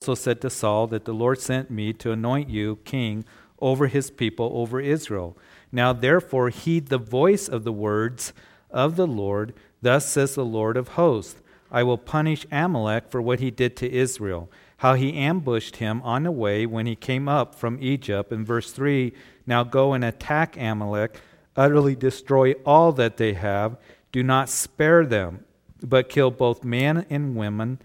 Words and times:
also 0.00 0.14
said 0.14 0.40
to 0.40 0.48
Saul 0.48 0.86
that 0.86 1.04
the 1.04 1.12
Lord 1.12 1.38
sent 1.40 1.70
me 1.70 1.92
to 1.92 2.10
anoint 2.10 2.48
you 2.48 2.76
king 2.86 3.22
over 3.60 3.86
his 3.86 4.10
people, 4.10 4.50
over 4.54 4.80
Israel. 4.80 5.36
Now 5.70 5.92
therefore 5.92 6.48
heed 6.48 6.86
the 6.86 6.96
voice 6.96 7.48
of 7.48 7.64
the 7.64 7.72
words 7.72 8.32
of 8.70 8.96
the 8.96 9.06
Lord. 9.06 9.52
Thus 9.82 10.08
says 10.08 10.34
the 10.34 10.42
Lord 10.42 10.78
of 10.78 10.88
hosts 10.88 11.42
I 11.70 11.82
will 11.82 11.98
punish 11.98 12.46
Amalek 12.50 13.10
for 13.10 13.20
what 13.20 13.40
he 13.40 13.50
did 13.50 13.76
to 13.76 13.92
Israel, 13.92 14.50
how 14.78 14.94
he 14.94 15.12
ambushed 15.18 15.76
him 15.76 16.00
on 16.00 16.22
the 16.22 16.32
way 16.32 16.64
when 16.64 16.86
he 16.86 16.96
came 16.96 17.28
up 17.28 17.54
from 17.54 17.76
Egypt. 17.82 18.32
In 18.32 18.42
verse 18.42 18.72
3, 18.72 19.12
now 19.46 19.64
go 19.64 19.92
and 19.92 20.02
attack 20.02 20.56
Amalek, 20.56 21.20
utterly 21.56 21.94
destroy 21.94 22.52
all 22.64 22.92
that 22.92 23.18
they 23.18 23.34
have, 23.34 23.76
do 24.12 24.22
not 24.22 24.48
spare 24.48 25.04
them, 25.04 25.44
but 25.82 26.08
kill 26.08 26.30
both 26.30 26.64
man 26.64 27.04
and 27.10 27.36
women 27.36 27.80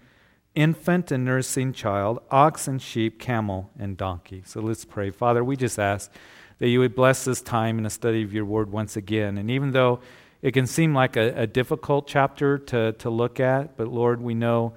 infant 0.56 1.12
and 1.12 1.24
nursing 1.24 1.72
child, 1.72 2.18
ox 2.30 2.66
and 2.66 2.82
sheep, 2.82 3.20
camel 3.20 3.70
and 3.78 3.96
donkey. 3.96 4.42
So 4.44 4.60
let's 4.60 4.84
pray. 4.84 5.10
Father, 5.10 5.44
we 5.44 5.56
just 5.56 5.78
ask 5.78 6.10
that 6.58 6.68
you 6.68 6.80
would 6.80 6.96
bless 6.96 7.24
this 7.24 7.42
time 7.42 7.78
in 7.78 7.84
the 7.84 7.90
study 7.90 8.22
of 8.22 8.32
your 8.32 8.46
word 8.46 8.72
once 8.72 8.96
again. 8.96 9.38
And 9.38 9.50
even 9.50 9.70
though 9.70 10.00
it 10.42 10.52
can 10.52 10.66
seem 10.66 10.94
like 10.94 11.16
a, 11.16 11.42
a 11.42 11.46
difficult 11.46 12.08
chapter 12.08 12.58
to, 12.58 12.92
to 12.92 13.10
look 13.10 13.38
at, 13.38 13.76
but 13.76 13.88
Lord, 13.88 14.20
we 14.20 14.34
know 14.34 14.72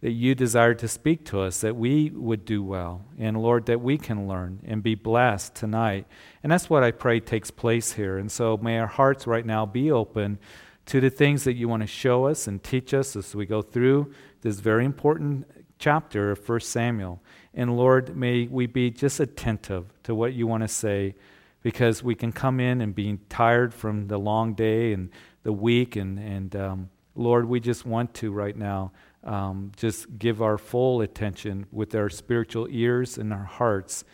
that 0.00 0.12
you 0.12 0.34
desire 0.34 0.74
to 0.74 0.86
speak 0.86 1.24
to 1.24 1.40
us, 1.40 1.62
that 1.62 1.74
we 1.74 2.10
would 2.10 2.44
do 2.44 2.62
well, 2.62 3.02
and 3.18 3.40
Lord, 3.40 3.66
that 3.66 3.80
we 3.80 3.96
can 3.96 4.28
learn 4.28 4.60
and 4.66 4.82
be 4.82 4.94
blessed 4.94 5.54
tonight. 5.54 6.06
And 6.42 6.52
that's 6.52 6.68
what 6.68 6.84
I 6.84 6.90
pray 6.90 7.20
takes 7.20 7.50
place 7.50 7.92
here. 7.92 8.18
And 8.18 8.30
so 8.30 8.58
may 8.58 8.78
our 8.78 8.86
hearts 8.86 9.26
right 9.26 9.46
now 9.46 9.64
be 9.64 9.90
open 9.90 10.38
to 10.86 11.00
the 11.00 11.08
things 11.08 11.44
that 11.44 11.54
you 11.54 11.68
want 11.68 11.82
to 11.82 11.86
show 11.86 12.26
us 12.26 12.46
and 12.46 12.62
teach 12.62 12.92
us 12.92 13.16
as 13.16 13.34
we 13.34 13.46
go 13.46 13.62
through 13.62 14.12
this 14.44 14.60
very 14.60 14.84
important 14.84 15.46
chapter 15.78 16.30
of 16.30 16.48
1 16.48 16.60
Samuel. 16.60 17.20
And 17.54 17.78
Lord, 17.78 18.14
may 18.14 18.46
we 18.46 18.66
be 18.66 18.90
just 18.90 19.18
attentive 19.18 19.86
to 20.02 20.14
what 20.14 20.34
you 20.34 20.46
want 20.46 20.62
to 20.62 20.68
say 20.68 21.14
because 21.62 22.02
we 22.02 22.14
can 22.14 22.30
come 22.30 22.60
in 22.60 22.82
and 22.82 22.94
be 22.94 23.18
tired 23.30 23.72
from 23.72 24.06
the 24.08 24.18
long 24.18 24.52
day 24.52 24.92
and 24.92 25.08
the 25.44 25.52
week. 25.52 25.96
And, 25.96 26.18
and 26.18 26.54
um, 26.54 26.90
Lord, 27.14 27.48
we 27.48 27.58
just 27.58 27.86
want 27.86 28.12
to 28.14 28.32
right 28.32 28.54
now 28.54 28.92
um, 29.24 29.72
just 29.76 30.18
give 30.18 30.42
our 30.42 30.58
full 30.58 31.00
attention 31.00 31.64
with 31.72 31.94
our 31.94 32.10
spiritual 32.10 32.68
ears 32.70 33.16
and 33.16 33.32
our 33.32 33.44
hearts. 33.44 34.04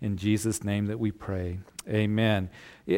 In 0.00 0.16
Jesus' 0.16 0.64
name 0.64 0.86
that 0.86 0.98
we 0.98 1.12
pray. 1.12 1.60
Amen. 1.88 2.50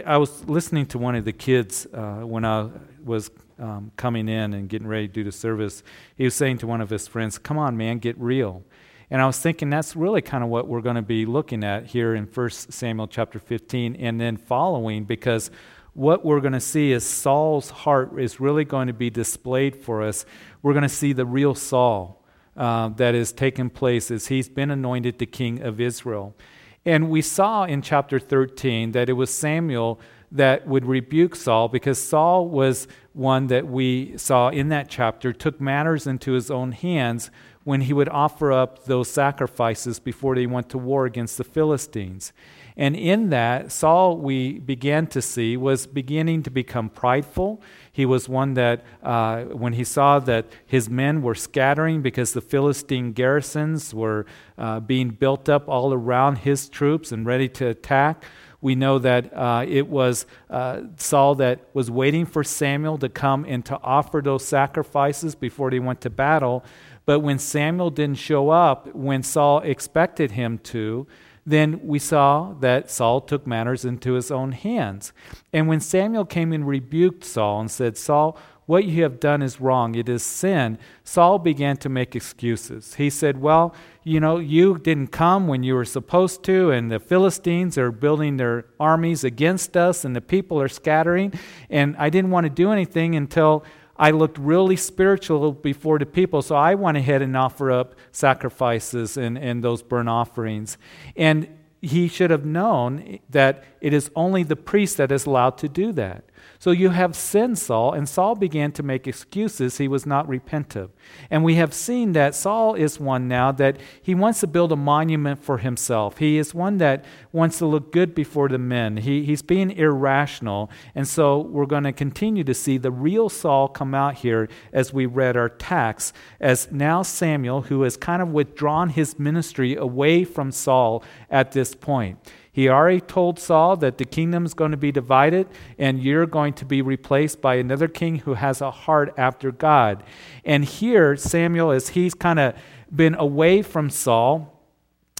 I 0.06 0.16
was 0.16 0.48
listening 0.48 0.86
to 0.86 0.98
one 0.98 1.16
of 1.16 1.26
the 1.26 1.34
kids 1.34 1.86
uh, 1.92 2.20
when 2.20 2.46
I 2.46 2.70
was 3.04 3.30
um, 3.58 3.92
coming 3.96 4.28
in 4.28 4.54
and 4.54 4.68
getting 4.68 4.88
ready 4.88 5.08
to 5.08 5.12
do 5.12 5.24
the 5.24 5.32
service, 5.32 5.82
he 6.16 6.24
was 6.24 6.34
saying 6.34 6.58
to 6.58 6.66
one 6.66 6.80
of 6.80 6.90
his 6.90 7.06
friends, 7.08 7.38
Come 7.38 7.58
on, 7.58 7.76
man, 7.76 7.98
get 7.98 8.18
real. 8.18 8.62
And 9.10 9.22
I 9.22 9.26
was 9.26 9.38
thinking 9.38 9.70
that's 9.70 9.96
really 9.96 10.20
kind 10.20 10.44
of 10.44 10.50
what 10.50 10.68
we're 10.68 10.82
going 10.82 10.96
to 10.96 11.02
be 11.02 11.24
looking 11.24 11.64
at 11.64 11.86
here 11.86 12.14
in 12.14 12.24
1 12.24 12.50
Samuel 12.50 13.06
chapter 13.06 13.38
15 13.38 13.96
and 13.96 14.20
then 14.20 14.36
following, 14.36 15.04
because 15.04 15.50
what 15.94 16.24
we're 16.24 16.40
going 16.40 16.52
to 16.52 16.60
see 16.60 16.92
is 16.92 17.04
Saul's 17.04 17.70
heart 17.70 18.20
is 18.20 18.38
really 18.38 18.64
going 18.64 18.86
to 18.88 18.92
be 18.92 19.10
displayed 19.10 19.74
for 19.76 20.02
us. 20.02 20.26
We're 20.62 20.74
going 20.74 20.82
to 20.82 20.88
see 20.88 21.12
the 21.12 21.26
real 21.26 21.54
Saul 21.54 22.22
uh, 22.56 22.88
that 22.90 23.14
is 23.14 23.32
taking 23.32 23.70
place 23.70 24.10
as 24.10 24.26
he's 24.26 24.48
been 24.48 24.70
anointed 24.70 25.18
the 25.18 25.26
king 25.26 25.62
of 25.62 25.80
Israel. 25.80 26.36
And 26.84 27.10
we 27.10 27.22
saw 27.22 27.64
in 27.64 27.82
chapter 27.82 28.18
13 28.18 28.92
that 28.92 29.08
it 29.08 29.14
was 29.14 29.34
Samuel 29.34 30.00
that 30.30 30.66
would 30.66 30.84
rebuke 30.84 31.34
Saul 31.34 31.68
because 31.68 32.02
Saul 32.02 32.48
was 32.48 32.86
one 33.18 33.48
that 33.48 33.66
we 33.66 34.16
saw 34.16 34.48
in 34.48 34.68
that 34.68 34.88
chapter 34.88 35.32
took 35.32 35.60
matters 35.60 36.06
into 36.06 36.32
his 36.32 36.50
own 36.50 36.72
hands 36.72 37.30
when 37.64 37.82
he 37.82 37.92
would 37.92 38.08
offer 38.08 38.52
up 38.52 38.84
those 38.84 39.10
sacrifices 39.10 39.98
before 39.98 40.34
they 40.34 40.46
went 40.46 40.70
to 40.70 40.78
war 40.78 41.04
against 41.04 41.36
the 41.36 41.44
Philistines. 41.44 42.32
And 42.78 42.94
in 42.94 43.30
that, 43.30 43.72
Saul, 43.72 44.18
we 44.18 44.60
began 44.60 45.08
to 45.08 45.20
see, 45.20 45.56
was 45.56 45.88
beginning 45.88 46.44
to 46.44 46.50
become 46.50 46.88
prideful. 46.88 47.60
He 47.92 48.06
was 48.06 48.28
one 48.28 48.54
that, 48.54 48.84
uh, 49.02 49.42
when 49.46 49.72
he 49.72 49.82
saw 49.82 50.20
that 50.20 50.46
his 50.64 50.88
men 50.88 51.20
were 51.20 51.34
scattering 51.34 52.02
because 52.02 52.32
the 52.32 52.40
Philistine 52.40 53.12
garrisons 53.12 53.92
were 53.92 54.26
uh, 54.56 54.78
being 54.78 55.10
built 55.10 55.48
up 55.48 55.68
all 55.68 55.92
around 55.92 56.38
his 56.38 56.68
troops 56.68 57.10
and 57.10 57.26
ready 57.26 57.48
to 57.48 57.66
attack, 57.66 58.24
we 58.60 58.74
know 58.74 58.98
that 58.98 59.32
uh, 59.36 59.64
it 59.66 59.86
was 59.88 60.26
uh, 60.50 60.82
Saul 60.96 61.36
that 61.36 61.60
was 61.74 61.90
waiting 61.90 62.26
for 62.26 62.42
Samuel 62.42 62.98
to 62.98 63.08
come 63.08 63.44
and 63.44 63.64
to 63.66 63.78
offer 63.82 64.20
those 64.20 64.44
sacrifices 64.44 65.34
before 65.34 65.70
they 65.70 65.78
went 65.78 66.00
to 66.00 66.10
battle. 66.10 66.64
But 67.06 67.20
when 67.20 67.38
Samuel 67.38 67.90
didn't 67.90 68.18
show 68.18 68.50
up, 68.50 68.92
when 68.94 69.22
Saul 69.22 69.60
expected 69.60 70.32
him 70.32 70.58
to, 70.58 71.06
then 71.46 71.80
we 71.82 71.98
saw 71.98 72.52
that 72.60 72.90
Saul 72.90 73.22
took 73.22 73.46
matters 73.46 73.84
into 73.84 74.12
his 74.12 74.30
own 74.30 74.52
hands. 74.52 75.12
And 75.52 75.66
when 75.68 75.80
Samuel 75.80 76.26
came 76.26 76.52
and 76.52 76.66
rebuked 76.66 77.24
Saul 77.24 77.60
and 77.60 77.70
said, 77.70 77.96
Saul, 77.96 78.38
what 78.68 78.84
you 78.84 79.02
have 79.02 79.18
done 79.18 79.40
is 79.40 79.62
wrong. 79.62 79.94
It 79.94 80.10
is 80.10 80.22
sin. 80.22 80.76
Saul 81.02 81.38
began 81.38 81.78
to 81.78 81.88
make 81.88 82.14
excuses. 82.14 82.96
He 82.96 83.08
said, 83.08 83.40
Well, 83.40 83.74
you 84.04 84.20
know, 84.20 84.36
you 84.36 84.76
didn't 84.76 85.06
come 85.06 85.48
when 85.48 85.62
you 85.62 85.74
were 85.74 85.86
supposed 85.86 86.42
to, 86.44 86.70
and 86.70 86.90
the 86.90 87.00
Philistines 87.00 87.78
are 87.78 87.90
building 87.90 88.36
their 88.36 88.66
armies 88.78 89.24
against 89.24 89.74
us, 89.74 90.04
and 90.04 90.14
the 90.14 90.20
people 90.20 90.60
are 90.60 90.68
scattering, 90.68 91.32
and 91.70 91.96
I 91.96 92.10
didn't 92.10 92.30
want 92.30 92.44
to 92.44 92.50
do 92.50 92.70
anything 92.70 93.14
until 93.14 93.64
I 93.96 94.10
looked 94.10 94.36
really 94.36 94.76
spiritual 94.76 95.52
before 95.52 95.98
the 95.98 96.04
people, 96.04 96.42
so 96.42 96.54
I 96.54 96.74
went 96.74 96.98
ahead 96.98 97.22
and 97.22 97.34
offered 97.38 97.72
up 97.72 97.94
sacrifices 98.12 99.16
and, 99.16 99.38
and 99.38 99.64
those 99.64 99.82
burnt 99.82 100.10
offerings. 100.10 100.76
And 101.16 101.48
he 101.80 102.06
should 102.06 102.30
have 102.30 102.44
known 102.44 103.18
that 103.30 103.64
it 103.80 103.94
is 103.94 104.10
only 104.14 104.42
the 104.42 104.56
priest 104.56 104.98
that 104.98 105.10
is 105.10 105.24
allowed 105.24 105.56
to 105.58 105.70
do 105.70 105.90
that. 105.92 106.24
So 106.58 106.70
you 106.70 106.90
have 106.90 107.14
sin, 107.14 107.56
Saul, 107.56 107.92
and 107.92 108.08
Saul 108.08 108.34
began 108.34 108.72
to 108.72 108.82
make 108.82 109.06
excuses. 109.06 109.78
He 109.78 109.88
was 109.88 110.06
not 110.06 110.28
repentant. 110.28 110.90
And 111.30 111.44
we 111.44 111.54
have 111.56 111.72
seen 111.72 112.12
that 112.12 112.34
Saul 112.34 112.74
is 112.74 113.00
one 113.00 113.28
now 113.28 113.52
that 113.52 113.78
he 114.02 114.14
wants 114.14 114.40
to 114.40 114.46
build 114.46 114.72
a 114.72 114.76
monument 114.76 115.42
for 115.42 115.58
himself. 115.58 116.18
He 116.18 116.38
is 116.38 116.54
one 116.54 116.78
that 116.78 117.04
wants 117.32 117.58
to 117.58 117.66
look 117.66 117.92
good 117.92 118.14
before 118.14 118.48
the 118.48 118.58
men. 118.58 118.98
He, 118.98 119.24
he's 119.24 119.42
being 119.42 119.70
irrational. 119.70 120.70
And 120.94 121.06
so 121.06 121.38
we're 121.38 121.66
going 121.66 121.84
to 121.84 121.92
continue 121.92 122.44
to 122.44 122.54
see 122.54 122.78
the 122.78 122.90
real 122.90 123.28
Saul 123.28 123.68
come 123.68 123.94
out 123.94 124.16
here 124.16 124.48
as 124.72 124.92
we 124.92 125.06
read 125.06 125.36
our 125.36 125.48
text, 125.48 126.14
as 126.40 126.70
now 126.70 127.02
Samuel, 127.02 127.62
who 127.62 127.82
has 127.82 127.96
kind 127.96 128.22
of 128.22 128.28
withdrawn 128.28 128.90
his 128.90 129.18
ministry 129.18 129.76
away 129.76 130.24
from 130.24 130.52
Saul 130.52 131.02
at 131.30 131.52
this 131.52 131.74
point. 131.74 132.18
He 132.58 132.68
already 132.68 133.00
told 133.00 133.38
Saul 133.38 133.76
that 133.76 133.98
the 133.98 134.04
kingdom 134.04 134.44
is 134.44 134.52
going 134.52 134.72
to 134.72 134.76
be 134.76 134.90
divided 134.90 135.46
and 135.78 136.02
you're 136.02 136.26
going 136.26 136.54
to 136.54 136.64
be 136.64 136.82
replaced 136.82 137.40
by 137.40 137.54
another 137.54 137.86
king 137.86 138.18
who 138.18 138.34
has 138.34 138.60
a 138.60 138.72
heart 138.72 139.14
after 139.16 139.52
God. 139.52 140.02
And 140.44 140.64
here, 140.64 141.16
Samuel, 141.16 141.70
as 141.70 141.90
he's 141.90 142.14
kind 142.14 142.40
of 142.40 142.56
been 142.92 143.14
away 143.14 143.62
from 143.62 143.90
Saul 143.90 144.60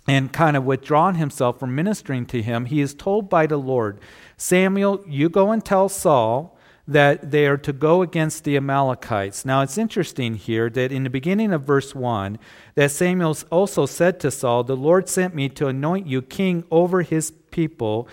and 0.09 0.32
kind 0.32 0.56
of 0.56 0.65
withdrawn 0.65 1.15
himself 1.15 1.60
from 1.60 1.76
ministering 1.76 2.26
to 2.26 2.43
him, 2.43 2.65
he 2.65 2.81
is 2.81 2.93
told 2.93 3.31
by 3.31 3.47
the 3.47 3.56
Lord, 3.56 4.00
Samuel, 4.37 5.05
you 5.06 5.28
go 5.28 5.53
and 5.53 5.65
tell 5.65 5.88
Saul 5.88 6.58
that 6.88 7.31
they 7.31 7.47
are 7.47 7.59
to 7.59 7.72
go 7.72 8.00
against 8.00 8.44
the 8.44 8.56
Amalekites. 8.56 9.44
Now 9.44 9.60
it's 9.60 9.76
interesting 9.76 10.34
here 10.34 10.71
that 10.71 10.91
in 10.91 11.04
the 11.04 11.10
beginning 11.10 11.53
of 11.53 11.62
verse 11.62 11.94
1, 11.94 12.38
that 12.76 12.91
Samuel 12.91 13.37
also 13.50 13.84
said 13.84 14.19
to 14.21 14.31
Saul, 14.31 14.65
The 14.65 14.75
Lord 14.75 15.06
sent 15.06 15.34
me 15.34 15.50
to 15.50 15.66
anoint 15.69 16.06
you 16.06 16.22
king 16.22 16.65
over 16.71 17.03
his 17.03 17.31
people, 17.50 18.09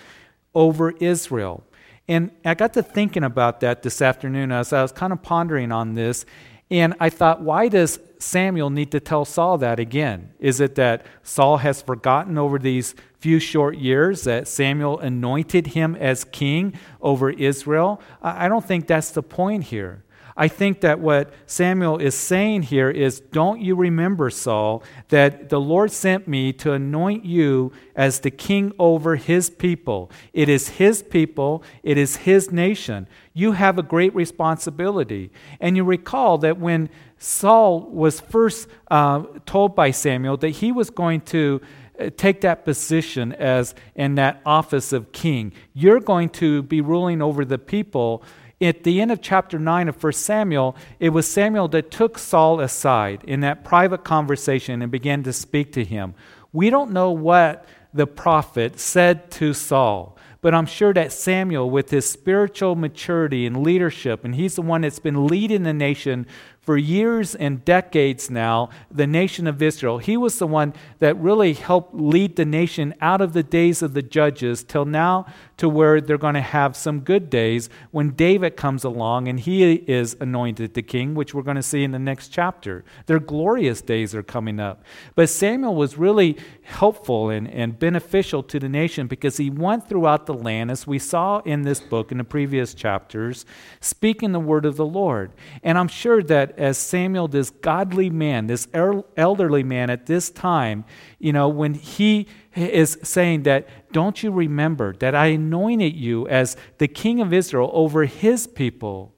over 0.54 0.90
Israel. 0.90 1.64
And 2.06 2.30
I 2.44 2.52
got 2.52 2.74
to 2.74 2.82
thinking 2.82 3.24
about 3.24 3.60
that 3.60 3.82
this 3.82 4.02
afternoon 4.02 4.52
as 4.52 4.74
I 4.74 4.82
was 4.82 4.92
kind 4.92 5.12
of 5.12 5.22
pondering 5.22 5.72
on 5.72 5.94
this. 5.94 6.26
And 6.70 6.94
I 7.00 7.08
thought, 7.08 7.40
why 7.40 7.68
does 7.68 7.98
Samuel 8.18 8.70
need 8.70 8.90
to 8.90 9.00
tell 9.00 9.24
Saul 9.24 9.56
that 9.58 9.80
again? 9.80 10.34
Is 10.38 10.60
it 10.60 10.74
that 10.74 11.06
Saul 11.22 11.58
has 11.58 11.80
forgotten 11.80 12.36
over 12.36 12.58
these 12.58 12.94
few 13.26 13.40
short 13.40 13.76
years 13.76 14.22
that 14.22 14.46
Samuel 14.46 15.00
anointed 15.00 15.66
him 15.66 15.96
as 15.96 16.22
king 16.22 16.72
over 17.00 17.28
Israel? 17.28 18.00
I 18.22 18.48
don't 18.48 18.64
think 18.64 18.86
that's 18.86 19.10
the 19.10 19.20
point 19.20 19.64
here. 19.64 20.04
I 20.36 20.46
think 20.46 20.82
that 20.82 21.00
what 21.00 21.32
Samuel 21.44 21.98
is 21.98 22.14
saying 22.14 22.62
here 22.62 22.88
is 22.88 23.18
Don't 23.18 23.60
you 23.60 23.74
remember, 23.74 24.30
Saul, 24.30 24.84
that 25.08 25.48
the 25.48 25.58
Lord 25.58 25.90
sent 25.90 26.28
me 26.28 26.52
to 26.52 26.72
anoint 26.72 27.24
you 27.24 27.72
as 27.96 28.20
the 28.20 28.30
king 28.30 28.72
over 28.78 29.16
his 29.16 29.50
people? 29.50 30.08
It 30.32 30.48
is 30.48 30.68
his 30.68 31.02
people, 31.02 31.64
it 31.82 31.98
is 31.98 32.18
his 32.18 32.52
nation. 32.52 33.08
You 33.34 33.52
have 33.52 33.76
a 33.76 33.82
great 33.82 34.14
responsibility. 34.14 35.32
And 35.58 35.76
you 35.76 35.82
recall 35.82 36.38
that 36.38 36.60
when 36.60 36.90
Saul 37.18 37.80
was 37.90 38.20
first 38.20 38.68
uh, 38.88 39.24
told 39.46 39.74
by 39.74 39.90
Samuel 39.90 40.36
that 40.36 40.50
he 40.50 40.70
was 40.70 40.90
going 40.90 41.22
to 41.22 41.60
Uh, 41.98 42.10
take 42.16 42.40
that 42.42 42.64
position 42.64 43.32
as 43.32 43.74
in 43.94 44.14
that 44.16 44.40
office 44.44 44.92
of 44.92 45.12
king. 45.12 45.52
You're 45.72 46.00
going 46.00 46.28
to 46.30 46.62
be 46.62 46.80
ruling 46.80 47.22
over 47.22 47.44
the 47.44 47.58
people 47.58 48.22
At 48.60 48.84
the 48.84 49.02
end 49.02 49.12
of 49.12 49.20
chapter 49.20 49.58
9 49.58 49.88
of 49.88 50.02
1 50.02 50.12
Samuel, 50.14 50.76
it 50.98 51.10
was 51.10 51.28
Samuel 51.28 51.68
that 51.68 51.90
took 51.90 52.18
Saul 52.18 52.60
aside 52.60 53.22
in 53.24 53.40
that 53.40 53.64
private 53.64 54.02
conversation 54.02 54.80
and 54.80 54.90
began 54.90 55.22
to 55.24 55.32
speak 55.32 55.72
to 55.72 55.84
him. 55.84 56.14
We 56.54 56.70
don't 56.70 56.92
know 56.92 57.10
what 57.10 57.66
the 57.92 58.06
prophet 58.06 58.80
said 58.80 59.30
to 59.32 59.52
Saul. 59.52 60.16
But 60.40 60.54
I'm 60.54 60.66
sure 60.66 60.94
that 60.94 61.12
Samuel, 61.12 61.68
with 61.68 61.90
his 61.90 62.08
spiritual 62.08 62.76
maturity 62.76 63.46
and 63.46 63.62
leadership, 63.62 64.24
and 64.24 64.34
he's 64.34 64.54
the 64.54 64.62
one 64.62 64.82
that's 64.82 65.00
been 65.00 65.26
leading 65.26 65.64
the 65.64 65.74
nation 65.74 66.26
for 66.66 66.76
years 66.76 67.36
and 67.36 67.64
decades 67.64 68.28
now, 68.28 68.68
the 68.90 69.06
nation 69.06 69.46
of 69.46 69.62
Israel. 69.62 69.98
He 69.98 70.16
was 70.16 70.40
the 70.40 70.48
one 70.48 70.74
that 70.98 71.16
really 71.16 71.52
helped 71.52 71.94
lead 71.94 72.34
the 72.34 72.44
nation 72.44 72.92
out 73.00 73.20
of 73.20 73.34
the 73.34 73.44
days 73.44 73.82
of 73.82 73.94
the 73.94 74.02
judges 74.02 74.64
till 74.64 74.84
now 74.84 75.26
to 75.56 75.68
where 75.68 76.00
they're 76.00 76.18
going 76.18 76.34
to 76.34 76.40
have 76.40 76.76
some 76.76 77.00
good 77.00 77.30
days 77.30 77.68
when 77.90 78.10
David 78.10 78.56
comes 78.56 78.84
along 78.84 79.28
and 79.28 79.40
he 79.40 79.74
is 79.74 80.16
anointed 80.20 80.74
the 80.74 80.82
king, 80.82 81.14
which 81.14 81.32
we're 81.32 81.42
going 81.42 81.56
to 81.56 81.62
see 81.62 81.82
in 81.82 81.92
the 81.92 81.98
next 81.98 82.28
chapter. 82.28 82.84
Their 83.06 83.20
glorious 83.20 83.80
days 83.80 84.14
are 84.14 84.22
coming 84.22 84.60
up. 84.60 84.84
But 85.14 85.28
Samuel 85.30 85.74
was 85.74 85.96
really 85.96 86.36
helpful 86.62 87.30
and, 87.30 87.48
and 87.50 87.78
beneficial 87.78 88.42
to 88.42 88.58
the 88.58 88.68
nation 88.68 89.06
because 89.06 89.38
he 89.38 89.50
went 89.50 89.88
throughout 89.88 90.26
the 90.26 90.34
land, 90.34 90.70
as 90.70 90.86
we 90.86 90.98
saw 90.98 91.38
in 91.40 91.62
this 91.62 91.80
book 91.80 92.12
in 92.12 92.18
the 92.18 92.24
previous 92.24 92.74
chapters, 92.74 93.46
speaking 93.80 94.32
the 94.32 94.40
word 94.40 94.66
of 94.66 94.76
the 94.76 94.86
Lord. 94.86 95.32
And 95.62 95.78
I'm 95.78 95.88
sure 95.88 96.22
that 96.24 96.58
as 96.58 96.76
Samuel, 96.76 97.28
this 97.28 97.50
godly 97.50 98.10
man, 98.10 98.46
this 98.46 98.68
elderly 98.74 99.62
man 99.62 99.90
at 99.90 100.06
this 100.06 100.30
time, 100.30 100.84
you 101.18 101.32
know, 101.32 101.48
when 101.48 101.74
he 101.74 102.26
is 102.56 102.98
saying 103.02 103.42
that, 103.44 103.68
don't 103.92 104.22
you 104.22 104.30
remember 104.30 104.94
that 104.94 105.14
I 105.14 105.26
anointed 105.26 105.94
you 105.94 106.26
as 106.28 106.56
the 106.78 106.88
king 106.88 107.20
of 107.20 107.32
Israel 107.32 107.70
over 107.72 108.04
his 108.04 108.46
people? 108.46 109.14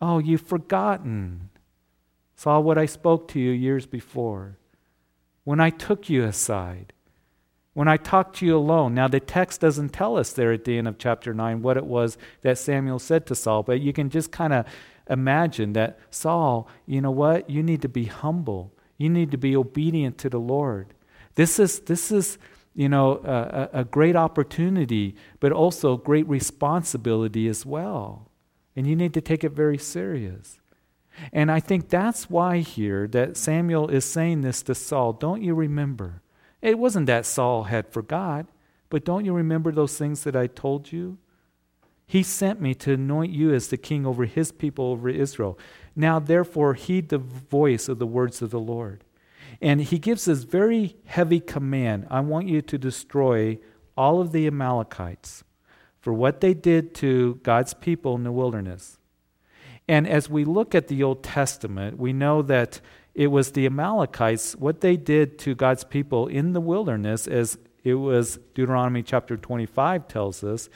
Oh, 0.00 0.18
you've 0.18 0.42
forgotten. 0.42 1.50
Saul 2.36 2.62
what 2.62 2.78
I 2.78 2.86
spoke 2.86 3.28
to 3.28 3.40
you 3.40 3.50
years 3.50 3.86
before. 3.86 4.58
When 5.44 5.60
I 5.60 5.70
took 5.70 6.08
you 6.08 6.24
aside, 6.24 6.92
when 7.76 7.88
I 7.88 7.98
talked 7.98 8.36
to 8.36 8.46
you 8.46 8.56
alone. 8.56 8.94
Now, 8.94 9.06
the 9.06 9.20
text 9.20 9.60
doesn't 9.60 9.90
tell 9.90 10.16
us 10.16 10.32
there 10.32 10.50
at 10.50 10.64
the 10.64 10.78
end 10.78 10.88
of 10.88 10.96
chapter 10.96 11.34
9 11.34 11.60
what 11.60 11.76
it 11.76 11.84
was 11.84 12.16
that 12.40 12.56
Samuel 12.56 12.98
said 12.98 13.26
to 13.26 13.34
Saul, 13.34 13.62
but 13.62 13.82
you 13.82 13.92
can 13.92 14.08
just 14.08 14.32
kind 14.32 14.54
of 14.54 14.64
imagine 15.10 15.74
that 15.74 15.98
Saul, 16.10 16.68
you 16.86 17.02
know 17.02 17.10
what? 17.10 17.50
You 17.50 17.62
need 17.62 17.82
to 17.82 17.88
be 17.90 18.04
humble. 18.04 18.72
You 18.96 19.10
need 19.10 19.30
to 19.30 19.36
be 19.36 19.54
obedient 19.54 20.16
to 20.18 20.30
the 20.30 20.40
Lord. 20.40 20.94
This 21.34 21.58
is, 21.58 21.80
this 21.80 22.10
is 22.10 22.38
you 22.76 22.90
know, 22.90 23.20
a, 23.24 23.80
a 23.80 23.84
great 23.84 24.14
opportunity, 24.14 25.16
but 25.40 25.50
also 25.50 25.96
great 25.96 26.28
responsibility 26.28 27.48
as 27.48 27.64
well. 27.64 28.30
And 28.76 28.86
you 28.86 28.94
need 28.94 29.14
to 29.14 29.22
take 29.22 29.42
it 29.42 29.52
very 29.52 29.78
serious. 29.78 30.60
And 31.32 31.50
I 31.50 31.58
think 31.58 31.88
that's 31.88 32.28
why 32.28 32.58
here 32.58 33.08
that 33.08 33.38
Samuel 33.38 33.88
is 33.88 34.04
saying 34.04 34.42
this 34.42 34.62
to 34.64 34.74
Saul. 34.74 35.14
Don't 35.14 35.42
you 35.42 35.54
remember? 35.54 36.20
It 36.60 36.78
wasn't 36.78 37.06
that 37.06 37.24
Saul 37.24 37.64
had 37.64 37.88
forgot, 37.88 38.44
but 38.90 39.06
don't 39.06 39.24
you 39.24 39.32
remember 39.32 39.72
those 39.72 39.96
things 39.96 40.24
that 40.24 40.36
I 40.36 40.46
told 40.46 40.92
you? 40.92 41.16
He 42.06 42.22
sent 42.22 42.60
me 42.60 42.74
to 42.74 42.92
anoint 42.92 43.32
you 43.32 43.54
as 43.54 43.68
the 43.68 43.78
king 43.78 44.04
over 44.04 44.26
his 44.26 44.52
people, 44.52 44.84
over 44.84 45.08
Israel. 45.08 45.58
Now, 45.96 46.18
therefore, 46.18 46.74
heed 46.74 47.08
the 47.08 47.18
voice 47.18 47.88
of 47.88 47.98
the 47.98 48.06
words 48.06 48.42
of 48.42 48.50
the 48.50 48.60
Lord. 48.60 49.02
And 49.60 49.80
he 49.80 49.98
gives 49.98 50.26
this 50.26 50.42
very 50.42 50.96
heavy 51.04 51.40
command 51.40 52.06
I 52.10 52.20
want 52.20 52.48
you 52.48 52.62
to 52.62 52.78
destroy 52.78 53.58
all 53.96 54.20
of 54.20 54.32
the 54.32 54.46
Amalekites 54.46 55.44
for 56.00 56.12
what 56.12 56.40
they 56.40 56.54
did 56.54 56.94
to 56.96 57.36
God's 57.42 57.74
people 57.74 58.14
in 58.14 58.22
the 58.22 58.32
wilderness. 58.32 58.98
And 59.88 60.08
as 60.08 60.28
we 60.28 60.44
look 60.44 60.74
at 60.74 60.88
the 60.88 61.02
Old 61.02 61.22
Testament, 61.22 61.98
we 61.98 62.12
know 62.12 62.42
that 62.42 62.80
it 63.14 63.28
was 63.28 63.52
the 63.52 63.66
Amalekites, 63.66 64.54
what 64.56 64.80
they 64.80 64.96
did 64.96 65.38
to 65.40 65.54
God's 65.54 65.84
people 65.84 66.26
in 66.26 66.52
the 66.52 66.60
wilderness, 66.60 67.26
as 67.26 67.56
it 67.82 67.94
was 67.94 68.38
Deuteronomy 68.54 69.02
chapter 69.02 69.36
25 69.36 70.06
tells 70.08 70.44
us, 70.44 70.68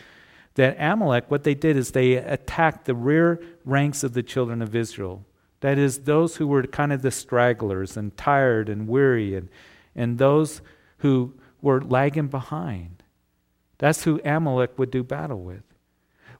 that 0.55 0.77
Amalek, 0.79 1.31
what 1.31 1.45
they 1.45 1.55
did 1.55 1.77
is 1.77 1.93
they 1.93 2.15
attacked 2.15 2.85
the 2.85 2.95
rear 2.95 3.41
ranks 3.65 4.03
of 4.03 4.15
the 4.15 4.23
children 4.23 4.63
of 4.63 4.75
Israel. 4.75 5.25
That 5.61 5.79
is, 5.79 6.01
those 6.01 6.37
who 6.37 6.47
were 6.47 6.63
kind 6.63 6.93
of 6.93 7.03
the 7.03 7.11
stragglers 7.11 7.97
and 7.97 8.17
tired 8.17 8.69
and 8.69 8.89
weary, 8.89 9.35
and, 9.35 9.49
and 9.95 10.19
those 10.19 10.63
who 10.99 11.35
were 11.61 11.83
lagging 11.83 12.29
behind. 12.29 13.03
That's 13.79 14.05
who 14.05 14.21
Amalek 14.25 14.79
would 14.79 14.91
do 14.91 15.03
battle 15.03 15.43
with. 15.43 15.63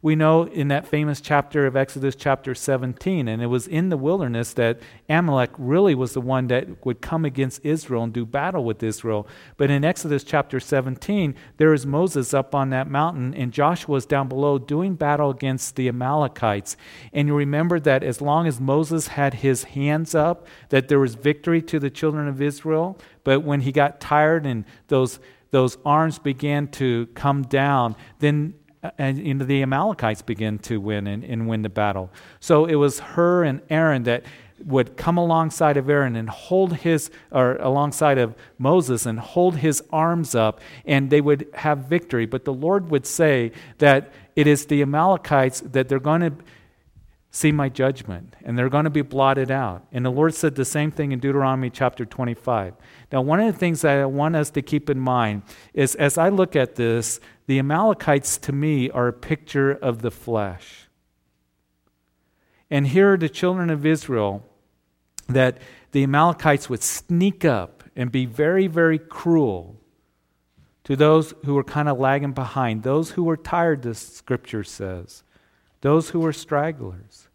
We 0.03 0.17
know 0.17 0.45
in 0.45 0.69
that 0.69 0.87
famous 0.87 1.21
chapter 1.21 1.67
of 1.67 1.77
Exodus, 1.77 2.17
chapter 2.17 2.55
17, 2.55 3.29
and 3.29 3.43
it 3.43 3.49
was 3.49 3.67
in 3.67 3.91
the 3.91 3.99
wilderness 3.99 4.55
that 4.55 4.81
Amalek 5.11 5.51
really 5.59 5.95
was 5.95 6.15
the 6.15 6.23
one 6.23 6.47
that 6.47 6.87
would 6.87 7.03
come 7.03 7.27
against 7.27 7.63
Israel 7.67 8.05
and 8.05 8.13
do 8.13 8.25
battle 8.25 8.65
with 8.65 8.83
Israel. 8.83 9.29
But 9.59 9.71
in 9.71 9.85
Exodus 9.85 10.25
chapter 10.25 10.59
17, 10.59 11.35
there 11.59 11.75
is 11.75 11.85
Moses 11.85 12.33
up 12.33 12.55
on 12.55 12.71
that 12.71 12.89
mountain, 12.89 13.35
and 13.35 13.53
Joshua 13.53 13.97
is 13.97 14.07
down 14.07 14.27
below 14.27 14.59
doing 14.59 14.95
battle 14.95 15.29
against 15.29 15.77
the 15.77 15.89
Amalekites. 15.89 16.79
And 17.13 17.29
you 17.29 17.35
remember 17.35 17.79
that 17.81 18.03
as 18.03 18.23
long 18.23 18.47
as 18.47 18.59
Moses 18.59 19.09
had 19.09 19.35
his 19.35 19.65
hands 19.65 20.15
up, 20.15 20.47
that 20.71 20.89
there 20.89 20.99
was 20.99 21.15
victory 21.15 21.61
to 21.61 21.79
the 21.79 21.91
children 21.91 22.27
of 22.27 22.41
Israel. 22.41 22.97
But 23.23 23.41
when 23.41 23.61
he 23.61 23.71
got 23.71 24.01
tired 24.01 24.47
and 24.47 24.65
those 24.89 25.21
those 25.51 25.79
arms 25.85 26.19
began 26.19 26.69
to 26.69 27.07
come 27.15 27.43
down, 27.43 27.97
then 28.21 28.55
and 28.99 29.19
you 29.19 29.35
know, 29.35 29.45
the 29.45 29.63
Amalekites 29.63 30.23
begin 30.23 30.59
to 30.61 30.81
win 30.81 31.07
and, 31.07 31.23
and 31.25 31.49
win 31.49 31.63
the 31.63 31.69
battle. 31.69 32.11
So 32.41 32.65
it 32.65 32.77
was 32.77 33.01
Hur 33.01 33.45
and 33.45 33.61
Aaron 33.69 34.05
that 34.05 34.25
would 34.65 34.97
come 34.97 35.17
alongside 35.17 35.77
of 35.77 35.89
Aaron 35.89 36.17
and 36.17 36.29
hold 36.29 36.77
his, 36.77 37.11
or 37.31 37.57
alongside 37.57 38.19
of 38.19 38.35
Moses 38.59 39.07
and 39.07 39.19
hold 39.19 39.57
his 39.57 39.83
arms 39.91 40.35
up, 40.35 40.61
and 40.85 41.11
they 41.11 41.21
would 41.21 41.49
have 41.55 41.79
victory. 41.79 42.27
But 42.27 42.45
the 42.45 42.53
Lord 42.53 42.91
would 42.91 43.07
say 43.07 43.53
that 43.79 44.13
it 44.37 44.47
is 44.47 44.67
the 44.67 44.83
Amalekites 44.83 45.61
that 45.61 45.89
they're 45.89 45.99
going 45.99 46.21
to 46.21 46.33
see 47.33 47.53
my 47.53 47.69
judgment 47.69 48.35
and 48.43 48.59
they're 48.59 48.69
going 48.69 48.85
to 48.85 48.91
be 48.91 49.03
blotted 49.03 49.51
out. 49.51 49.87
And 49.93 50.05
the 50.05 50.11
Lord 50.11 50.35
said 50.35 50.57
the 50.57 50.65
same 50.65 50.91
thing 50.91 51.13
in 51.13 51.21
Deuteronomy 51.21 51.71
chapter 51.71 52.05
25. 52.05 52.75
Now, 53.13 53.21
one 53.21 53.39
of 53.39 53.53
the 53.53 53.59
things 53.59 53.83
that 53.83 53.99
I 53.99 54.07
want 54.07 54.35
us 54.35 54.51
to 54.51 54.63
keep 54.63 54.91
in 54.91 54.99
mind 54.99 55.43
is 55.73 55.95
as 55.95 56.19
I 56.19 56.29
look 56.29 56.57
at 56.57 56.75
this, 56.75 57.21
the 57.51 57.59
Amalekites 57.59 58.39
to 58.39 58.53
me 58.53 58.89
are 58.91 59.09
a 59.09 59.13
picture 59.13 59.73
of 59.73 60.03
the 60.03 60.11
flesh. 60.13 60.89
And 62.71 62.87
here 62.87 63.15
are 63.15 63.17
the 63.17 63.29
children 63.29 63.71
of 63.71 63.85
Israel 63.85 64.49
that 65.27 65.59
the 65.91 66.05
Amalekites 66.05 66.71
would 66.71 66.85
sneak 66.85 67.45
up 67.45 67.83
and 67.97 68.13
be 68.13 68.25
very, 68.25 68.69
very 68.69 69.01
cruel 69.01 69.81
to 70.85 70.95
those 70.95 71.35
who 71.45 71.55
were 71.55 71.65
kind 71.65 71.89
of 71.89 71.99
lagging 71.99 72.35
behind, 72.35 72.85
those 72.85 73.11
who 73.11 73.25
were 73.25 73.37
tired, 73.37 73.83
the 73.83 73.97
scripture 73.97 74.63
says 74.63 75.25
those 75.81 76.11
who 76.11 76.21
were 76.21 76.33
stragglers. 76.33 77.27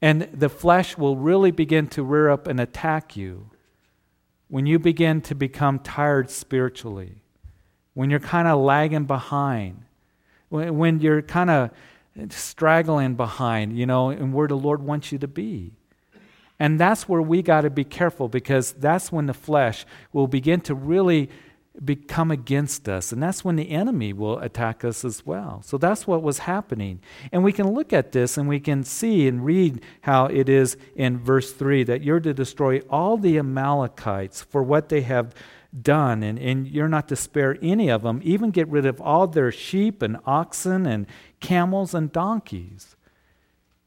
And 0.00 0.22
the 0.32 0.48
flesh 0.48 0.96
will 0.96 1.18
really 1.18 1.50
begin 1.50 1.86
to 1.88 2.02
rear 2.02 2.30
up 2.30 2.46
and 2.46 2.58
attack 2.58 3.14
you 3.14 3.50
when 4.48 4.64
you 4.64 4.78
begin 4.78 5.20
to 5.20 5.34
become 5.34 5.80
tired 5.80 6.30
spiritually, 6.30 7.20
when 7.96 8.10
you're 8.10 8.20
kind 8.20 8.46
of 8.46 8.60
lagging 8.60 9.06
behind, 9.06 9.82
when 10.50 11.00
you're 11.00 11.22
kind 11.22 11.48
of 11.48 11.70
straggling 12.28 13.14
behind, 13.14 13.74
you 13.74 13.86
know, 13.86 14.10
and 14.10 14.34
where 14.34 14.46
the 14.46 14.54
Lord 14.54 14.82
wants 14.82 15.12
you 15.12 15.18
to 15.18 15.26
be. 15.26 15.72
And 16.60 16.78
that's 16.78 17.08
where 17.08 17.22
we 17.22 17.40
got 17.40 17.62
to 17.62 17.70
be 17.70 17.84
careful 17.84 18.28
because 18.28 18.72
that's 18.72 19.10
when 19.10 19.24
the 19.24 19.32
flesh 19.32 19.86
will 20.12 20.26
begin 20.26 20.60
to 20.62 20.74
really 20.74 21.30
become 21.82 22.30
against 22.30 22.86
us. 22.86 23.12
And 23.12 23.22
that's 23.22 23.42
when 23.42 23.56
the 23.56 23.70
enemy 23.70 24.12
will 24.12 24.40
attack 24.40 24.84
us 24.84 25.02
as 25.02 25.24
well. 25.24 25.62
So 25.64 25.78
that's 25.78 26.06
what 26.06 26.22
was 26.22 26.40
happening. 26.40 27.00
And 27.32 27.42
we 27.42 27.52
can 27.52 27.70
look 27.72 27.94
at 27.94 28.12
this 28.12 28.36
and 28.36 28.46
we 28.46 28.60
can 28.60 28.84
see 28.84 29.26
and 29.26 29.42
read 29.42 29.80
how 30.02 30.26
it 30.26 30.50
is 30.50 30.76
in 30.94 31.16
verse 31.18 31.50
3 31.50 31.84
that 31.84 32.02
you're 32.02 32.20
to 32.20 32.34
destroy 32.34 32.80
all 32.90 33.16
the 33.16 33.38
Amalekites 33.38 34.42
for 34.42 34.62
what 34.62 34.90
they 34.90 35.00
have 35.00 35.34
done, 35.82 36.22
and, 36.22 36.38
and 36.38 36.66
you're 36.66 36.88
not 36.88 37.08
to 37.08 37.16
spare 37.16 37.58
any 37.62 37.90
of 37.90 38.02
them, 38.02 38.20
even 38.24 38.50
get 38.50 38.68
rid 38.68 38.86
of 38.86 39.00
all 39.00 39.26
their 39.26 39.52
sheep 39.52 40.02
and 40.02 40.16
oxen 40.24 40.86
and 40.86 41.06
camels 41.40 41.94
and 41.94 42.12
donkeys. 42.12 42.96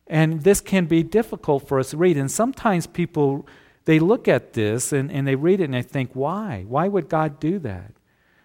And 0.07 0.43
this 0.43 0.62
can 0.62 0.86
be 0.86 1.03
difficult 1.03 1.67
for 1.67 1.79
us 1.79 1.91
to 1.91 1.98
read. 1.98 2.17
And 2.17 2.31
sometimes 2.31 2.88
people 2.88 3.48
they 3.86 3.98
look 3.98 4.27
at 4.27 4.53
this 4.53 4.93
and, 4.93 5.12
and 5.12 5.27
they 5.27 5.33
read 5.33 5.59
it 5.59 5.63
and 5.63 5.74
they 5.74 5.81
think, 5.81 6.12
why? 6.13 6.63
Why 6.67 6.88
would 6.88 7.09
God 7.09 7.39
do 7.39 7.57
that? 7.59 7.93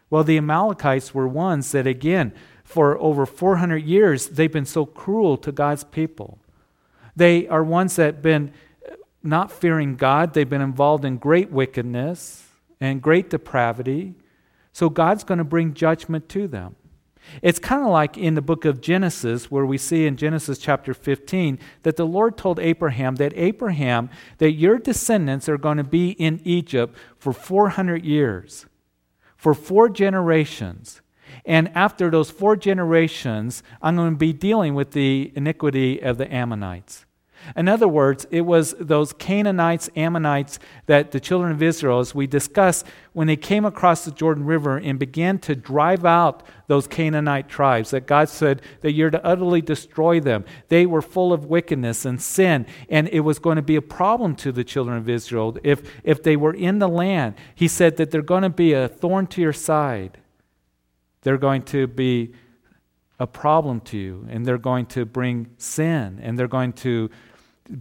Well, 0.09 0.25
the 0.25 0.39
Amalekites 0.39 1.13
were 1.13 1.29
ones 1.29 1.73
that, 1.73 1.87
again, 1.87 2.33
for 2.63 2.99
over 2.99 3.27
400 3.27 3.77
years, 3.77 4.29
they've 4.29 4.51
been 4.51 4.65
so 4.65 4.87
cruel 4.87 5.37
to 5.37 5.53
God's 5.53 5.85
people. 5.85 6.39
They 7.15 7.47
are 7.49 7.63
ones 7.63 7.97
that 7.97 8.15
have 8.15 8.23
been 8.23 8.53
uh, 8.91 8.95
not 9.23 9.53
fearing 9.53 9.97
God, 9.97 10.33
they've 10.33 10.49
been 10.49 10.63
involved 10.63 11.05
in 11.05 11.19
great 11.19 11.51
wickedness 11.51 12.44
and 12.85 13.03
great 13.03 13.31
depravity. 13.31 14.15
So 14.73 14.89
God's 14.89 15.25
going 15.25 15.39
to 15.39 15.45
bring 15.45 15.75
judgment 15.75 16.29
to 16.31 16.47
them. 16.47 16.77
It's 17.43 17.59
kind 17.59 17.83
of 17.83 17.89
like 17.89 18.19
in 18.19 18.35
the 18.35 18.43
book 18.43 18.65
of 18.65 18.81
Genesis, 18.81 19.51
where 19.51 19.65
we 19.65 19.79
see 19.79 20.07
in 20.07 20.17
Genesis 20.17 20.59
chapter 20.59 20.93
15 20.93 21.59
that 21.83 21.97
the 21.97 22.07
Lord 22.07 22.37
told 22.37 22.59
Abraham 22.59 23.17
that 23.17 23.33
Abraham, 23.35 24.11
that 24.39 24.53
your 24.53 24.79
descendants 24.79 25.49
are 25.49 25.59
going 25.59 25.79
to 25.79 25.85
be 25.85 26.11
in 26.11 26.41
Egypt 26.45 26.97
for 27.17 27.33
400 27.33 28.05
years, 28.05 28.67
for 29.37 29.55
four 29.55 29.89
generations. 29.89 31.01
And 31.45 31.71
after 31.75 32.11
those 32.11 32.31
four 32.31 32.57
generations, 32.57 33.63
I'm 33.83 33.97
going 33.97 34.13
to 34.13 34.17
be 34.17 34.33
dealing 34.33 34.75
with 34.75 34.93
the 34.93 35.33
iniquity 35.35 36.01
of 36.01 36.19
the 36.19 36.33
Ammonites. 36.33 37.07
In 37.57 37.69
other 37.69 37.89
words, 37.89 38.27
it 38.31 38.43
was 38.43 38.75
those 38.79 39.13
Canaanites, 39.13 39.89
Ammonites 39.97 40.59
that 40.87 41.11
the 41.11 41.21
children 41.21 41.53
of 41.53 41.63
Israel, 41.63 42.01
as 42.01 42.15
we 42.15 42.27
discussed, 42.27 42.87
when 43.13 43.27
they 43.27 43.37
came 43.37 43.65
across 43.65 44.05
the 44.05 44.11
Jordan 44.11 44.45
River 44.45 44.77
and 44.77 44.99
began 44.99 45.39
to 45.41 45.55
drive 45.55 46.05
out 46.05 46.43
those 46.67 46.87
Canaanite 46.87 47.49
tribes, 47.49 47.91
that 47.91 48.07
God 48.07 48.29
said 48.29 48.63
that 48.81 48.93
you're 48.93 49.11
to 49.11 49.25
utterly 49.25 49.61
destroy 49.61 50.21
them. 50.21 50.45
They 50.69 50.87
were 50.87 51.03
full 51.03 51.33
of 51.33 51.45
wickedness 51.47 52.05
and 52.05 52.21
sin, 52.21 52.67
and 52.89 53.09
it 53.09 53.21
was 53.21 53.39
going 53.39 53.57
to 53.57 53.63
be 53.63 53.77
a 53.77 53.83
problem 53.83 54.35
to 54.37 54.53
the 54.53 54.65
children 54.65 54.97
of 54.97 55.09
Israel 55.09 55.57
if, 55.63 55.83
if 56.03 56.23
they 56.23 56.37
were 56.37 56.55
in 56.55 56.79
the 56.79 56.89
land. 56.89 57.35
He 57.55 57.69
said 57.69 57.97
that 57.99 58.11
they're 58.11 58.23
going 58.23 58.43
to 58.43 58.51
be 58.51 58.73
a 58.73 58.89
thorn 58.89 59.27
to 59.29 59.41
your 59.41 59.53
side. 59.53 60.19
They're 61.23 61.39
going 61.39 61.63
to 61.65 61.87
be 61.87 62.35
a 63.19 63.27
problem 63.27 63.81
to 63.81 63.97
you, 63.97 64.27
and 64.29 64.45
they're 64.45 64.59
going 64.59 64.87
to 64.87 65.05
bring 65.05 65.49
sin, 65.57 66.19
and 66.23 66.39
they're 66.39 66.49
going 66.49 66.73
to 66.73 67.11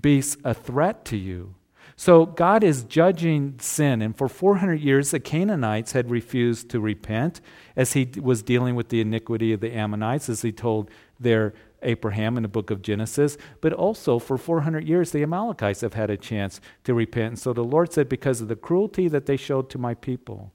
be 0.01 0.23
a 0.43 0.53
threat 0.53 1.05
to 1.05 1.17
you. 1.17 1.55
So 1.95 2.25
God 2.25 2.63
is 2.63 2.83
judging 2.83 3.55
sin. 3.59 4.01
And 4.01 4.17
for 4.17 4.27
400 4.27 4.79
years, 4.79 5.11
the 5.11 5.19
Canaanites 5.19 5.91
had 5.91 6.09
refused 6.09 6.69
to 6.69 6.79
repent 6.79 7.39
as 7.75 7.93
he 7.93 8.09
was 8.19 8.41
dealing 8.41 8.75
with 8.75 8.89
the 8.89 9.01
iniquity 9.01 9.53
of 9.53 9.59
the 9.59 9.73
Ammonites, 9.73 10.29
as 10.29 10.41
he 10.41 10.51
told 10.51 10.89
their 11.19 11.53
Abraham 11.81 12.37
in 12.37 12.43
the 12.43 12.49
book 12.49 12.71
of 12.71 12.81
Genesis. 12.81 13.37
But 13.61 13.73
also 13.73 14.17
for 14.17 14.37
400 14.37 14.87
years, 14.87 15.11
the 15.11 15.23
Amalekites 15.23 15.81
have 15.81 15.93
had 15.93 16.09
a 16.09 16.17
chance 16.17 16.59
to 16.83 16.93
repent. 16.93 17.27
And 17.27 17.39
so 17.39 17.53
the 17.53 17.63
Lord 17.63 17.93
said, 17.93 18.09
Because 18.09 18.41
of 18.41 18.47
the 18.47 18.55
cruelty 18.55 19.07
that 19.09 19.25
they 19.25 19.37
showed 19.37 19.69
to 19.69 19.77
my 19.77 19.93
people, 19.93 20.51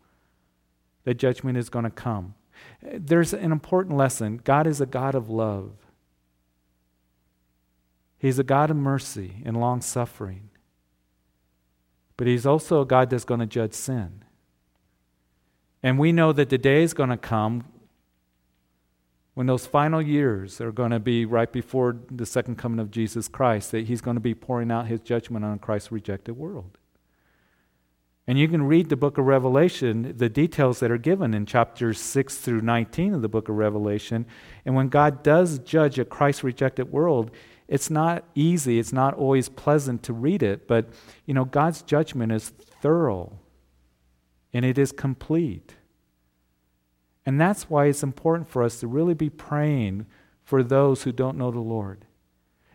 the 1.05 1.15
judgment 1.15 1.57
is 1.57 1.71
going 1.71 1.85
to 1.85 1.91
come. 1.91 2.35
There's 2.83 3.33
an 3.33 3.53
important 3.53 3.97
lesson 3.97 4.41
God 4.43 4.67
is 4.67 4.81
a 4.81 4.87
God 4.87 5.15
of 5.15 5.31
love. 5.31 5.73
He's 8.19 8.39
a 8.39 8.45
God 8.45 8.71
of 8.71 8.77
mercy 8.77 9.43
and 9.45 9.59
long 9.59 9.81
suffering. 9.81 10.51
But 12.17 12.27
He's 12.27 12.45
also 12.45 12.81
a 12.81 12.87
God 12.87 13.11
that's 13.11 13.25
going 13.25 13.41
to 13.41 13.47
judge 13.47 13.75
sin. 13.75 14.25
And 15.83 15.99
we 15.99 16.11
know 16.11 16.33
that 16.33 16.51
the 16.51 16.59
day 16.59 16.83
is 16.83 16.93
going 16.93 17.11
to 17.11 17.17
come 17.17 17.65
when 19.35 19.47
those 19.47 19.67
final 19.67 20.03
years 20.03 20.61
are 20.61 20.73
going 20.73 20.91
to 20.91 20.99
be 20.99 21.25
right 21.25 21.53
before 21.53 21.97
the 22.11 22.27
second 22.27 22.57
coming 22.57 22.81
of 22.81 22.91
Jesus 22.91 23.29
Christ, 23.29 23.71
that 23.71 23.87
He's 23.87 24.01
going 24.01 24.17
to 24.17 24.21
be 24.21 24.35
pouring 24.35 24.73
out 24.73 24.89
His 24.89 24.99
judgment 24.99 25.45
on 25.45 25.61
Christ's 25.61 25.93
rejected 25.93 26.37
world. 26.37 26.77
And 28.27 28.37
you 28.37 28.49
can 28.49 28.65
read 28.65 28.89
the 28.89 28.97
book 28.97 29.17
of 29.17 29.27
Revelation, 29.27 30.15
the 30.17 30.29
details 30.29 30.81
that 30.81 30.91
are 30.91 30.99
given 30.99 31.33
in 31.35 31.47
chapters 31.47 32.01
6 32.01 32.37
through 32.37 32.61
19 32.61 33.15
of 33.15 33.23
the 33.23 33.29
book 33.29 33.49
of 33.49 33.55
Revelation. 33.55 34.27
And 34.67 34.75
when 34.75 34.89
God 34.89 35.23
does 35.23 35.61
judge 35.61 35.99
a 36.01 36.05
Christ 36.05 36.43
rejected 36.43 36.93
world, 36.93 37.31
it's 37.69 37.91
not 37.91 38.25
easy, 38.35 38.79
it's 38.79 38.93
not 38.93 39.15
always 39.15 39.49
pleasant 39.49 40.03
to 40.05 40.13
read 40.13 40.43
it, 40.43 40.67
but 40.67 40.89
you 41.27 41.35
know, 41.35 41.45
God's 41.45 41.83
judgment 41.83 42.33
is 42.33 42.49
thorough 42.49 43.39
and 44.53 44.65
it 44.65 44.79
is 44.79 44.91
complete. 44.91 45.75
And 47.27 47.39
that's 47.39 47.69
why 47.69 47.87
it's 47.87 48.03
important 48.03 48.49
for 48.49 48.63
us 48.63 48.81
to 48.81 48.87
really 48.87 49.13
be 49.13 49.29
praying 49.29 50.07
for 50.43 50.63
those 50.63 51.03
who 51.03 51.13
don't 51.13 51.37
know 51.37 51.51
the 51.51 51.61
Lord 51.61 52.07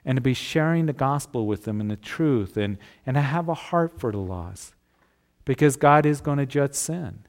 and 0.06 0.16
to 0.16 0.22
be 0.22 0.36
sharing 0.36 0.86
the 0.86 0.94
gospel 0.94 1.48
with 1.48 1.64
them 1.64 1.82
and 1.82 1.90
the 1.90 1.96
truth 1.96 2.56
and, 2.56 2.78
and 3.04 3.16
to 3.16 3.22
have 3.22 3.50
a 3.50 3.56
heart 3.56 4.00
for 4.00 4.12
the 4.12 4.20
lost 4.20 4.76
because 5.44 5.76
God 5.76 6.06
is 6.06 6.22
going 6.22 6.38
to 6.38 6.46
judge 6.46 6.76
sin. 6.76 7.26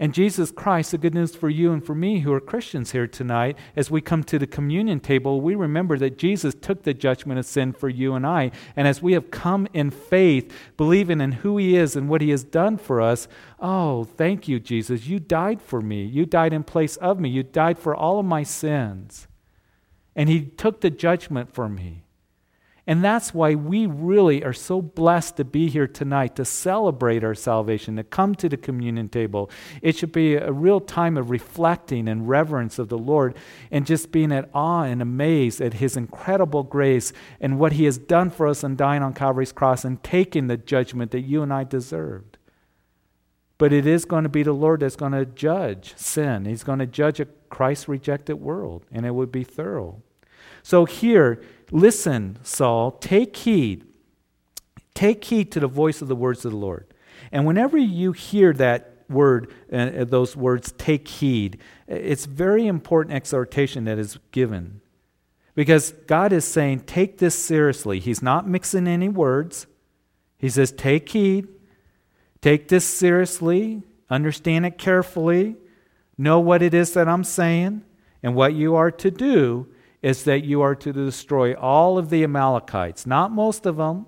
And 0.00 0.14
Jesus 0.14 0.50
Christ, 0.50 0.92
the 0.92 0.98
good 0.98 1.12
news 1.12 1.36
for 1.36 1.50
you 1.50 1.72
and 1.74 1.84
for 1.84 1.94
me 1.94 2.20
who 2.20 2.32
are 2.32 2.40
Christians 2.40 2.92
here 2.92 3.06
tonight, 3.06 3.58
as 3.76 3.90
we 3.90 4.00
come 4.00 4.24
to 4.24 4.38
the 4.38 4.46
communion 4.46 4.98
table, 4.98 5.42
we 5.42 5.54
remember 5.54 5.98
that 5.98 6.16
Jesus 6.16 6.54
took 6.58 6.84
the 6.84 6.94
judgment 6.94 7.38
of 7.38 7.44
sin 7.44 7.74
for 7.74 7.90
you 7.90 8.14
and 8.14 8.26
I. 8.26 8.50
And 8.76 8.88
as 8.88 9.02
we 9.02 9.12
have 9.12 9.30
come 9.30 9.68
in 9.74 9.90
faith, 9.90 10.56
believing 10.78 11.20
in 11.20 11.32
who 11.32 11.58
He 11.58 11.76
is 11.76 11.96
and 11.96 12.08
what 12.08 12.22
He 12.22 12.30
has 12.30 12.44
done 12.44 12.78
for 12.78 13.02
us, 13.02 13.28
oh, 13.60 14.04
thank 14.04 14.48
you, 14.48 14.58
Jesus. 14.58 15.06
You 15.06 15.20
died 15.20 15.60
for 15.60 15.82
me. 15.82 16.06
You 16.06 16.24
died 16.24 16.54
in 16.54 16.64
place 16.64 16.96
of 16.96 17.20
me. 17.20 17.28
You 17.28 17.42
died 17.42 17.78
for 17.78 17.94
all 17.94 18.18
of 18.18 18.24
my 18.24 18.42
sins. 18.42 19.28
And 20.16 20.30
He 20.30 20.46
took 20.46 20.80
the 20.80 20.88
judgment 20.88 21.52
for 21.52 21.68
me. 21.68 22.04
And 22.90 23.04
that's 23.04 23.32
why 23.32 23.54
we 23.54 23.86
really 23.86 24.42
are 24.42 24.52
so 24.52 24.82
blessed 24.82 25.36
to 25.36 25.44
be 25.44 25.68
here 25.68 25.86
tonight 25.86 26.34
to 26.34 26.44
celebrate 26.44 27.22
our 27.22 27.36
salvation, 27.36 27.94
to 27.94 28.02
come 28.02 28.34
to 28.34 28.48
the 28.48 28.56
communion 28.56 29.08
table. 29.08 29.48
It 29.80 29.96
should 29.96 30.10
be 30.10 30.34
a 30.34 30.50
real 30.50 30.80
time 30.80 31.16
of 31.16 31.30
reflecting 31.30 32.08
and 32.08 32.28
reverence 32.28 32.80
of 32.80 32.88
the 32.88 32.98
Lord 32.98 33.36
and 33.70 33.86
just 33.86 34.10
being 34.10 34.32
at 34.32 34.50
awe 34.52 34.82
and 34.82 35.00
amazed 35.00 35.60
at 35.60 35.74
His 35.74 35.96
incredible 35.96 36.64
grace 36.64 37.12
and 37.40 37.60
what 37.60 37.74
He 37.74 37.84
has 37.84 37.96
done 37.96 38.28
for 38.28 38.48
us 38.48 38.64
in 38.64 38.74
dying 38.74 39.04
on 39.04 39.14
Calvary's 39.14 39.52
cross 39.52 39.84
and 39.84 40.02
taking 40.02 40.48
the 40.48 40.56
judgment 40.56 41.12
that 41.12 41.20
you 41.20 41.44
and 41.44 41.52
I 41.52 41.62
deserved. 41.62 42.38
But 43.56 43.72
it 43.72 43.86
is 43.86 44.04
going 44.04 44.24
to 44.24 44.28
be 44.28 44.42
the 44.42 44.52
Lord 44.52 44.80
that's 44.80 44.96
going 44.96 45.12
to 45.12 45.26
judge 45.26 45.96
sin. 45.96 46.44
He's 46.44 46.64
going 46.64 46.80
to 46.80 46.86
judge 46.86 47.20
a 47.20 47.26
Christ 47.50 47.86
rejected 47.86 48.40
world, 48.40 48.84
and 48.90 49.06
it 49.06 49.14
would 49.14 49.30
be 49.30 49.44
thorough. 49.44 50.02
So 50.62 50.84
here, 50.84 51.42
Listen, 51.70 52.38
Saul, 52.42 52.92
take 52.92 53.36
heed. 53.36 53.86
Take 54.94 55.24
heed 55.24 55.52
to 55.52 55.60
the 55.60 55.68
voice 55.68 56.02
of 56.02 56.08
the 56.08 56.16
words 56.16 56.44
of 56.44 56.52
the 56.52 56.56
Lord. 56.56 56.92
And 57.30 57.46
whenever 57.46 57.78
you 57.78 58.12
hear 58.12 58.52
that 58.54 59.04
word, 59.08 59.52
uh, 59.72 60.04
those 60.04 60.36
words, 60.36 60.72
take 60.72 61.06
heed, 61.06 61.58
it's 61.86 62.26
very 62.26 62.66
important 62.66 63.14
exhortation 63.14 63.84
that 63.84 63.98
is 63.98 64.18
given. 64.32 64.80
Because 65.54 65.92
God 66.06 66.32
is 66.32 66.44
saying, 66.44 66.80
take 66.80 67.18
this 67.18 67.40
seriously. 67.40 67.98
He's 68.00 68.22
not 68.22 68.48
mixing 68.48 68.86
any 68.86 69.08
words. 69.08 69.66
He 70.38 70.48
says, 70.48 70.72
take 70.72 71.08
heed, 71.10 71.48
take 72.40 72.68
this 72.68 72.84
seriously, 72.84 73.82
understand 74.08 74.66
it 74.66 74.78
carefully, 74.78 75.56
know 76.16 76.40
what 76.40 76.62
it 76.62 76.72
is 76.72 76.94
that 76.94 77.08
I'm 77.08 77.24
saying, 77.24 77.82
and 78.22 78.34
what 78.34 78.54
you 78.54 78.74
are 78.74 78.90
to 78.90 79.10
do 79.10 79.68
is 80.02 80.24
that 80.24 80.44
you 80.44 80.62
are 80.62 80.74
to 80.74 80.92
destroy 80.92 81.54
all 81.54 81.98
of 81.98 82.10
the 82.10 82.24
Amalekites, 82.24 83.06
not 83.06 83.30
most 83.30 83.66
of 83.66 83.76
them, 83.76 84.06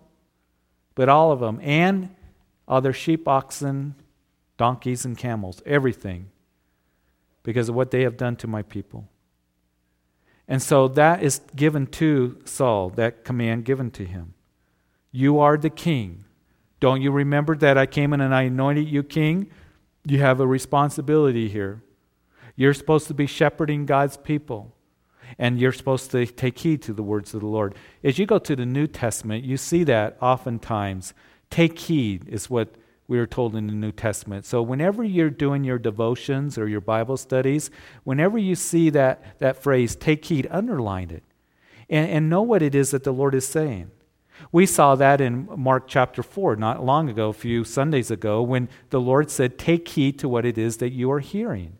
but 0.94 1.08
all 1.08 1.32
of 1.32 1.40
them, 1.40 1.60
and 1.62 2.14
other 2.66 2.92
sheep, 2.92 3.28
oxen, 3.28 3.94
donkeys, 4.56 5.04
and 5.04 5.18
camels, 5.18 5.62
everything, 5.66 6.30
because 7.42 7.68
of 7.68 7.74
what 7.74 7.90
they 7.90 8.02
have 8.02 8.16
done 8.16 8.36
to 8.36 8.46
my 8.46 8.62
people. 8.62 9.08
And 10.48 10.62
so 10.62 10.88
that 10.88 11.22
is 11.22 11.40
given 11.54 11.86
to 11.88 12.38
Saul, 12.44 12.90
that 12.90 13.24
command 13.24 13.64
given 13.64 13.90
to 13.92 14.04
him. 14.04 14.34
You 15.10 15.40
are 15.40 15.56
the 15.56 15.70
king. 15.70 16.24
Don't 16.80 17.02
you 17.02 17.10
remember 17.10 17.54
that 17.56 17.78
I 17.78 17.86
came 17.86 18.12
in 18.12 18.20
and 18.20 18.34
I 18.34 18.42
anointed 18.42 18.88
you 18.88 19.02
king? 19.02 19.50
You 20.04 20.18
have 20.18 20.40
a 20.40 20.46
responsibility 20.46 21.48
here. 21.48 21.82
You're 22.56 22.74
supposed 22.74 23.06
to 23.08 23.14
be 23.14 23.26
shepherding 23.26 23.86
God's 23.86 24.16
people 24.16 24.74
and 25.38 25.60
you're 25.60 25.72
supposed 25.72 26.10
to 26.10 26.26
take 26.26 26.58
heed 26.58 26.82
to 26.82 26.92
the 26.92 27.02
words 27.02 27.34
of 27.34 27.40
the 27.40 27.46
Lord. 27.46 27.74
As 28.02 28.18
you 28.18 28.26
go 28.26 28.38
to 28.38 28.56
the 28.56 28.66
New 28.66 28.86
Testament, 28.86 29.44
you 29.44 29.56
see 29.56 29.84
that 29.84 30.16
oftentimes. 30.20 31.14
Take 31.50 31.78
heed 31.78 32.28
is 32.28 32.48
what 32.48 32.74
we 33.08 33.18
are 33.18 33.26
told 33.26 33.54
in 33.54 33.66
the 33.66 33.74
New 33.74 33.92
Testament. 33.92 34.46
So, 34.46 34.62
whenever 34.62 35.04
you're 35.04 35.30
doing 35.30 35.64
your 35.64 35.78
devotions 35.78 36.56
or 36.56 36.66
your 36.66 36.80
Bible 36.80 37.16
studies, 37.16 37.70
whenever 38.04 38.38
you 38.38 38.54
see 38.54 38.90
that, 38.90 39.38
that 39.38 39.62
phrase, 39.62 39.94
take 39.94 40.24
heed, 40.24 40.48
underline 40.50 41.10
it 41.10 41.22
and, 41.90 42.10
and 42.10 42.30
know 42.30 42.42
what 42.42 42.62
it 42.62 42.74
is 42.74 42.90
that 42.92 43.04
the 43.04 43.12
Lord 43.12 43.34
is 43.34 43.46
saying. 43.46 43.90
We 44.50 44.66
saw 44.66 44.94
that 44.96 45.20
in 45.20 45.48
Mark 45.56 45.86
chapter 45.86 46.22
4 46.22 46.56
not 46.56 46.84
long 46.84 47.08
ago, 47.08 47.28
a 47.28 47.34
few 47.34 47.64
Sundays 47.64 48.10
ago, 48.10 48.42
when 48.42 48.68
the 48.90 49.00
Lord 49.00 49.30
said, 49.30 49.58
Take 49.58 49.86
heed 49.88 50.18
to 50.18 50.28
what 50.28 50.44
it 50.44 50.58
is 50.58 50.78
that 50.78 50.90
you 50.90 51.12
are 51.12 51.20
hearing. 51.20 51.76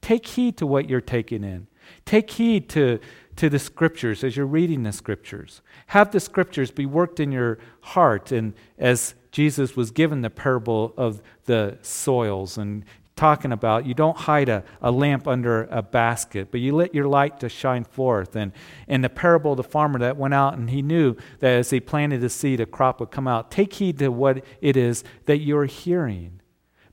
Take 0.00 0.26
heed 0.26 0.58
to 0.58 0.66
what 0.66 0.88
you're 0.88 1.00
taking 1.00 1.42
in. 1.42 1.66
Take 2.04 2.30
heed 2.32 2.68
to, 2.70 2.98
to 3.36 3.48
the 3.48 3.58
scriptures 3.58 4.22
as 4.22 4.36
you're 4.36 4.46
reading 4.46 4.82
the 4.82 4.92
scriptures. 4.92 5.62
Have 5.88 6.10
the 6.10 6.20
scriptures 6.20 6.70
be 6.70 6.86
worked 6.86 7.20
in 7.20 7.32
your 7.32 7.58
heart. 7.80 8.32
And 8.32 8.54
as 8.78 9.14
Jesus 9.30 9.76
was 9.76 9.90
given 9.90 10.22
the 10.22 10.30
parable 10.30 10.94
of 10.96 11.22
the 11.46 11.78
soils 11.82 12.58
and 12.58 12.84
talking 13.16 13.52
about 13.52 13.86
you 13.86 13.94
don't 13.94 14.16
hide 14.16 14.48
a, 14.48 14.64
a 14.82 14.90
lamp 14.90 15.28
under 15.28 15.64
a 15.70 15.80
basket 15.80 16.48
but 16.50 16.58
you 16.58 16.74
let 16.74 16.94
your 16.94 17.06
light 17.06 17.38
to 17.38 17.48
shine 17.48 17.84
forth 17.84 18.34
and 18.34 18.52
in 18.88 19.02
the 19.02 19.08
parable 19.08 19.52
of 19.52 19.56
the 19.56 19.62
farmer 19.62 19.98
that 20.00 20.16
went 20.16 20.34
out 20.34 20.54
and 20.54 20.70
he 20.70 20.82
knew 20.82 21.14
that 21.38 21.52
as 21.52 21.70
he 21.70 21.78
planted 21.78 22.20
the 22.20 22.28
seed 22.28 22.58
a 22.58 22.66
crop 22.66 22.98
would 22.98 23.12
come 23.12 23.28
out 23.28 23.52
take 23.52 23.72
heed 23.74 23.98
to 23.98 24.08
what 24.08 24.44
it 24.60 24.76
is 24.76 25.04
that 25.26 25.38
you're 25.38 25.66
hearing 25.66 26.40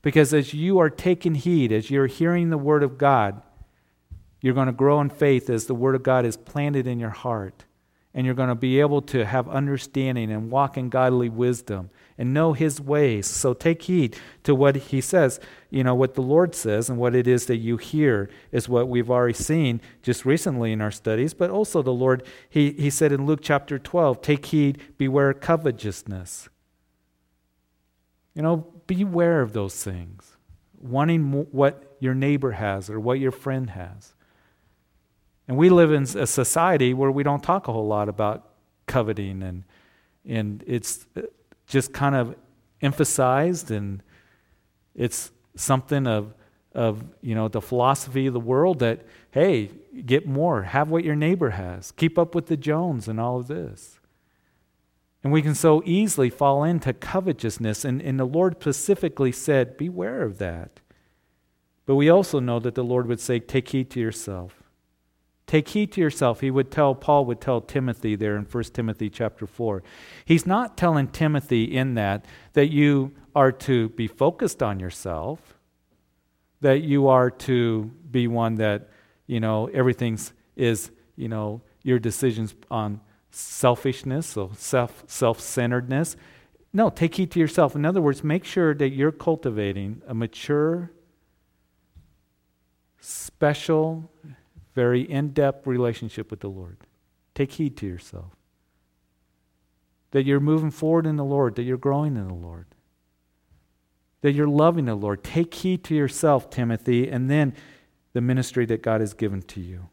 because 0.00 0.32
as 0.32 0.54
you 0.54 0.78
are 0.78 0.90
taking 0.90 1.34
heed 1.34 1.72
as 1.72 1.90
you're 1.90 2.06
hearing 2.06 2.50
the 2.50 2.58
word 2.58 2.84
of 2.84 2.98
god 2.98 3.42
You're 4.42 4.54
going 4.54 4.66
to 4.66 4.72
grow 4.72 5.00
in 5.00 5.08
faith 5.08 5.48
as 5.48 5.66
the 5.66 5.74
Word 5.74 5.94
of 5.94 6.02
God 6.02 6.26
is 6.26 6.36
planted 6.36 6.86
in 6.86 6.98
your 6.98 7.10
heart. 7.10 7.64
And 8.12 8.26
you're 8.26 8.34
going 8.34 8.50
to 8.50 8.54
be 8.54 8.80
able 8.80 9.00
to 9.02 9.24
have 9.24 9.48
understanding 9.48 10.30
and 10.30 10.50
walk 10.50 10.76
in 10.76 10.90
godly 10.90 11.30
wisdom 11.30 11.88
and 12.18 12.34
know 12.34 12.52
His 12.52 12.78
ways. 12.78 13.26
So 13.26 13.54
take 13.54 13.82
heed 13.82 14.16
to 14.42 14.54
what 14.54 14.76
He 14.76 15.00
says. 15.00 15.40
You 15.70 15.82
know, 15.82 15.94
what 15.94 16.14
the 16.14 16.22
Lord 16.22 16.54
says 16.54 16.90
and 16.90 16.98
what 16.98 17.14
it 17.14 17.26
is 17.26 17.46
that 17.46 17.56
you 17.56 17.78
hear 17.78 18.28
is 18.50 18.68
what 18.68 18.88
we've 18.88 19.10
already 19.10 19.32
seen 19.32 19.80
just 20.02 20.26
recently 20.26 20.72
in 20.72 20.82
our 20.82 20.90
studies. 20.90 21.32
But 21.32 21.48
also, 21.48 21.80
the 21.80 21.92
Lord, 21.92 22.22
He, 22.50 22.72
he 22.72 22.90
said 22.90 23.12
in 23.12 23.24
Luke 23.24 23.40
chapter 23.42 23.78
12, 23.78 24.20
take 24.20 24.44
heed, 24.46 24.82
beware 24.98 25.32
covetousness. 25.32 26.50
You 28.34 28.42
know, 28.42 28.66
beware 28.86 29.40
of 29.40 29.52
those 29.52 29.82
things, 29.82 30.36
wanting 30.78 31.46
what 31.50 31.96
your 32.00 32.14
neighbor 32.14 32.50
has 32.52 32.90
or 32.90 33.00
what 33.00 33.20
your 33.20 33.30
friend 33.30 33.70
has. 33.70 34.14
And 35.48 35.56
we 35.56 35.70
live 35.70 35.92
in 35.92 36.02
a 36.02 36.26
society 36.26 36.94
where 36.94 37.10
we 37.10 37.22
don't 37.22 37.42
talk 37.42 37.68
a 37.68 37.72
whole 37.72 37.86
lot 37.86 38.08
about 38.08 38.48
coveting, 38.86 39.42
and, 39.42 39.64
and 40.26 40.62
it's 40.66 41.06
just 41.66 41.92
kind 41.92 42.14
of 42.14 42.36
emphasized, 42.80 43.70
and 43.70 44.02
it's 44.94 45.32
something 45.56 46.06
of, 46.06 46.34
of 46.74 47.04
you 47.20 47.34
know, 47.34 47.48
the 47.48 47.60
philosophy 47.60 48.26
of 48.26 48.34
the 48.34 48.40
world 48.40 48.78
that, 48.78 49.04
hey, 49.32 49.70
get 50.06 50.26
more, 50.26 50.62
have 50.62 50.90
what 50.90 51.04
your 51.04 51.16
neighbor 51.16 51.50
has, 51.50 51.92
keep 51.92 52.18
up 52.18 52.34
with 52.34 52.46
the 52.46 52.56
Jones, 52.56 53.08
and 53.08 53.18
all 53.18 53.38
of 53.38 53.48
this. 53.48 53.98
And 55.24 55.32
we 55.32 55.42
can 55.42 55.54
so 55.54 55.82
easily 55.84 56.30
fall 56.30 56.64
into 56.64 56.92
covetousness. 56.92 57.84
And, 57.84 58.02
and 58.02 58.18
the 58.18 58.24
Lord 58.24 58.56
specifically 58.60 59.30
said, 59.30 59.76
Beware 59.76 60.22
of 60.22 60.38
that. 60.38 60.80
But 61.86 61.94
we 61.94 62.08
also 62.08 62.40
know 62.40 62.58
that 62.60 62.74
the 62.74 62.84
Lord 62.84 63.06
would 63.06 63.20
say, 63.20 63.38
Take 63.38 63.68
heed 63.68 63.90
to 63.90 64.00
yourself. 64.00 64.61
Take 65.52 65.68
heed 65.68 65.92
to 65.92 66.00
yourself. 66.00 66.40
He 66.40 66.50
would 66.50 66.70
tell, 66.70 66.94
Paul 66.94 67.26
would 67.26 67.38
tell 67.38 67.60
Timothy 67.60 68.16
there 68.16 68.36
in 68.36 68.44
1 68.44 68.64
Timothy 68.72 69.10
chapter 69.10 69.46
4. 69.46 69.82
He's 70.24 70.46
not 70.46 70.78
telling 70.78 71.08
Timothy 71.08 71.64
in 71.64 71.92
that 71.92 72.24
that 72.54 72.72
you 72.72 73.12
are 73.36 73.52
to 73.52 73.90
be 73.90 74.06
focused 74.06 74.62
on 74.62 74.80
yourself, 74.80 75.58
that 76.62 76.80
you 76.80 77.08
are 77.08 77.30
to 77.30 77.90
be 78.10 78.28
one 78.28 78.54
that, 78.54 78.88
you 79.26 79.40
know, 79.40 79.66
everything's 79.66 80.32
is, 80.56 80.90
you 81.16 81.28
know, 81.28 81.60
your 81.82 81.98
decisions 81.98 82.54
on 82.70 83.02
selfishness 83.30 84.38
or 84.38 84.52
self 84.56 85.04
self 85.06 85.38
centeredness. 85.38 86.16
No, 86.72 86.88
take 86.88 87.16
heed 87.16 87.30
to 87.32 87.38
yourself. 87.38 87.76
In 87.76 87.84
other 87.84 88.00
words, 88.00 88.24
make 88.24 88.46
sure 88.46 88.72
that 88.74 88.88
you're 88.88 89.12
cultivating 89.12 90.00
a 90.08 90.14
mature, 90.14 90.92
special, 93.00 94.10
very 94.74 95.02
in 95.02 95.30
depth 95.30 95.66
relationship 95.66 96.30
with 96.30 96.40
the 96.40 96.48
Lord. 96.48 96.78
Take 97.34 97.52
heed 97.52 97.76
to 97.78 97.86
yourself. 97.86 98.32
That 100.10 100.24
you're 100.24 100.40
moving 100.40 100.70
forward 100.70 101.06
in 101.06 101.16
the 101.16 101.24
Lord, 101.24 101.54
that 101.56 101.62
you're 101.62 101.78
growing 101.78 102.16
in 102.16 102.28
the 102.28 102.34
Lord, 102.34 102.66
that 104.20 104.32
you're 104.32 104.46
loving 104.46 104.84
the 104.84 104.94
Lord. 104.94 105.24
Take 105.24 105.54
heed 105.54 105.84
to 105.84 105.94
yourself, 105.94 106.50
Timothy, 106.50 107.08
and 107.08 107.30
then 107.30 107.54
the 108.12 108.20
ministry 108.20 108.66
that 108.66 108.82
God 108.82 109.00
has 109.00 109.14
given 109.14 109.42
to 109.42 109.60
you. 109.60 109.88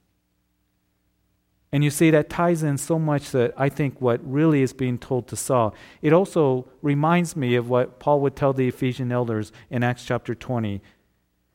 And 1.72 1.84
you 1.84 1.92
see, 1.92 2.10
that 2.10 2.30
ties 2.30 2.64
in 2.64 2.78
so 2.78 2.98
much 2.98 3.30
that 3.32 3.54
I 3.56 3.70
think 3.70 4.02
what 4.02 4.20
really 4.24 4.64
is 4.64 4.74
being 4.74 4.98
told 4.98 5.28
to 5.28 5.36
Saul. 5.36 5.76
It 6.02 6.14
also 6.14 6.68
reminds 6.82 7.36
me 7.36 7.56
of 7.56 7.70
what 7.70 8.00
Paul 8.00 8.22
would 8.22 8.36
tell 8.36 8.54
the 8.54 8.68
Ephesian 8.68 9.12
elders 9.12 9.52
in 9.70 9.84
Acts 9.84 10.04
chapter 10.04 10.34
20 10.34 10.82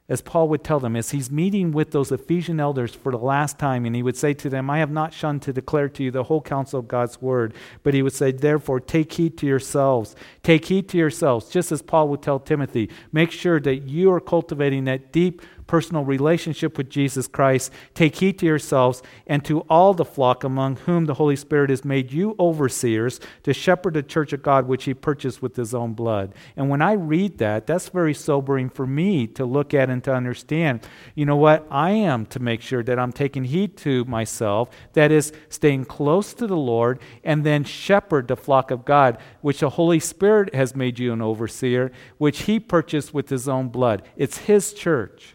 as 0.07 0.21
Paul 0.21 0.49
would 0.49 0.63
tell 0.63 0.81
them, 0.81 0.97
as 0.97 1.13
he's 1.13 1.31
meeting 1.31 1.73
with 1.73 1.93
those 1.93 2.13
Ephesian 2.13 2.61
elders 2.61 2.95
for 2.95 3.11
the 3.11 3.19
last 3.19 3.59
time, 3.59 3.87
and 3.87 3.97
he 3.97 4.03
would 4.03 4.19
say 4.19 4.35
to 4.35 4.51
them, 4.51 4.69
I 4.69 4.79
have 4.79 4.91
not 4.91 5.15
shunned 5.15 5.41
to 5.43 5.53
declare 5.53 5.89
to 5.89 6.05
you 6.05 6.11
the 6.11 6.25
whole 6.25 6.43
counsel 6.43 6.81
of 6.81 6.89
God's 6.89 7.23
word. 7.23 7.55
But 7.83 7.95
he 7.95 8.03
would 8.03 8.13
say, 8.13 8.31
Therefore, 8.31 8.81
take 8.81 9.15
heed 9.15 9.39
to 9.39 9.47
yourselves. 9.47 10.15
Take 10.43 10.67
heed 10.67 10.91
to 10.91 10.99
yourselves, 10.99 11.49
just 11.49 11.73
as 11.73 11.81
Paul 11.81 12.09
would 12.09 12.21
tell 12.21 12.39
Timothy. 12.39 12.91
Make 13.13 13.31
sure 13.31 13.59
that 13.61 13.89
you 13.89 14.13
are 14.13 14.21
cultivating 14.21 14.85
that 14.85 15.11
deep 15.11 15.41
personal 15.67 16.05
relationship 16.05 16.77
with 16.77 16.91
Jesus 16.91 17.27
Christ. 17.27 17.73
Take 17.95 18.17
heed 18.17 18.39
to 18.41 18.47
yourselves 18.47 19.03
and 19.27 19.45
to 19.45 19.61
all 19.63 19.95
the 19.95 20.05
flock 20.05 20.45
among 20.45 20.77
whom 20.77 21.07
the 21.07 21.15
Holy 21.15 21.37
Spirit 21.37 21.71
has 21.71 21.85
made 21.85 22.13
you 22.13 22.37
overseers 22.39 23.21
to 23.43 23.55
shepherd 23.55 23.95
the 23.95 24.03
church 24.03 24.33
of 24.33 24.43
God 24.43 24.69
which 24.69 24.85
he 24.85 24.95
purchased 24.95 25.43
with 25.43 25.57
his 25.57 25.75
own 25.75 25.95
blood. 25.95 26.35
And 26.57 26.69
when 26.69 26.83
I 26.83 26.93
read 26.93 27.39
that, 27.39 27.67
that's 27.67 27.89
very 27.89 28.15
sobering 28.15 28.69
for 28.69 28.87
me 28.87 29.27
to 29.29 29.45
look 29.45 29.75
at 29.75 29.91
and 29.91 30.03
to 30.05 30.15
understand. 30.15 30.87
You 31.15 31.27
know 31.27 31.37
what? 31.37 31.67
I 31.71 31.91
am 31.91 32.27
to 32.27 32.41
make 32.41 32.61
sure 32.61 32.83
that 32.83 32.99
I'm 32.99 33.13
taking 33.13 33.45
heed 33.45 33.77
to 33.79 34.05
myself, 34.05 34.71
that 34.93 35.11
is, 35.11 35.33
staying 35.49 35.87
close 35.87 36.35
to 36.35 36.47
the 36.47 36.57
Lord, 36.57 37.01
and 37.23 37.45
then 37.45 37.65
shepherd 37.65 38.29
the 38.29 38.37
flock 38.37 38.71
of 38.71 38.85
God, 38.85 39.19
which 39.41 39.61
the 39.61 39.71
Holy 39.71 40.01
Spirit 40.01 40.55
has 40.55 40.75
made 40.75 40.99
you 40.99 41.13
an 41.13 41.23
overseer, 41.23 41.93
which 42.19 42.43
he 42.43 42.61
purchased 42.61 43.15
with 43.15 43.29
his 43.29 43.49
own 43.49 43.69
blood. 43.69 44.03
It's 44.17 44.39
his 44.39 44.73
church. 44.73 45.35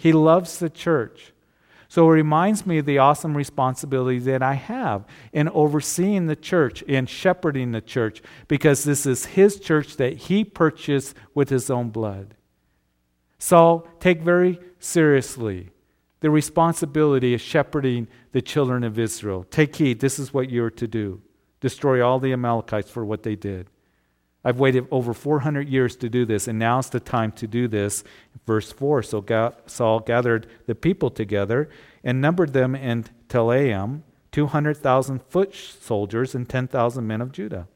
He 0.00 0.14
loves 0.14 0.58
the 0.58 0.70
church. 0.70 1.34
So 1.86 2.08
it 2.08 2.14
reminds 2.14 2.64
me 2.64 2.78
of 2.78 2.86
the 2.86 2.96
awesome 2.96 3.36
responsibility 3.36 4.18
that 4.20 4.42
I 4.42 4.54
have 4.54 5.04
in 5.30 5.50
overseeing 5.50 6.24
the 6.24 6.36
church 6.36 6.82
and 6.88 7.06
shepherding 7.06 7.72
the 7.72 7.82
church 7.82 8.22
because 8.48 8.84
this 8.84 9.04
is 9.04 9.26
his 9.26 9.60
church 9.60 9.98
that 9.98 10.16
he 10.16 10.42
purchased 10.42 11.14
with 11.34 11.50
his 11.50 11.68
own 11.68 11.90
blood. 11.90 12.34
So 13.38 13.86
take 13.98 14.22
very 14.22 14.58
seriously 14.78 15.68
the 16.20 16.30
responsibility 16.30 17.34
of 17.34 17.42
shepherding 17.42 18.08
the 18.32 18.40
children 18.40 18.84
of 18.84 18.98
Israel. 18.98 19.44
Take 19.50 19.76
heed, 19.76 20.00
this 20.00 20.18
is 20.18 20.32
what 20.32 20.48
you're 20.48 20.70
to 20.70 20.88
do 20.88 21.20
destroy 21.60 22.02
all 22.02 22.18
the 22.18 22.32
Amalekites 22.32 22.90
for 22.90 23.04
what 23.04 23.22
they 23.22 23.36
did. 23.36 23.68
I've 24.44 24.58
waited 24.58 24.86
over 24.90 25.12
400 25.12 25.68
years 25.68 25.96
to 25.96 26.08
do 26.08 26.24
this, 26.24 26.48
and 26.48 26.58
now's 26.58 26.88
the 26.88 27.00
time 27.00 27.32
to 27.32 27.46
do 27.46 27.68
this. 27.68 28.02
Verse 28.46 28.72
4 28.72 29.02
So 29.02 29.54
Saul 29.66 30.00
gathered 30.00 30.46
the 30.66 30.74
people 30.74 31.10
together 31.10 31.68
and 32.02 32.20
numbered 32.20 32.52
them 32.52 32.74
in 32.74 33.04
Telaim 33.28 34.02
200,000 34.32 35.22
foot 35.28 35.54
soldiers 35.54 36.34
and 36.34 36.48
10,000 36.48 37.06
men 37.06 37.20
of 37.20 37.32
Judah. 37.32 37.66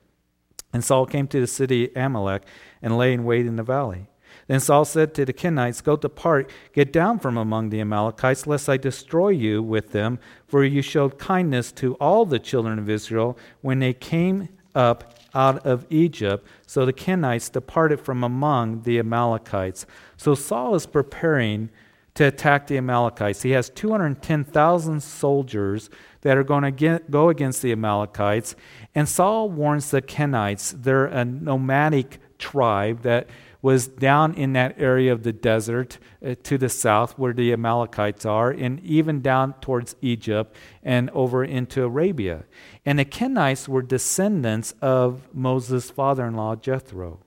And 0.72 0.84
Saul 0.84 1.06
came 1.06 1.28
to 1.28 1.40
the 1.40 1.46
city 1.46 1.90
Amalek 1.94 2.42
and 2.80 2.96
lay 2.96 3.12
in 3.12 3.24
wait 3.24 3.46
in 3.46 3.56
the 3.56 3.62
valley. 3.62 4.06
Then 4.46 4.60
Saul 4.60 4.84
said 4.84 5.14
to 5.14 5.24
the 5.24 5.32
Kenites, 5.32 5.82
Go 5.82 5.96
depart, 5.96 6.50
get 6.72 6.92
down 6.92 7.18
from 7.18 7.36
among 7.36 7.70
the 7.70 7.80
Amalekites, 7.80 8.46
lest 8.46 8.68
I 8.68 8.76
destroy 8.76 9.30
you 9.30 9.62
with 9.62 9.92
them, 9.92 10.18
for 10.46 10.64
you 10.64 10.82
showed 10.82 11.18
kindness 11.18 11.72
to 11.72 11.94
all 11.94 12.26
the 12.26 12.38
children 12.38 12.78
of 12.78 12.90
Israel 12.90 13.38
when 13.62 13.78
they 13.78 13.94
came 13.94 14.48
up 14.74 15.13
out 15.34 15.64
of 15.66 15.86
Egypt. 15.90 16.46
So 16.66 16.86
the 16.86 16.92
Kenites 16.92 17.50
departed 17.50 18.00
from 18.00 18.22
among 18.24 18.82
the 18.82 18.98
Amalekites. 18.98 19.86
So 20.16 20.34
Saul 20.34 20.74
is 20.74 20.86
preparing 20.86 21.70
to 22.14 22.24
attack 22.24 22.68
the 22.68 22.78
Amalekites. 22.78 23.42
He 23.42 23.50
has 23.50 23.68
210,000 23.70 25.02
soldiers 25.02 25.90
that 26.20 26.36
are 26.36 26.44
going 26.44 26.62
to 26.62 26.70
get, 26.70 27.10
go 27.10 27.28
against 27.28 27.60
the 27.60 27.72
Amalekites. 27.72 28.54
And 28.94 29.08
Saul 29.08 29.50
warns 29.50 29.90
the 29.90 30.00
Kenites, 30.00 30.82
they're 30.82 31.06
a 31.06 31.24
nomadic 31.24 32.20
tribe 32.38 33.02
that 33.02 33.28
was 33.64 33.86
down 33.86 34.34
in 34.34 34.52
that 34.52 34.78
area 34.78 35.10
of 35.10 35.22
the 35.22 35.32
desert 35.32 35.96
uh, 36.22 36.34
to 36.42 36.58
the 36.58 36.68
south 36.68 37.18
where 37.18 37.32
the 37.32 37.50
Amalekites 37.50 38.26
are, 38.26 38.50
and 38.50 38.78
even 38.80 39.22
down 39.22 39.54
towards 39.62 39.96
Egypt 40.02 40.54
and 40.82 41.08
over 41.14 41.42
into 41.42 41.82
Arabia. 41.82 42.44
And 42.84 42.98
the 42.98 43.06
Kenites 43.06 43.66
were 43.66 43.80
descendants 43.80 44.74
of 44.82 45.34
Moses' 45.34 45.90
father 45.90 46.26
in 46.26 46.34
law, 46.34 46.56
Jethro. 46.56 47.20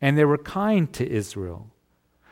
And 0.00 0.16
they 0.16 0.24
were 0.24 0.38
kind 0.38 0.90
to 0.94 1.06
Israel. 1.06 1.68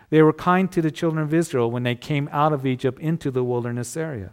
They 0.08 0.22
were 0.22 0.32
kind 0.32 0.72
to 0.72 0.80
the 0.80 0.90
children 0.90 1.22
of 1.22 1.34
Israel 1.34 1.70
when 1.70 1.82
they 1.82 1.94
came 1.94 2.30
out 2.32 2.54
of 2.54 2.64
Egypt 2.64 2.98
into 3.00 3.30
the 3.30 3.44
wilderness 3.44 3.98
area. 3.98 4.30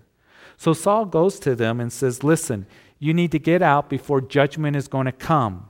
So 0.55 0.71
Saul 0.71 1.07
goes 1.07 1.39
to 1.41 1.55
them 1.55 1.81
and 1.81 1.91
says, 1.91 2.23
Listen, 2.23 2.67
you 2.99 3.13
need 3.13 3.33
to 3.33 3.39
get 3.39 3.61
out 3.61 3.89
before 3.89 4.21
judgment 4.21 4.77
is 4.77 4.87
going 4.87 5.07
to 5.07 5.11
come. 5.11 5.67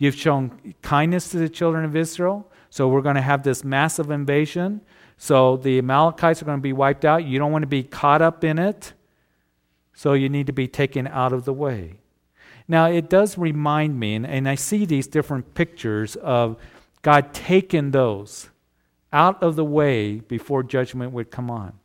You've 0.00 0.16
shown 0.16 0.74
kindness 0.80 1.28
to 1.28 1.36
the 1.36 1.50
children 1.50 1.84
of 1.84 1.94
Israel, 1.94 2.50
so 2.70 2.88
we're 2.88 3.02
going 3.02 3.16
to 3.16 3.20
have 3.20 3.42
this 3.42 3.62
massive 3.62 4.10
invasion. 4.10 4.80
So 5.18 5.58
the 5.58 5.76
Amalekites 5.76 6.40
are 6.40 6.46
going 6.46 6.56
to 6.56 6.62
be 6.62 6.72
wiped 6.72 7.04
out. 7.04 7.26
You 7.26 7.38
don't 7.38 7.52
want 7.52 7.64
to 7.64 7.68
be 7.68 7.82
caught 7.82 8.22
up 8.22 8.42
in 8.42 8.58
it, 8.58 8.94
so 9.92 10.14
you 10.14 10.30
need 10.30 10.46
to 10.46 10.54
be 10.54 10.66
taken 10.66 11.06
out 11.06 11.34
of 11.34 11.44
the 11.44 11.52
way. 11.52 11.98
Now, 12.66 12.86
it 12.86 13.10
does 13.10 13.36
remind 13.36 14.00
me, 14.00 14.14
and, 14.14 14.26
and 14.26 14.48
I 14.48 14.54
see 14.54 14.86
these 14.86 15.06
different 15.06 15.52
pictures 15.52 16.16
of 16.16 16.56
God 17.02 17.34
taking 17.34 17.90
those 17.90 18.48
out 19.12 19.42
of 19.42 19.54
the 19.54 19.66
way 19.66 20.20
before 20.20 20.62
judgment 20.62 21.12
would 21.12 21.30
come 21.30 21.50
on. 21.50 21.79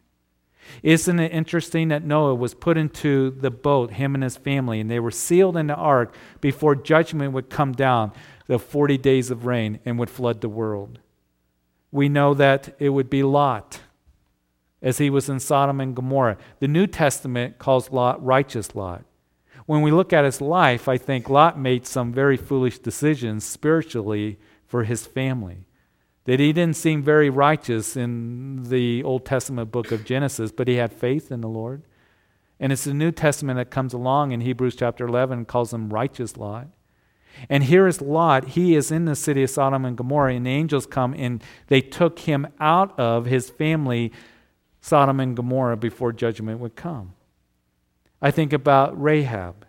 Isn't 0.84 1.20
it 1.20 1.32
interesting 1.32 1.88
that 1.90 2.04
Noah 2.04 2.36
was 2.36 2.54
put 2.54 2.78
into 2.78 3.32
the 3.32 3.52
boat, 3.52 3.94
him 3.94 4.16
and 4.16 4.24
his 4.24 4.38
family, 4.38 4.80
and 4.80 4.90
they 4.90 5.00
were 5.00 5.12
sealed 5.12 5.58
in 5.58 5.68
the 5.68 5.76
ark 5.76 6.16
before 6.42 6.76
judgment 6.76 7.34
would 7.34 7.50
come 7.50 7.72
down, 7.74 8.12
the 8.48 8.60
40 8.60 8.98
days 8.98 9.32
of 9.32 9.46
rain, 9.46 9.80
and 9.86 9.98
would 9.98 10.10
flood 10.10 10.42
the 10.42 10.50
world? 10.50 11.00
We 11.92 12.10
know 12.10 12.34
that 12.34 12.76
it 12.80 12.90
would 12.90 13.10
be 13.10 13.24
Lot 13.24 13.82
as 14.82 15.00
he 15.00 15.10
was 15.10 15.30
in 15.30 15.40
Sodom 15.40 15.82
and 15.82 15.96
Gomorrah. 15.96 16.38
The 16.60 16.68
New 16.68 16.88
Testament 16.88 17.58
calls 17.58 17.92
Lot 17.92 18.24
righteous 18.24 18.76
Lot. 18.76 19.04
When 19.66 19.82
we 19.82 19.92
look 19.92 20.14
at 20.14 20.26
his 20.26 20.42
life, 20.42 20.88
I 20.88 20.98
think 20.98 21.30
Lot 21.30 21.60
made 21.60 21.88
some 21.88 22.14
very 22.14 22.38
foolish 22.38 22.80
decisions 22.80 23.44
spiritually 23.44 24.38
for 24.68 24.84
his 24.84 25.08
family. 25.08 25.65
That 26.26 26.40
he 26.40 26.54
didn't 26.54 26.76
seem 26.76 27.04
very 27.04 27.30
righteous 27.30 27.96
in 27.96 28.64
the 28.70 29.04
Old 29.04 29.26
Testament 29.26 29.72
book 29.72 29.92
of 29.92 30.06
Genesis, 30.06 30.52
but 30.52 30.68
he 30.68 30.76
had 30.76 30.92
faith 30.92 31.32
in 31.32 31.42
the 31.42 31.48
Lord. 31.48 31.84
And 32.60 32.72
it's 32.72 32.86
the 32.86 32.94
New 32.94 33.12
Testament 33.12 33.58
that 33.58 33.70
comes 33.70 33.94
along 33.94 34.32
in 34.32 34.42
Hebrews 34.42 34.76
chapter 34.76 35.06
11 35.06 35.40
and 35.40 35.48
calls 35.48 35.74
him 35.74 35.90
righteous 35.90 36.38
Lot. 36.38 36.68
And 37.50 37.66
here 37.66 37.86
is 37.86 38.02
Lot. 38.02 38.50
He 38.50 38.76
is 38.76 38.92
in 38.92 39.06
the 39.06 39.16
city 39.16 39.44
of 39.44 39.50
Sodom 39.50 39.86
and 39.86 39.98
Gomorrah, 39.98 40.34
and 40.34 40.46
the 40.46 40.52
angels 40.52 40.86
come 40.86 41.14
and 41.14 41.44
they 41.68 41.82
took 41.82 42.20
him 42.20 42.48
out 42.60 42.98
of 43.00 43.26
his 43.26 43.50
family, 43.50 44.12
Sodom 44.82 45.20
and 45.20 45.36
Gomorrah, 45.36 45.78
before 45.78 46.12
judgment 46.12 46.60
would 46.60 46.76
come. 46.76 47.14
I 48.22 48.32
think 48.32 48.54
about 48.54 49.00
Rahab. 49.00 49.66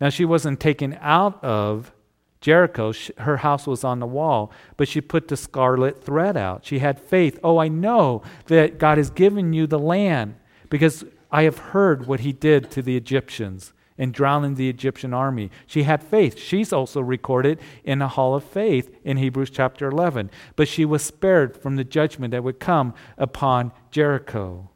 Now, 0.00 0.08
she 0.08 0.24
wasn't 0.24 0.60
taken 0.60 0.96
out 1.00 1.42
of 1.44 1.92
Jericho. 2.40 2.92
Her 3.18 3.38
house 3.38 3.66
was 3.66 3.84
on 3.84 3.98
the 3.98 4.06
wall, 4.06 4.52
but 4.76 4.88
she 4.88 5.00
put 5.00 5.28
the 5.28 5.36
scarlet 5.36 6.02
thread 6.02 6.36
out. 6.36 6.64
She 6.64 6.78
had 6.78 7.00
faith. 7.00 7.38
Oh, 7.42 7.58
I 7.58 7.68
know 7.68 8.22
that 8.46 8.78
God 8.78 8.98
has 8.98 9.10
given 9.10 9.52
you 9.52 9.66
the 9.66 9.78
land 9.78 10.36
because 10.70 11.04
I 11.30 11.42
have 11.42 11.58
heard 11.58 12.06
what 12.06 12.20
he 12.20 12.32
did 12.32 12.70
to 12.72 12.82
the 12.82 12.96
Egyptians 12.96 13.72
and 13.98 14.14
drowning 14.14 14.54
the 14.54 14.68
Egyptian 14.68 15.12
army. 15.12 15.50
She 15.66 15.82
had 15.82 16.02
faith. 16.02 16.38
She's 16.38 16.72
also 16.72 17.00
recorded 17.00 17.58
in 17.82 17.98
the 17.98 18.08
Hall 18.08 18.34
of 18.34 18.44
Faith 18.44 18.96
in 19.02 19.16
Hebrews 19.16 19.50
chapter 19.50 19.88
11. 19.88 20.30
But 20.54 20.68
she 20.68 20.84
was 20.84 21.04
spared 21.04 21.60
from 21.60 21.74
the 21.74 21.84
judgment 21.84 22.30
that 22.30 22.44
would 22.44 22.60
come 22.60 22.94
upon 23.16 23.72
Jericho. 23.90 24.70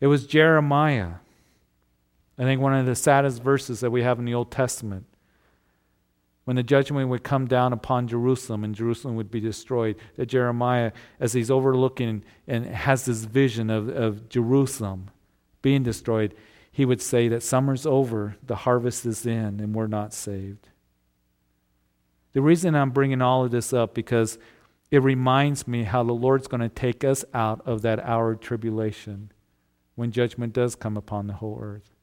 It 0.00 0.06
was 0.06 0.26
Jeremiah. 0.26 1.14
I 2.38 2.44
think 2.44 2.60
one 2.60 2.74
of 2.74 2.86
the 2.86 2.94
saddest 2.94 3.42
verses 3.42 3.80
that 3.80 3.90
we 3.90 4.04
have 4.04 4.20
in 4.20 4.24
the 4.24 4.34
Old 4.34 4.52
Testament. 4.52 5.04
When 6.48 6.56
the 6.56 6.62
judgment 6.62 7.10
would 7.10 7.24
come 7.24 7.46
down 7.46 7.74
upon 7.74 8.08
Jerusalem 8.08 8.64
and 8.64 8.74
Jerusalem 8.74 9.16
would 9.16 9.30
be 9.30 9.38
destroyed, 9.38 9.96
that 10.16 10.30
Jeremiah, 10.30 10.92
as 11.20 11.34
he's 11.34 11.50
overlooking 11.50 12.24
and 12.46 12.64
has 12.64 13.04
this 13.04 13.24
vision 13.24 13.68
of, 13.68 13.90
of 13.90 14.30
Jerusalem 14.30 15.10
being 15.60 15.82
destroyed, 15.82 16.34
he 16.72 16.86
would 16.86 17.02
say 17.02 17.28
that 17.28 17.42
summer's 17.42 17.84
over, 17.84 18.36
the 18.42 18.56
harvest 18.56 19.04
is 19.04 19.26
in, 19.26 19.60
and 19.60 19.74
we're 19.74 19.88
not 19.88 20.14
saved. 20.14 20.70
The 22.32 22.40
reason 22.40 22.74
I'm 22.74 22.92
bringing 22.92 23.20
all 23.20 23.44
of 23.44 23.50
this 23.50 23.74
up 23.74 23.92
because 23.92 24.38
it 24.90 25.02
reminds 25.02 25.68
me 25.68 25.82
how 25.82 26.02
the 26.02 26.12
Lord's 26.12 26.48
going 26.48 26.62
to 26.62 26.70
take 26.70 27.04
us 27.04 27.26
out 27.34 27.60
of 27.66 27.82
that 27.82 28.00
hour 28.00 28.30
of 28.30 28.40
tribulation 28.40 29.32
when 29.96 30.12
judgment 30.12 30.54
does 30.54 30.74
come 30.74 30.96
upon 30.96 31.26
the 31.26 31.34
whole 31.34 31.58
earth. 31.60 31.97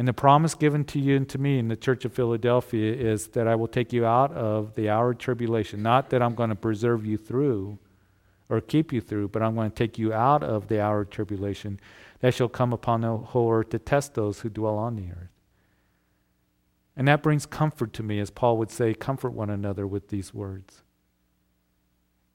And 0.00 0.08
the 0.08 0.14
promise 0.14 0.54
given 0.54 0.86
to 0.86 0.98
you 0.98 1.14
and 1.14 1.28
to 1.28 1.36
me 1.36 1.58
in 1.58 1.68
the 1.68 1.76
church 1.76 2.06
of 2.06 2.14
Philadelphia 2.14 2.90
is 2.94 3.26
that 3.32 3.46
I 3.46 3.54
will 3.54 3.68
take 3.68 3.92
you 3.92 4.06
out 4.06 4.32
of 4.32 4.74
the 4.74 4.88
hour 4.88 5.10
of 5.10 5.18
tribulation. 5.18 5.82
Not 5.82 6.08
that 6.08 6.22
I'm 6.22 6.34
going 6.34 6.48
to 6.48 6.56
preserve 6.56 7.04
you 7.04 7.18
through 7.18 7.78
or 8.48 8.62
keep 8.62 8.94
you 8.94 9.02
through, 9.02 9.28
but 9.28 9.42
I'm 9.42 9.54
going 9.54 9.70
to 9.70 9.76
take 9.76 9.98
you 9.98 10.10
out 10.14 10.42
of 10.42 10.68
the 10.68 10.80
hour 10.80 11.02
of 11.02 11.10
tribulation 11.10 11.78
that 12.20 12.32
shall 12.32 12.48
come 12.48 12.72
upon 12.72 13.02
the 13.02 13.14
whole 13.14 13.52
earth 13.52 13.68
to 13.68 13.78
test 13.78 14.14
those 14.14 14.40
who 14.40 14.48
dwell 14.48 14.78
on 14.78 14.96
the 14.96 15.10
earth. 15.12 15.28
And 16.96 17.06
that 17.06 17.22
brings 17.22 17.44
comfort 17.44 17.92
to 17.92 18.02
me, 18.02 18.20
as 18.20 18.30
Paul 18.30 18.56
would 18.56 18.70
say, 18.70 18.94
comfort 18.94 19.34
one 19.34 19.50
another 19.50 19.86
with 19.86 20.08
these 20.08 20.32
words. 20.32 20.80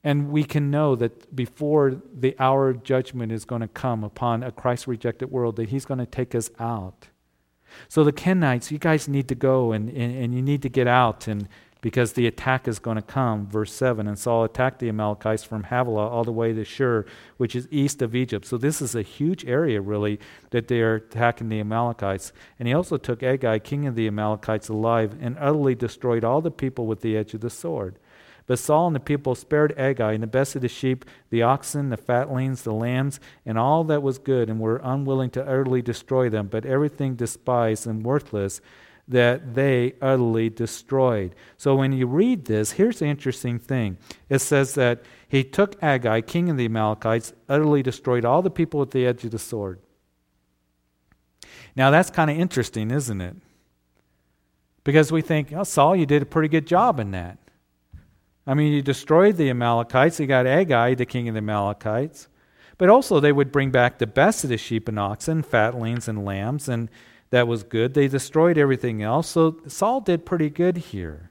And 0.04 0.30
we 0.30 0.44
can 0.44 0.70
know 0.70 0.94
that 0.94 1.34
before 1.34 2.00
the 2.16 2.36
hour 2.38 2.68
of 2.68 2.84
judgment 2.84 3.32
is 3.32 3.44
going 3.44 3.62
to 3.62 3.66
come 3.66 4.04
upon 4.04 4.44
a 4.44 4.52
Christ 4.52 4.86
rejected 4.86 5.32
world, 5.32 5.56
that 5.56 5.70
he's 5.70 5.84
going 5.84 5.98
to 5.98 6.06
take 6.06 6.32
us 6.32 6.48
out. 6.60 7.08
So 7.88 8.04
the 8.04 8.12
Kenites, 8.12 8.70
you 8.70 8.78
guys 8.78 9.08
need 9.08 9.28
to 9.28 9.34
go 9.34 9.72
and, 9.72 9.88
and, 9.88 10.16
and 10.16 10.34
you 10.34 10.42
need 10.42 10.62
to 10.62 10.68
get 10.68 10.86
out 10.86 11.28
and 11.28 11.48
because 11.86 12.14
the 12.14 12.26
attack 12.26 12.66
is 12.66 12.80
going 12.80 12.96
to 12.96 13.02
come. 13.02 13.46
Verse 13.46 13.72
7 13.72 14.08
And 14.08 14.18
Saul 14.18 14.42
attacked 14.42 14.80
the 14.80 14.88
Amalekites 14.88 15.44
from 15.44 15.62
Havilah 15.62 16.08
all 16.08 16.24
the 16.24 16.32
way 16.32 16.52
to 16.52 16.64
Shur, 16.64 17.04
which 17.36 17.54
is 17.54 17.68
east 17.70 18.02
of 18.02 18.14
Egypt. 18.16 18.44
So 18.44 18.58
this 18.58 18.82
is 18.82 18.96
a 18.96 19.02
huge 19.02 19.44
area, 19.44 19.80
really, 19.80 20.18
that 20.50 20.66
they 20.66 20.80
are 20.80 20.96
attacking 20.96 21.48
the 21.48 21.60
Amalekites. 21.60 22.32
And 22.58 22.66
he 22.66 22.74
also 22.74 22.96
took 22.96 23.22
Agag, 23.22 23.62
king 23.62 23.86
of 23.86 23.94
the 23.94 24.08
Amalekites, 24.08 24.68
alive 24.68 25.16
and 25.20 25.36
utterly 25.38 25.76
destroyed 25.76 26.24
all 26.24 26.40
the 26.40 26.50
people 26.50 26.86
with 26.86 27.02
the 27.02 27.16
edge 27.16 27.34
of 27.34 27.40
the 27.40 27.50
sword. 27.50 28.00
But 28.46 28.58
Saul 28.58 28.86
and 28.86 28.96
the 28.96 29.00
people 29.00 29.34
spared 29.34 29.76
Agag 29.76 30.14
and 30.14 30.22
the 30.22 30.28
best 30.28 30.54
of 30.54 30.62
the 30.62 30.68
sheep, 30.68 31.04
the 31.30 31.42
oxen, 31.42 31.90
the 31.90 31.96
fatlings, 31.96 32.62
the 32.62 32.72
lambs, 32.72 33.18
and 33.44 33.58
all 33.58 33.82
that 33.84 34.02
was 34.02 34.18
good, 34.18 34.48
and 34.48 34.60
were 34.60 34.80
unwilling 34.84 35.30
to 35.30 35.42
utterly 35.42 35.82
destroy 35.82 36.28
them, 36.28 36.46
but 36.46 36.64
everything 36.64 37.16
despised 37.16 37.86
and 37.86 38.04
worthless 38.04 38.60
that 39.08 39.54
they 39.54 39.94
utterly 40.02 40.48
destroyed. 40.50 41.34
So 41.56 41.76
when 41.76 41.92
you 41.92 42.06
read 42.06 42.46
this, 42.46 42.72
here's 42.72 42.98
the 42.98 43.06
interesting 43.06 43.58
thing. 43.58 43.98
It 44.28 44.40
says 44.40 44.74
that 44.74 45.02
he 45.28 45.44
took 45.44 45.80
Agag, 45.82 46.26
king 46.26 46.50
of 46.50 46.56
the 46.56 46.64
Amalekites, 46.64 47.32
utterly 47.48 47.82
destroyed 47.82 48.24
all 48.24 48.42
the 48.42 48.50
people 48.50 48.82
at 48.82 48.90
the 48.90 49.06
edge 49.06 49.24
of 49.24 49.30
the 49.30 49.38
sword. 49.38 49.80
Now 51.76 51.90
that's 51.90 52.10
kind 52.10 52.30
of 52.30 52.38
interesting, 52.38 52.90
isn't 52.90 53.20
it? 53.20 53.36
Because 54.82 55.12
we 55.12 55.20
think, 55.20 55.52
oh, 55.52 55.64
Saul, 55.64 55.96
you 55.96 56.06
did 56.06 56.22
a 56.22 56.26
pretty 56.26 56.48
good 56.48 56.66
job 56.66 57.00
in 57.00 57.10
that. 57.10 57.38
I 58.46 58.54
mean, 58.54 58.72
you 58.72 58.82
destroyed 58.82 59.36
the 59.36 59.50
Amalekites. 59.50 60.20
You 60.20 60.26
got 60.26 60.46
Agag, 60.46 60.98
the 60.98 61.06
king 61.06 61.28
of 61.28 61.34
the 61.34 61.38
Amalekites. 61.38 62.28
But 62.78 62.90
also, 62.90 63.20
they 63.20 63.32
would 63.32 63.50
bring 63.50 63.70
back 63.70 63.98
the 63.98 64.06
best 64.06 64.44
of 64.44 64.50
the 64.50 64.58
sheep 64.58 64.88
and 64.88 64.98
oxen, 64.98 65.42
fatlings 65.42 66.08
and 66.08 66.24
lambs, 66.24 66.68
and 66.68 66.90
that 67.30 67.48
was 67.48 67.62
good. 67.62 67.94
They 67.94 68.06
destroyed 68.08 68.58
everything 68.58 69.02
else. 69.02 69.28
So 69.28 69.56
Saul 69.66 70.00
did 70.00 70.26
pretty 70.26 70.50
good 70.50 70.76
here. 70.76 71.30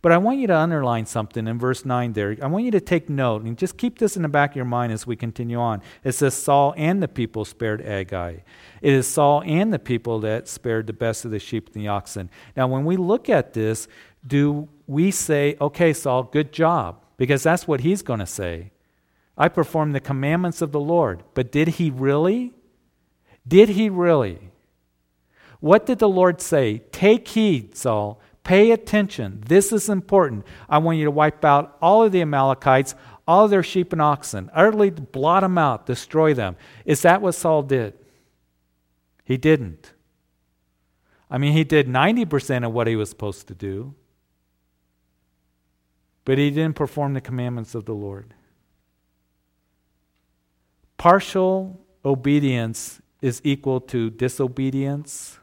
But 0.00 0.12
I 0.12 0.18
want 0.18 0.38
you 0.38 0.46
to 0.48 0.56
underline 0.56 1.06
something 1.06 1.46
in 1.46 1.58
verse 1.58 1.84
9 1.84 2.12
there. 2.12 2.36
I 2.42 2.46
want 2.46 2.64
you 2.64 2.70
to 2.72 2.80
take 2.80 3.08
note 3.08 3.42
and 3.42 3.56
just 3.56 3.76
keep 3.76 3.98
this 3.98 4.16
in 4.16 4.22
the 4.22 4.28
back 4.28 4.50
of 4.50 4.56
your 4.56 4.64
mind 4.64 4.92
as 4.92 5.06
we 5.06 5.16
continue 5.16 5.58
on. 5.58 5.82
It 6.02 6.12
says, 6.12 6.34
Saul 6.34 6.74
and 6.76 7.02
the 7.02 7.08
people 7.08 7.44
spared 7.44 7.80
Agag. 7.82 8.42
It 8.80 8.92
is 8.92 9.06
Saul 9.06 9.42
and 9.44 9.72
the 9.72 9.78
people 9.78 10.20
that 10.20 10.48
spared 10.48 10.86
the 10.86 10.92
best 10.92 11.24
of 11.24 11.30
the 11.30 11.38
sheep 11.38 11.70
and 11.72 11.82
the 11.82 11.88
oxen. 11.88 12.30
Now, 12.56 12.66
when 12.66 12.84
we 12.84 12.96
look 12.96 13.28
at 13.28 13.52
this, 13.52 13.86
do 14.26 14.68
we 14.92 15.10
say, 15.10 15.56
okay, 15.60 15.92
Saul, 15.92 16.24
good 16.24 16.52
job? 16.52 17.02
Because 17.16 17.42
that's 17.42 17.66
what 17.66 17.80
he's 17.80 18.02
going 18.02 18.20
to 18.20 18.26
say. 18.26 18.72
I 19.36 19.48
performed 19.48 19.94
the 19.94 20.00
commandments 20.00 20.62
of 20.62 20.72
the 20.72 20.80
Lord. 20.80 21.22
But 21.34 21.50
did 21.50 21.68
he 21.68 21.90
really? 21.90 22.52
Did 23.46 23.70
he 23.70 23.88
really? 23.88 24.50
What 25.60 25.86
did 25.86 25.98
the 25.98 26.08
Lord 26.08 26.40
say? 26.40 26.78
Take 26.92 27.28
heed, 27.28 27.76
Saul. 27.76 28.20
Pay 28.44 28.72
attention. 28.72 29.42
This 29.46 29.72
is 29.72 29.88
important. 29.88 30.44
I 30.68 30.78
want 30.78 30.98
you 30.98 31.04
to 31.04 31.10
wipe 31.10 31.44
out 31.44 31.76
all 31.80 32.02
of 32.02 32.12
the 32.12 32.22
Amalekites, 32.22 32.94
all 33.26 33.44
of 33.44 33.50
their 33.50 33.62
sheep 33.62 33.92
and 33.92 34.02
oxen, 34.02 34.50
utterly 34.52 34.90
blot 34.90 35.42
them 35.42 35.56
out, 35.56 35.86
destroy 35.86 36.34
them. 36.34 36.56
Is 36.84 37.02
that 37.02 37.22
what 37.22 37.36
Saul 37.36 37.62
did? 37.62 37.94
He 39.24 39.36
didn't. 39.36 39.92
I 41.30 41.38
mean, 41.38 41.52
he 41.52 41.64
did 41.64 41.86
90% 41.86 42.66
of 42.66 42.72
what 42.72 42.88
he 42.88 42.96
was 42.96 43.08
supposed 43.08 43.46
to 43.48 43.54
do. 43.54 43.94
But 46.24 46.38
he 46.38 46.50
didn't 46.50 46.76
perform 46.76 47.14
the 47.14 47.20
commandments 47.20 47.74
of 47.74 47.84
the 47.84 47.94
Lord. 47.94 48.34
Partial 50.96 51.80
obedience 52.04 53.00
is 53.20 53.40
equal 53.44 53.80
to 53.80 54.10
disobedience. 54.10 55.38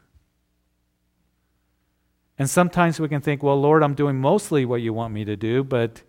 And 2.38 2.48
sometimes 2.48 2.98
we 2.98 3.08
can 3.08 3.20
think, 3.20 3.42
well, 3.42 3.60
Lord, 3.60 3.82
I'm 3.82 3.94
doing 3.94 4.18
mostly 4.18 4.64
what 4.64 4.80
you 4.80 4.94
want 4.94 5.12
me 5.12 5.24
to 5.26 5.36
do, 5.36 5.62
but 5.62 6.02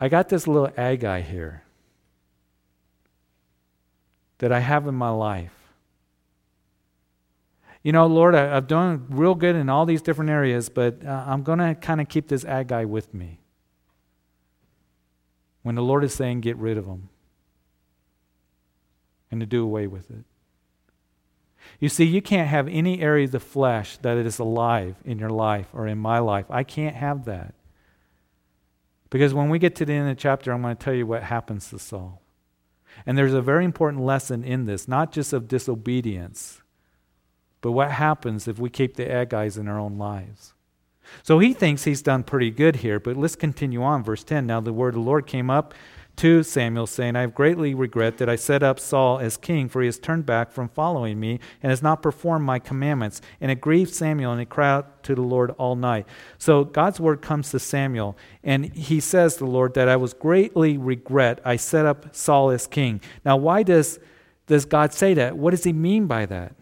I 0.00 0.08
got 0.08 0.30
this 0.30 0.46
little 0.46 0.70
Agag 0.78 1.24
here 1.24 1.62
that 4.38 4.50
I 4.50 4.60
have 4.60 4.86
in 4.86 4.94
my 4.94 5.10
life 5.10 5.59
you 7.82 7.92
know, 7.92 8.06
Lord, 8.06 8.34
I, 8.34 8.54
have 8.54 8.66
done 8.66 9.06
real 9.08 9.34
good 9.34 9.56
in 9.56 9.68
all 9.68 9.86
these 9.86 10.02
different 10.02 10.30
areas, 10.30 10.68
but 10.68 11.04
uh, 11.04 11.24
I'm 11.26 11.42
going 11.42 11.58
to 11.58 11.74
kind 11.74 12.00
of 12.00 12.08
keep 12.08 12.28
this 12.28 12.44
guy 12.44 12.84
with 12.84 13.14
me. 13.14 13.40
When 15.62 15.74
the 15.74 15.82
Lord 15.82 16.04
is 16.04 16.14
saying, 16.14 16.40
get 16.40 16.56
rid 16.56 16.78
of 16.78 16.86
him 16.86 17.08
and 19.30 19.40
to 19.40 19.46
do 19.46 19.62
away 19.62 19.86
with 19.86 20.10
it. 20.10 20.24
You 21.78 21.88
see, 21.88 22.04
you 22.04 22.22
can't 22.22 22.48
have 22.48 22.68
any 22.68 23.00
area 23.00 23.24
of 23.24 23.32
the 23.32 23.40
flesh 23.40 23.98
that 23.98 24.16
is 24.16 24.38
alive 24.38 24.96
in 25.04 25.18
your 25.18 25.30
life 25.30 25.68
or 25.72 25.86
in 25.86 25.98
my 25.98 26.18
life. 26.18 26.46
I 26.50 26.64
can't 26.64 26.96
have 26.96 27.26
that. 27.26 27.54
Because 29.10 29.34
when 29.34 29.48
we 29.50 29.58
get 29.58 29.74
to 29.76 29.84
the 29.84 29.92
end 29.92 30.08
of 30.08 30.16
the 30.16 30.20
chapter, 30.20 30.52
I'm 30.52 30.62
going 30.62 30.76
to 30.76 30.82
tell 30.82 30.94
you 30.94 31.06
what 31.06 31.24
happens 31.24 31.70
to 31.70 31.78
Saul. 31.78 32.22
And 33.06 33.16
there's 33.16 33.34
a 33.34 33.42
very 33.42 33.64
important 33.64 34.04
lesson 34.04 34.44
in 34.44 34.66
this, 34.66 34.88
not 34.88 35.12
just 35.12 35.32
of 35.32 35.48
disobedience, 35.48 36.62
but 37.60 37.72
what 37.72 37.90
happens 37.92 38.48
if 38.48 38.58
we 38.58 38.70
keep 38.70 38.96
the 38.96 39.04
Agags 39.04 39.58
in 39.58 39.68
our 39.68 39.78
own 39.78 39.98
lives? 39.98 40.54
So 41.22 41.38
he 41.38 41.52
thinks 41.52 41.84
he's 41.84 42.02
done 42.02 42.22
pretty 42.22 42.50
good 42.50 42.76
here, 42.76 43.00
but 43.00 43.16
let's 43.16 43.36
continue 43.36 43.82
on. 43.82 44.04
Verse 44.04 44.24
10 44.24 44.46
Now 44.46 44.60
the 44.60 44.72
word 44.72 44.90
of 44.90 44.94
the 44.94 45.00
Lord 45.00 45.26
came 45.26 45.50
up 45.50 45.74
to 46.16 46.42
Samuel, 46.42 46.86
saying, 46.86 47.16
I 47.16 47.22
have 47.22 47.34
greatly 47.34 47.72
regret 47.72 48.18
that 48.18 48.28
I 48.28 48.36
set 48.36 48.62
up 48.62 48.78
Saul 48.78 49.18
as 49.20 49.38
king, 49.38 49.70
for 49.70 49.80
he 49.80 49.86
has 49.86 49.98
turned 49.98 50.26
back 50.26 50.52
from 50.52 50.68
following 50.68 51.18
me 51.18 51.40
and 51.62 51.70
has 51.70 51.82
not 51.82 52.02
performed 52.02 52.44
my 52.44 52.58
commandments. 52.58 53.22
And 53.40 53.50
it 53.50 53.62
grieved 53.62 53.94
Samuel, 53.94 54.32
and 54.32 54.40
he 54.40 54.44
cried 54.44 54.70
out 54.70 55.02
to 55.04 55.14
the 55.14 55.22
Lord 55.22 55.52
all 55.52 55.76
night. 55.76 56.06
So 56.36 56.64
God's 56.64 57.00
word 57.00 57.22
comes 57.22 57.50
to 57.52 57.58
Samuel, 57.58 58.18
and 58.44 58.66
he 58.74 59.00
says 59.00 59.34
to 59.34 59.44
the 59.44 59.50
Lord 59.50 59.72
that 59.74 59.88
I 59.88 59.96
was 59.96 60.12
greatly 60.12 60.76
regret 60.76 61.40
I 61.42 61.56
set 61.56 61.86
up 61.86 62.14
Saul 62.14 62.50
as 62.50 62.66
king. 62.66 63.00
Now, 63.24 63.38
why 63.38 63.62
does, 63.62 63.98
does 64.46 64.66
God 64.66 64.92
say 64.92 65.14
that? 65.14 65.38
What 65.38 65.52
does 65.52 65.64
he 65.64 65.72
mean 65.72 66.06
by 66.06 66.26
that? 66.26 66.54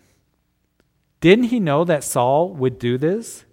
Didn't 1.20 1.46
he 1.46 1.60
know 1.60 1.84
that 1.84 2.04
Saul 2.04 2.54
would 2.54 2.78
do 2.78 2.98
this? 2.98 3.44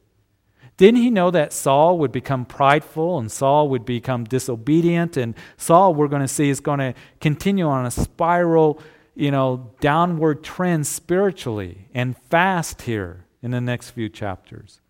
Didn't 0.77 1.01
he 1.01 1.09
know 1.09 1.31
that 1.31 1.53
Saul 1.53 1.97
would 1.99 2.11
become 2.11 2.45
prideful 2.45 3.17
and 3.17 3.31
Saul 3.31 3.69
would 3.69 3.85
become 3.85 4.25
disobedient? 4.25 5.15
And 5.15 5.33
Saul, 5.55 5.95
we're 5.95 6.09
going 6.09 6.21
to 6.21 6.27
see, 6.27 6.49
is 6.49 6.59
going 6.59 6.79
to 6.79 6.93
continue 7.21 7.65
on 7.65 7.85
a 7.85 7.91
spiral, 7.91 8.81
you 9.15 9.31
know, 9.31 9.71
downward 9.79 10.43
trend 10.43 10.85
spiritually 10.85 11.87
and 11.93 12.17
fast 12.29 12.83
here 12.83 13.25
in 13.41 13.51
the 13.51 13.61
next 13.61 13.91
few 13.91 14.09
chapters. 14.09 14.81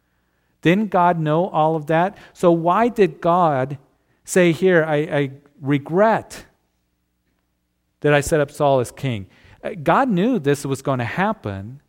Didn't 0.64 0.90
God 0.90 1.20
know 1.20 1.50
all 1.50 1.76
of 1.76 1.86
that? 1.88 2.18
So 2.34 2.52
why 2.52 2.90
did 2.90 3.22
God 3.22 3.78
say 4.24 4.52
here, 4.52 4.84
I, 4.84 4.96
I 4.96 5.32
regret 5.62 6.46
that 8.00 8.16
I 8.16 8.22
set 8.22 8.40
up 8.40 8.50
Saul 8.50 8.80
as 8.80 8.92
king? 8.92 9.28
Uh, 9.64 9.72
God 9.84 10.10
knew 10.10 10.40
this 10.40 10.66
was 10.66 10.82
going 10.82 10.98
to 10.98 11.06
happen. 11.06 11.82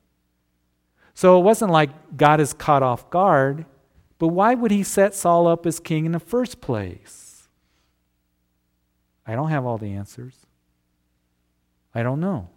So 1.16 1.40
it 1.40 1.44
wasn't 1.44 1.72
like 1.72 2.18
God 2.18 2.40
is 2.40 2.52
caught 2.52 2.82
off 2.82 3.08
guard. 3.08 3.64
But 4.18 4.28
why 4.28 4.52
would 4.54 4.70
he 4.70 4.82
set 4.82 5.14
Saul 5.14 5.46
up 5.46 5.64
as 5.64 5.80
king 5.80 6.04
in 6.04 6.12
the 6.12 6.20
first 6.20 6.60
place? 6.60 7.48
I 9.26 9.34
don't 9.34 9.48
have 9.48 9.64
all 9.64 9.78
the 9.78 9.94
answers. 9.94 10.44
I 11.94 12.02
don't 12.02 12.20
know. 12.20 12.50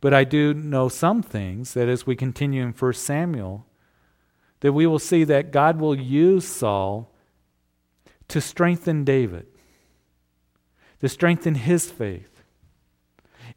But 0.00 0.14
I 0.14 0.24
do 0.24 0.54
know 0.54 0.88
some 0.88 1.22
things 1.22 1.74
that 1.74 1.86
as 1.86 2.06
we 2.06 2.16
continue 2.16 2.62
in 2.62 2.72
1 2.72 2.92
Samuel, 2.94 3.66
that 4.60 4.72
we 4.72 4.86
will 4.86 4.98
see 4.98 5.22
that 5.24 5.52
God 5.52 5.78
will 5.78 5.94
use 5.94 6.48
Saul 6.48 7.12
to 8.28 8.40
strengthen 8.40 9.04
David, 9.04 9.46
to 11.02 11.10
strengthen 11.10 11.56
his 11.56 11.90
faith, 11.90 12.42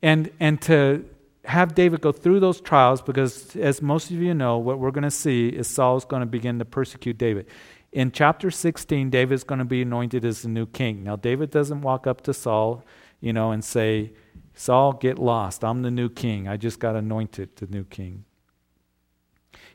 and, 0.02 0.30
and 0.42 0.62
to 0.64 1.06
have 1.50 1.74
David 1.74 2.02
go 2.02 2.12
through 2.12 2.40
those 2.40 2.62
trials 2.62 3.02
because, 3.02 3.56
as 3.56 3.82
most 3.82 4.12
of 4.12 4.18
you 4.18 4.34
know, 4.34 4.58
what 4.58 4.80
we're 4.80 4.92
going 4.92 5.04
to 5.04 5.12
see 5.12 5.50
is 5.50 5.68
Saul's 5.68 6.06
going 6.06 6.22
to 6.22 6.28
begin 6.28 6.60
to 6.60 6.66
persecute 6.66 7.18
David. 7.18 7.48
In 7.92 8.12
chapter 8.12 8.52
16, 8.52 9.10
David's 9.10 9.44
going 9.44 9.60
to 9.60 9.66
be 9.66 9.82
anointed 9.82 10.24
as 10.24 10.44
the 10.44 10.48
new 10.48 10.68
king. 10.68 11.04
Now, 11.04 11.16
David 11.16 11.50
doesn't 11.50 11.82
walk 11.82 12.06
up 12.06 12.22
to 12.22 12.34
Saul, 12.34 12.84
you 13.20 13.34
know, 13.34 13.52
and 13.52 13.64
say, 13.64 14.14
Saul, 14.54 14.94
get 14.94 15.18
lost. 15.18 15.64
I'm 15.64 15.82
the 15.82 15.90
new 15.90 16.10
king. 16.10 16.48
I 16.48 16.56
just 16.56 16.80
got 16.80 16.96
anointed 16.96 17.56
the 17.56 17.66
new 17.66 17.84
king. 17.84 18.26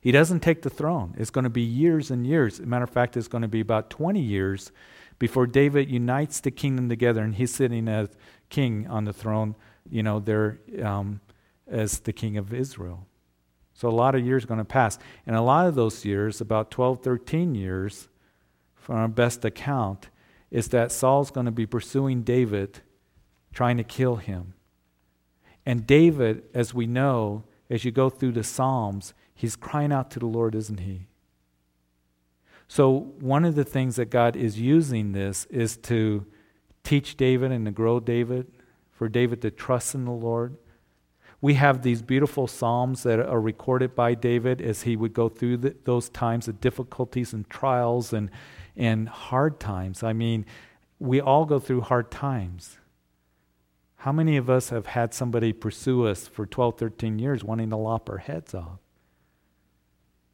He 0.00 0.12
doesn't 0.12 0.40
take 0.40 0.62
the 0.62 0.70
throne. 0.70 1.14
It's 1.18 1.30
going 1.30 1.44
to 1.44 1.50
be 1.50 1.62
years 1.62 2.10
and 2.10 2.26
years. 2.26 2.60
Matter 2.60 2.84
of 2.84 2.90
fact, 2.90 3.16
it's 3.16 3.26
going 3.26 3.42
to 3.42 3.48
be 3.48 3.60
about 3.60 3.90
20 3.90 4.20
years 4.20 4.70
before 5.18 5.46
David 5.46 5.90
unites 5.90 6.40
the 6.40 6.50
kingdom 6.50 6.88
together 6.88 7.22
and 7.22 7.34
he's 7.34 7.54
sitting 7.54 7.88
as 7.88 8.10
king 8.50 8.86
on 8.88 9.04
the 9.04 9.12
throne, 9.12 9.56
you 9.88 10.02
know, 10.02 10.20
there 10.20 10.60
um, 10.82 11.20
as 11.66 12.00
the 12.00 12.12
king 12.12 12.36
of 12.36 12.52
Israel. 12.52 13.06
So 13.74 13.88
a 13.88 13.90
lot 13.90 14.14
of 14.14 14.24
years 14.24 14.44
are 14.44 14.46
going 14.46 14.58
to 14.58 14.64
pass. 14.64 14.98
And 15.26 15.34
a 15.34 15.42
lot 15.42 15.66
of 15.66 15.74
those 15.74 16.04
years, 16.04 16.40
about 16.40 16.70
12, 16.70 17.02
13 17.02 17.54
years, 17.54 18.08
from 18.74 18.96
our 18.96 19.08
best 19.08 19.44
account, 19.44 20.08
is 20.50 20.68
that 20.68 20.92
Saul's 20.92 21.30
going 21.30 21.46
to 21.46 21.52
be 21.52 21.66
pursuing 21.66 22.22
David, 22.22 22.80
trying 23.52 23.76
to 23.78 23.84
kill 23.84 24.16
him. 24.16 24.54
And 25.66 25.86
David, 25.86 26.44
as 26.52 26.74
we 26.74 26.86
know, 26.86 27.44
as 27.70 27.84
you 27.84 27.90
go 27.90 28.10
through 28.10 28.32
the 28.32 28.44
Psalms, 28.44 29.14
he's 29.34 29.56
crying 29.56 29.92
out 29.92 30.10
to 30.12 30.18
the 30.18 30.26
Lord, 30.26 30.54
isn't 30.54 30.80
he? 30.80 31.06
So, 32.68 33.12
one 33.20 33.44
of 33.44 33.54
the 33.54 33.64
things 33.64 33.96
that 33.96 34.10
God 34.10 34.36
is 34.36 34.60
using 34.60 35.12
this 35.12 35.44
is 35.46 35.76
to 35.78 36.26
teach 36.82 37.16
David 37.16 37.52
and 37.52 37.64
to 37.66 37.72
grow 37.72 38.00
David, 38.00 38.46
for 38.92 39.08
David 39.08 39.42
to 39.42 39.50
trust 39.50 39.94
in 39.94 40.04
the 40.04 40.12
Lord. 40.12 40.56
We 41.44 41.54
have 41.56 41.82
these 41.82 42.00
beautiful 42.00 42.46
Psalms 42.46 43.02
that 43.02 43.20
are 43.20 43.38
recorded 43.38 43.94
by 43.94 44.14
David 44.14 44.62
as 44.62 44.84
he 44.84 44.96
would 44.96 45.12
go 45.12 45.28
through 45.28 45.58
the, 45.58 45.76
those 45.84 46.08
times 46.08 46.48
of 46.48 46.58
difficulties 46.58 47.34
and 47.34 47.46
trials 47.50 48.14
and, 48.14 48.30
and 48.78 49.10
hard 49.10 49.60
times. 49.60 50.02
I 50.02 50.14
mean, 50.14 50.46
we 50.98 51.20
all 51.20 51.44
go 51.44 51.58
through 51.58 51.82
hard 51.82 52.10
times. 52.10 52.78
How 53.96 54.10
many 54.10 54.38
of 54.38 54.48
us 54.48 54.70
have 54.70 54.86
had 54.86 55.12
somebody 55.12 55.52
pursue 55.52 56.06
us 56.06 56.26
for 56.26 56.46
12, 56.46 56.78
13 56.78 57.18
years 57.18 57.44
wanting 57.44 57.68
to 57.68 57.76
lop 57.76 58.08
our 58.08 58.16
heads 58.16 58.54
off? 58.54 58.78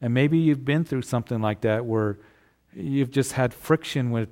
And 0.00 0.14
maybe 0.14 0.38
you've 0.38 0.64
been 0.64 0.84
through 0.84 1.02
something 1.02 1.42
like 1.42 1.62
that 1.62 1.86
where 1.86 2.20
you've 2.72 3.10
just 3.10 3.32
had 3.32 3.52
friction 3.52 4.12
with 4.12 4.28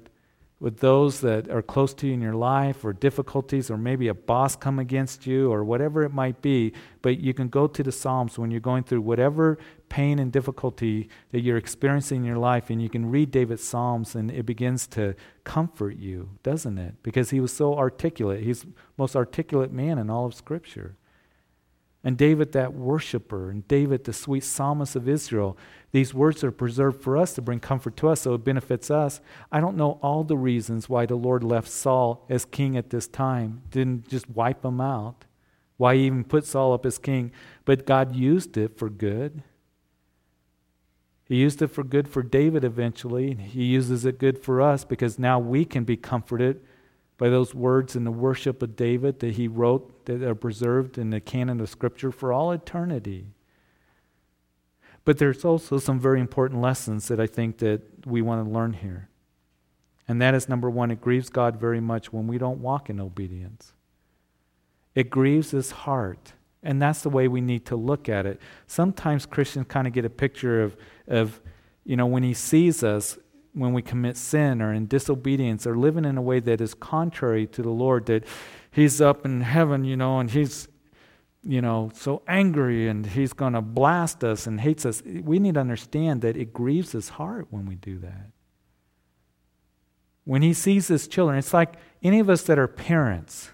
with 0.61 0.79
those 0.79 1.21
that 1.21 1.49
are 1.49 1.63
close 1.63 1.95
to 1.95 2.07
you 2.07 2.15
in 2.15 2.21
your 2.21 2.35
life 2.35 2.85
or 2.85 2.93
difficulties 2.93 3.71
or 3.71 3.77
maybe 3.77 4.09
a 4.09 4.15
boss 4.15 4.57
come 4.57 4.79
against 4.79 5.27
you 5.27 5.53
or 5.53 5.63
whatever 5.65 6.03
it 6.03 6.13
might 6.13 6.43
be 6.43 6.73
but 7.01 7.21
you 7.21 7.33
can 7.33 7.49
go 7.49 7.67
to 7.67 7.83
the 7.83 7.93
psalms 7.93 8.39
when 8.39 8.51
you're 8.51 8.61
going 8.61 8.83
through 8.83 9.01
whatever 9.01 9.57
pain 9.89 10.19
and 10.19 10.33
difficulty 10.33 11.09
that 11.31 11.41
you're 11.41 11.57
experiencing 11.57 12.19
in 12.19 12.25
your 12.25 12.39
life 12.39 12.71
and 12.71 12.83
you 12.83 12.89
can 12.89 13.09
read 13.11 13.31
david's 13.31 13.63
psalms 13.63 14.15
and 14.15 14.31
it 14.31 14.45
begins 14.45 14.87
to 14.87 15.15
comfort 15.45 15.97
you 15.97 16.29
doesn't 16.43 16.79
it? 16.79 16.95
Because 17.03 17.31
he 17.31 17.41
was 17.41 17.53
so 17.53 17.77
articulate. 17.77 18.43
He's 18.43 18.67
most 18.97 19.17
articulate 19.17 19.73
man 19.73 19.99
in 19.99 20.11
all 20.11 20.27
of 20.27 20.35
scripture 20.35 20.97
and 22.09 22.17
David, 22.17 22.53
that 22.53 22.73
worshiper, 22.73 23.51
and 23.51 23.69
David, 23.69 24.05
the 24.05 24.15
sweet 24.15 24.43
psalmist 24.43 24.97
of 24.97 25.07
Israel, 25.07 25.59
these 25.93 26.15
words 26.15 26.43
are 26.43 26.51
preserved 26.51 27.03
for 27.03 27.19
us 27.19 27.35
to 27.35 27.43
bring 27.43 27.61
comfort 27.61 27.99
to 27.99 28.09
us, 28.09 28.23
so 28.23 28.33
it 28.33 28.45
benefits 28.45 28.91
us. 28.91 29.21
I 29.53 29.61
don't 29.61 29.77
know 29.77 29.99
all 30.03 30.25
the 30.25 30.39
reasons 30.39 30.89
why 30.89 31.05
the 31.05 31.17
Lord 31.17 31.45
left 31.45 31.69
Saul 31.69 32.25
as 32.31 32.47
king 32.47 32.79
at 32.79 32.89
this 32.89 33.07
time, 33.07 33.61
didn't 33.71 34.09
just 34.09 34.31
wipe 34.31 34.65
him 34.65 34.81
out, 34.81 35.27
why 35.77 35.97
he 35.97 36.07
even 36.07 36.25
put 36.25 36.47
Saul 36.47 36.73
up 36.73 36.87
as 36.87 36.97
king, 36.97 37.31
but 37.67 37.85
God 37.85 38.17
used 38.17 38.57
it 38.57 38.79
for 38.79 38.89
good. 38.89 39.43
He 41.27 41.37
used 41.37 41.61
it 41.61 41.67
for 41.67 41.85
good 41.85 42.09
for 42.09 42.23
David 42.23 42.65
eventually. 42.65 43.33
and 43.33 43.43
He 43.43 43.65
uses 43.65 44.07
it 44.07 44.19
good 44.19 44.39
for 44.39 44.63
us 44.63 44.83
because 44.83 45.19
now 45.19 45.39
we 45.39 45.67
can 45.67 45.85
be 45.85 45.99
comforted 45.99 46.63
by 47.19 47.29
those 47.29 47.55
words 47.55 47.97
in 47.97 48.05
the 48.05 48.13
worship 48.13 48.63
of 48.63 48.77
David 48.77 49.19
that 49.19 49.35
he 49.35 49.49
wrote 49.49 50.07
that 50.07 50.23
are 50.23 50.37
preserved 50.37 50.97
in 50.97 51.11
the 51.11 51.21
canon 51.21 51.61
of 51.61 51.69
Scripture 51.69 52.13
for 52.13 52.33
all 52.33 52.53
eternity. 52.53 53.27
But 55.05 55.19
there's 55.19 55.45
also 55.45 55.79
some 55.79 55.99
very 55.99 56.21
important 56.21 56.61
lessons 56.61 57.09
that 57.09 57.19
I 57.19 57.27
think 57.27 57.59
that 57.59 58.07
we 58.07 58.23
want 58.23 58.47
to 58.47 58.51
learn 58.51 58.73
here. 58.75 59.09
And 60.07 60.23
that 60.23 60.35
is 60.35 60.49
number 60.49 60.71
one, 60.71 60.91
it 60.91 61.01
grieves 61.01 61.29
God 61.29 61.61
very 61.61 61.81
much 61.81 62.13
when 62.13 62.27
we 62.27 62.39
don't 62.39 62.61
walk 62.61 62.89
in 62.89 63.01
obedience. 63.01 63.73
It 64.95 65.11
grieves 65.11 65.51
his 65.51 65.71
heart. 65.71 66.33
And 66.63 66.81
that's 66.81 67.03
the 67.03 67.11
way 67.11 67.29
we 67.29 67.41
need 67.41 67.67
to 67.67 67.77
look 67.77 68.09
at 68.09 68.27
it. 68.27 68.41
Sometimes 68.67 69.27
Christians 69.27 69.67
kind 69.69 69.87
of 69.87 69.93
get 69.93 70.05
a 70.05 70.11
picture 70.11 70.63
of, 70.63 70.77
of, 71.07 71.41
you 71.85 71.97
know, 71.97 72.07
when 72.07 72.23
he 72.23 72.35
sees 72.35 72.83
us, 72.83 73.19
when 73.53 73.73
we 73.73 73.83
commit 73.83 74.17
sin 74.17 74.63
or 74.63 74.73
in 74.73 74.87
disobedience 74.87 75.67
or 75.67 75.77
living 75.77 76.05
in 76.05 76.17
a 76.17 76.23
way 76.23 76.41
that 76.41 76.61
is 76.61 76.75
contrary 76.75 77.47
to 77.49 77.63
the 77.63 77.71
Lord, 77.71 78.07
that 78.07 78.25
He's 78.71 79.01
up 79.01 79.25
in 79.25 79.41
heaven, 79.41 79.85
you 79.85 79.97
know, 79.97 80.21
and 80.21 80.31
He's, 80.31 80.69
you 81.43 81.61
know, 81.61 81.91
so 81.95 82.23
angry 82.29 82.89
and 82.89 83.07
He's 83.07 83.33
going 83.33 83.55
to 83.55 83.63
blast 83.63 84.23
us 84.23 84.47
and 84.47 84.61
hates 84.61 84.87
us. 84.87 85.03
We 85.03 85.39
need 85.39 85.55
to 85.55 85.61
understand 85.61 86.23
that 86.23 86.37
it 86.37 86.53
grieves 86.53 86.93
His 86.93 87.11
heart 87.11 87.49
when 87.51 87.67
we 87.67 87.75
do 87.75 87.99
that. 87.99 88.31
When 90.25 90.43
He 90.43 90.53
sees 90.53 90.89
His 90.89 91.09
children, 91.09 91.39
it's 91.39 91.55
like 91.55 91.75
any 92.03 92.21
of 92.21 92.31
us 92.31 92.43
that 92.43 92.59
are 92.59 92.69
parents. 92.69 93.51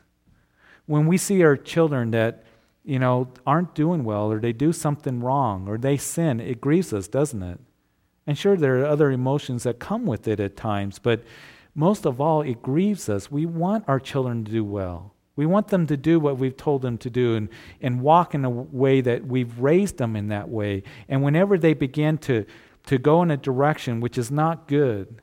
When 0.86 1.06
we 1.06 1.16
see 1.16 1.42
our 1.42 1.56
children 1.56 2.10
that, 2.10 2.44
you 2.84 2.98
know, 2.98 3.28
aren't 3.46 3.74
doing 3.74 4.04
well 4.04 4.30
or 4.30 4.38
they 4.40 4.52
do 4.52 4.72
something 4.72 5.20
wrong 5.20 5.66
or 5.66 5.78
they 5.78 5.96
sin, 5.96 6.40
it 6.40 6.60
grieves 6.60 6.92
us, 6.92 7.08
doesn't 7.08 7.42
it? 7.42 7.60
And 8.26 8.38
sure, 8.38 8.56
there 8.56 8.80
are 8.80 8.86
other 8.86 9.10
emotions 9.10 9.64
that 9.64 9.78
come 9.78 10.06
with 10.06 10.26
it 10.26 10.40
at 10.40 10.56
times, 10.56 10.98
but 10.98 11.22
most 11.74 12.06
of 12.06 12.20
all, 12.20 12.42
it 12.42 12.62
grieves 12.62 13.08
us. 13.08 13.30
We 13.30 13.46
want 13.46 13.84
our 13.88 14.00
children 14.00 14.44
to 14.44 14.50
do 14.50 14.64
well. 14.64 15.14
We 15.36 15.46
want 15.46 15.68
them 15.68 15.86
to 15.88 15.96
do 15.96 16.20
what 16.20 16.38
we've 16.38 16.56
told 16.56 16.82
them 16.82 16.96
to 16.98 17.10
do 17.10 17.34
and, 17.34 17.48
and 17.80 18.00
walk 18.00 18.34
in 18.34 18.44
a 18.44 18.50
way 18.50 19.00
that 19.00 19.26
we've 19.26 19.58
raised 19.58 19.98
them 19.98 20.14
in 20.14 20.28
that 20.28 20.48
way. 20.48 20.84
And 21.08 21.22
whenever 21.22 21.58
they 21.58 21.74
begin 21.74 22.18
to, 22.18 22.46
to 22.86 22.98
go 22.98 23.22
in 23.22 23.30
a 23.32 23.36
direction 23.36 24.00
which 24.00 24.16
is 24.16 24.30
not 24.30 24.68
good, 24.68 25.20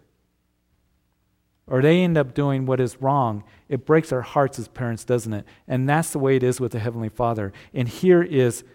or 1.65 1.81
they 1.81 2.03
end 2.03 2.17
up 2.17 2.33
doing 2.33 2.65
what 2.65 2.81
is 2.81 3.01
wrong, 3.01 3.45
it 3.69 3.85
breaks 3.85 4.11
our 4.11 4.21
hearts 4.21 4.59
as 4.59 4.67
parents, 4.67 5.05
doesn't 5.05 5.31
it? 5.31 5.45
And 5.69 5.87
that's 5.87 6.11
the 6.11 6.19
way 6.19 6.35
it 6.35 6.43
is 6.43 6.59
with 6.59 6.73
the 6.73 6.79
Heavenly 6.79 7.07
Father. 7.07 7.53
And 7.73 7.87
here 7.87 8.21
is 8.21 8.65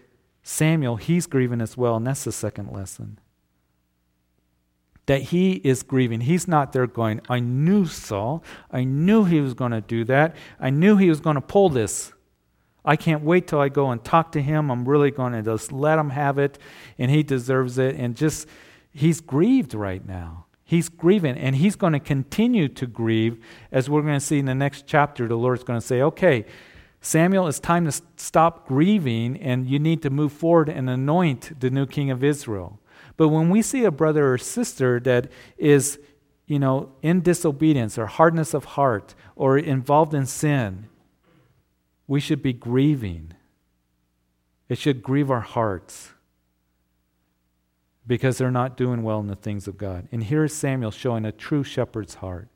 Samuel, 0.43 0.97
he's 0.97 1.27
grieving 1.27 1.61
as 1.61 1.77
well, 1.77 1.97
and 1.97 2.07
that's 2.07 2.25
the 2.25 2.33
second 2.33 2.73
lesson. 2.73 3.19
That 5.07 5.23
he 5.23 5.53
is 5.53 5.83
grieving. 5.83 6.21
He's 6.23 6.47
not 6.47 6.73
there 6.73 6.87
going, 6.87 7.21
I 7.29 7.40
knew 7.40 7.87
Saul. 7.87 8.42
I 8.71 8.85
knew 8.85 9.25
he 9.25 9.40
was 9.40 9.55
going 9.55 9.73
to 9.73 9.81
do 9.81 10.05
that. 10.05 10.37
I 10.61 10.71
knew 10.71 10.97
he 10.97 11.09
was 11.09 11.21
going 11.21 11.37
to 11.37 11.40
pull 11.40 11.69
this. 11.69 12.12
I 12.85 12.97
can't 12.97 13.23
wait 13.23 13.49
till 13.49 13.61
I 13.61 13.69
go 13.69 13.90
and 13.90 14.03
talk 14.03 14.33
to 14.33 14.42
him. 14.42 14.71
I'm 14.71 14.88
really 14.88 15.11
going 15.11 15.33
to 15.33 15.42
just 15.42 15.73
let 15.73 15.99
him 15.99 16.11
have 16.11 16.38
it, 16.38 16.59
and 16.99 17.11
he 17.11 17.23
deserves 17.23 17.79
it. 17.79 17.97
And 17.97 18.16
just, 18.16 18.47
he's 18.92 19.21
grieved 19.21 19.75
right 19.75 20.07
now. 20.07 20.47
He's 20.64 20.88
grieving, 20.88 21.37
and 21.37 21.57
he's 21.57 21.77
going 21.77 21.92
to 21.92 22.01
continue 22.01 22.69
to 22.69 22.87
grieve, 22.87 23.45
as 23.71 23.88
we're 23.88 24.03
going 24.03 24.14
to 24.14 24.21
see 24.21 24.40
in 24.40 24.47
the 24.47 24.55
next 24.55 24.87
chapter. 24.87 25.29
The 25.29 25.37
Lord's 25.37 25.62
going 25.62 25.81
to 25.81 25.87
say, 25.87 26.03
Okay, 26.03 26.45
Samuel, 27.01 27.47
it's 27.47 27.61
time 27.61 27.85
to 27.85 28.03
stop 28.16 28.66
grieving, 28.66 29.37
and 29.37 29.69
you 29.69 29.79
need 29.79 30.03
to 30.03 30.11
move 30.11 30.33
forward 30.33 30.69
and 30.69 30.90
anoint 30.90 31.61
the 31.61 31.71
new 31.71 31.87
king 31.87 32.11
of 32.11 32.25
Israel. 32.25 32.81
But 33.16 33.29
when 33.29 33.50
we 33.50 33.62
see 33.62 33.85
a 33.85 33.90
brother 33.90 34.33
or 34.33 34.38
sister 34.38 35.00
that 35.00 35.31
is, 35.57 35.98
you 36.46 36.59
know, 36.59 36.92
in 37.02 37.22
disobedience 37.22 37.98
or 37.98 38.07
hardness 38.07 38.55
of 38.55 38.64
heart 38.64 39.14
or 39.35 39.59
involved 39.59 40.14
in 40.14 40.26
sin, 40.26 40.88
we 42.07 42.20
should 42.20 42.42
be 42.42 42.52
grieving. 42.52 43.33
It 44.68 44.79
should 44.79 45.02
grieve 45.02 45.31
our 45.31 45.40
hearts 45.40 46.12
because 48.07 48.38
they're 48.38 48.50
not 48.50 48.76
doing 48.76 49.02
well 49.02 49.20
in 49.20 49.26
the 49.26 49.37
things 49.37 49.66
of 49.66 49.76
God. 49.76 50.09
And 50.12 50.22
here 50.22 50.44
is 50.44 50.55
Samuel 50.55 50.90
showing 50.90 51.24
a 51.24 51.33
true 51.33 51.64
shepherd's 51.64 52.16
heart. 52.16 52.48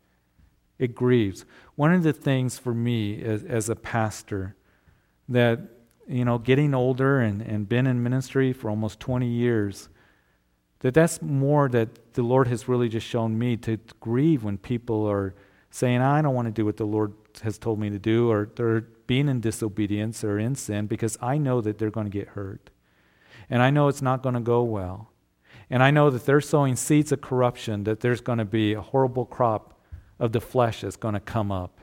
It 0.78 0.94
grieves. 0.94 1.44
One 1.74 1.92
of 1.92 2.02
the 2.02 2.12
things 2.12 2.58
for 2.58 2.72
me 2.72 3.22
as, 3.22 3.42
as 3.44 3.68
a 3.68 3.76
pastor 3.76 4.56
that, 5.28 5.60
you 6.08 6.24
know, 6.24 6.38
getting 6.38 6.74
older 6.74 7.20
and, 7.20 7.42
and 7.42 7.68
been 7.68 7.86
in 7.86 8.02
ministry 8.02 8.52
for 8.52 8.70
almost 8.70 9.00
20 9.00 9.26
years, 9.26 9.88
that 10.80 10.94
that's 10.94 11.22
more 11.22 11.68
that 11.68 12.14
the 12.14 12.22
Lord 12.22 12.48
has 12.48 12.68
really 12.68 12.88
just 12.88 13.06
shown 13.06 13.38
me 13.38 13.56
to 13.58 13.78
grieve 14.00 14.42
when 14.44 14.58
people 14.58 15.06
are 15.06 15.34
saying, 15.70 16.00
I 16.00 16.20
don't 16.20 16.34
want 16.34 16.46
to 16.46 16.52
do 16.52 16.64
what 16.64 16.76
the 16.76 16.84
Lord 16.84 17.12
has 17.42 17.58
told 17.58 17.78
me 17.78 17.90
to 17.90 17.98
do, 17.98 18.30
or 18.30 18.50
they're 18.56 18.80
being 19.06 19.28
in 19.28 19.40
disobedience 19.40 20.24
or 20.24 20.38
in 20.38 20.54
sin 20.54 20.86
because 20.86 21.18
I 21.20 21.38
know 21.38 21.60
that 21.60 21.78
they're 21.78 21.90
going 21.90 22.06
to 22.06 22.10
get 22.10 22.28
hurt. 22.28 22.70
And 23.48 23.62
I 23.62 23.70
know 23.70 23.88
it's 23.88 24.02
not 24.02 24.22
going 24.22 24.34
to 24.34 24.40
go 24.40 24.62
well. 24.62 25.10
And 25.68 25.82
I 25.82 25.90
know 25.90 26.10
that 26.10 26.26
they're 26.26 26.40
sowing 26.40 26.76
seeds 26.76 27.12
of 27.12 27.20
corruption, 27.20 27.84
that 27.84 28.00
there's 28.00 28.20
going 28.20 28.38
to 28.38 28.44
be 28.44 28.72
a 28.72 28.80
horrible 28.80 29.24
crop 29.26 29.80
of 30.18 30.32
the 30.32 30.40
flesh 30.40 30.80
that's 30.80 30.96
going 30.96 31.14
to 31.14 31.20
come 31.20 31.52
up. 31.52 31.80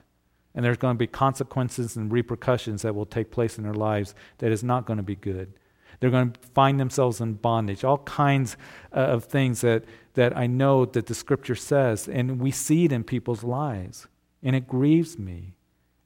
And 0.54 0.66
there's 0.66 0.78
going 0.78 0.96
to 0.96 0.98
be 0.98 1.08
consequences 1.08 1.96
and 1.96 2.12
repercussions 2.12 2.82
that 2.82 2.96
will 2.96 3.06
take 3.06 3.32
place 3.32 3.58
in 3.58 3.64
their 3.64 3.74
lives 3.74 4.16
that 4.40 4.52
is 4.52 4.64
not 4.64 4.86
going 4.86 4.98
to 4.98 5.04
be 5.04 5.16
good. 5.16 5.54
They're 6.00 6.10
going 6.10 6.32
to 6.32 6.40
find 6.54 6.80
themselves 6.80 7.22
in 7.22 7.34
bondage, 7.34 7.84
all 7.84 8.00
kinds 8.00 8.56
uh, 8.94 9.00
of 9.00 9.26
things 9.26 9.62
that, 9.62 9.84
that 10.14 10.38
I 10.38 10.48
know 10.48 10.86
that 10.86 11.08
the 11.08 11.16
scripture 11.16 11.56
says, 11.56 12.08
and 12.08 12.40
we 12.40 12.52
see 12.52 12.86
it 12.86 12.92
in 12.92 13.04
people's 13.04 13.44
lives. 13.44 14.08
And 14.44 14.56
it 14.56 14.68
grieves 14.68 15.18
me. 15.18 15.56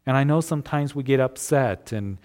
And 0.06 0.15
I 0.15 0.23
know 0.23 0.41
sometimes 0.41 0.95
we 0.95 1.04
get 1.04 1.19
upset 1.19 1.91
and 1.91 2.17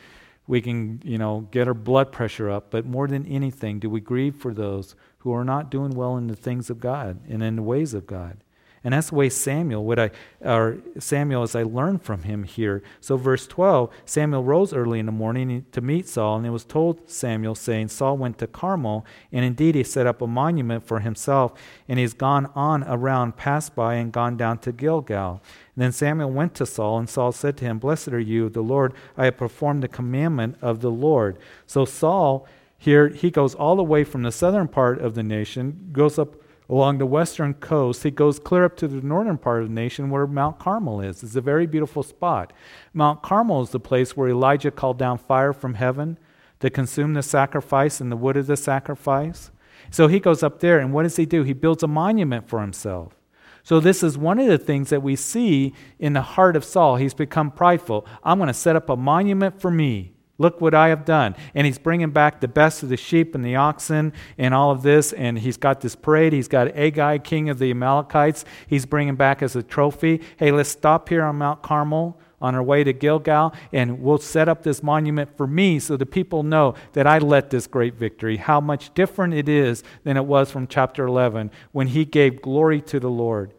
we 0.46 0.60
can, 0.60 1.02
you 1.04 1.18
know, 1.18 1.48
get 1.50 1.66
our 1.66 1.74
blood 1.74 2.12
pressure 2.12 2.48
up, 2.48 2.70
but 2.70 2.86
more 2.86 3.08
than 3.08 3.26
anything, 3.26 3.80
do 3.80 3.90
we 3.90 4.00
grieve 4.00 4.36
for 4.36 4.54
those 4.54 4.94
who 5.26 5.32
are 5.32 5.44
not 5.44 5.70
doing 5.72 5.90
well 5.90 6.16
in 6.16 6.28
the 6.28 6.36
things 6.36 6.70
of 6.70 6.78
God 6.78 7.18
and 7.28 7.42
in 7.42 7.56
the 7.56 7.62
ways 7.62 7.94
of 7.94 8.06
God. 8.06 8.36
And 8.84 8.94
that's 8.94 9.10
the 9.10 9.16
way 9.16 9.28
Samuel, 9.28 9.84
what 9.84 9.98
I, 9.98 10.10
or 10.40 10.78
Samuel, 10.98 11.42
as 11.42 11.56
I 11.56 11.64
learned 11.64 12.02
from 12.02 12.22
him 12.22 12.44
here. 12.44 12.82
So, 13.00 13.16
verse 13.16 13.46
12 13.46 13.92
Samuel 14.04 14.44
rose 14.44 14.72
early 14.72 15.00
in 15.00 15.06
the 15.06 15.12
morning 15.12 15.66
to 15.72 15.80
meet 15.80 16.06
Saul, 16.08 16.36
and 16.36 16.46
it 16.46 16.50
was 16.50 16.64
told 16.64 17.10
Samuel, 17.10 17.54
saying, 17.54 17.88
Saul 17.88 18.16
went 18.16 18.38
to 18.38 18.46
Carmel, 18.46 19.04
and 19.32 19.44
indeed 19.44 19.74
he 19.74 19.82
set 19.82 20.06
up 20.06 20.22
a 20.22 20.26
monument 20.26 20.86
for 20.86 21.00
himself, 21.00 21.52
and 21.88 21.98
he's 21.98 22.14
gone 22.14 22.46
on 22.54 22.84
around, 22.84 23.36
passed 23.36 23.74
by, 23.74 23.94
and 23.94 24.12
gone 24.12 24.36
down 24.36 24.58
to 24.58 24.72
Gilgal. 24.72 25.42
And 25.74 25.82
then 25.82 25.92
Samuel 25.92 26.30
went 26.30 26.54
to 26.54 26.66
Saul, 26.66 26.98
and 26.98 27.08
Saul 27.08 27.32
said 27.32 27.56
to 27.58 27.64
him, 27.64 27.78
Blessed 27.78 28.08
are 28.08 28.20
you, 28.20 28.48
the 28.48 28.62
Lord, 28.62 28.94
I 29.16 29.24
have 29.24 29.36
performed 29.36 29.82
the 29.82 29.88
commandment 29.88 30.56
of 30.62 30.80
the 30.80 30.90
Lord. 30.90 31.38
So, 31.66 31.84
Saul 31.84 32.46
here, 32.78 33.08
he 33.08 33.30
goes 33.30 33.54
all 33.54 33.76
the 33.76 33.82
way 33.82 34.04
from 34.04 34.22
the 34.22 34.32
southern 34.32 34.68
part 34.68 35.00
of 35.00 35.14
the 35.14 35.22
nation, 35.22 35.88
goes 35.92 36.18
up 36.18 36.36
along 36.68 36.98
the 36.98 37.06
western 37.06 37.54
coast. 37.54 38.02
He 38.02 38.10
goes 38.10 38.38
clear 38.38 38.64
up 38.64 38.76
to 38.78 38.88
the 38.88 39.06
northern 39.06 39.38
part 39.38 39.62
of 39.62 39.68
the 39.68 39.74
nation 39.74 40.10
where 40.10 40.26
Mount 40.26 40.58
Carmel 40.58 41.00
is. 41.00 41.22
It's 41.22 41.36
a 41.36 41.40
very 41.40 41.66
beautiful 41.66 42.02
spot. 42.02 42.52
Mount 42.92 43.22
Carmel 43.22 43.62
is 43.62 43.70
the 43.70 43.80
place 43.80 44.16
where 44.16 44.28
Elijah 44.28 44.70
called 44.70 44.98
down 44.98 45.18
fire 45.18 45.52
from 45.52 45.74
heaven 45.74 46.18
to 46.60 46.70
consume 46.70 47.14
the 47.14 47.22
sacrifice 47.22 48.00
and 48.00 48.10
the 48.10 48.16
wood 48.16 48.36
of 48.36 48.46
the 48.46 48.56
sacrifice. 48.56 49.50
So 49.90 50.08
he 50.08 50.18
goes 50.18 50.42
up 50.42 50.60
there, 50.60 50.78
and 50.78 50.92
what 50.92 51.04
does 51.04 51.16
he 51.16 51.26
do? 51.26 51.42
He 51.42 51.52
builds 51.52 51.82
a 51.82 51.88
monument 51.88 52.48
for 52.48 52.60
himself. 52.60 53.14
So, 53.62 53.80
this 53.80 54.04
is 54.04 54.16
one 54.16 54.38
of 54.38 54.46
the 54.46 54.58
things 54.58 54.90
that 54.90 55.02
we 55.02 55.16
see 55.16 55.74
in 55.98 56.12
the 56.12 56.22
heart 56.22 56.54
of 56.54 56.64
Saul. 56.64 56.96
He's 56.96 57.14
become 57.14 57.50
prideful. 57.50 58.06
I'm 58.22 58.38
going 58.38 58.46
to 58.46 58.54
set 58.54 58.76
up 58.76 58.88
a 58.88 58.96
monument 58.96 59.60
for 59.60 59.72
me. 59.72 60.12
Look 60.38 60.60
what 60.60 60.74
I 60.74 60.88
have 60.88 61.04
done. 61.04 61.34
And 61.54 61.66
he's 61.66 61.78
bringing 61.78 62.10
back 62.10 62.40
the 62.40 62.48
best 62.48 62.82
of 62.82 62.88
the 62.88 62.96
sheep 62.96 63.34
and 63.34 63.44
the 63.44 63.56
oxen 63.56 64.12
and 64.36 64.52
all 64.52 64.70
of 64.70 64.82
this. 64.82 65.12
And 65.12 65.38
he's 65.38 65.56
got 65.56 65.80
this 65.80 65.96
parade. 65.96 66.32
He's 66.32 66.48
got 66.48 66.68
Agag, 66.76 67.24
king 67.24 67.48
of 67.48 67.58
the 67.58 67.70
Amalekites, 67.70 68.44
he's 68.66 68.86
bringing 68.86 69.16
back 69.16 69.42
as 69.42 69.56
a 69.56 69.62
trophy. 69.62 70.20
Hey, 70.36 70.52
let's 70.52 70.68
stop 70.68 71.08
here 71.08 71.24
on 71.24 71.36
Mount 71.36 71.62
Carmel 71.62 72.18
on 72.40 72.54
our 72.54 72.62
way 72.62 72.84
to 72.84 72.92
Gilgal, 72.92 73.54
and 73.72 74.00
we'll 74.02 74.18
set 74.18 74.48
up 74.48 74.62
this 74.62 74.82
monument 74.82 75.36
for 75.36 75.46
me 75.46 75.78
so 75.78 75.96
the 75.96 76.04
people 76.04 76.42
know 76.42 76.74
that 76.92 77.06
I 77.06 77.18
led 77.18 77.50
this 77.50 77.66
great 77.66 77.94
victory. 77.94 78.36
How 78.36 78.60
much 78.60 78.92
different 78.94 79.34
it 79.34 79.48
is 79.48 79.82
than 80.04 80.16
it 80.16 80.26
was 80.26 80.50
from 80.50 80.66
chapter 80.66 81.06
11 81.06 81.50
when 81.72 81.88
he 81.88 82.04
gave 82.04 82.42
glory 82.42 82.80
to 82.82 83.00
the 83.00 83.10
Lord. 83.10 83.54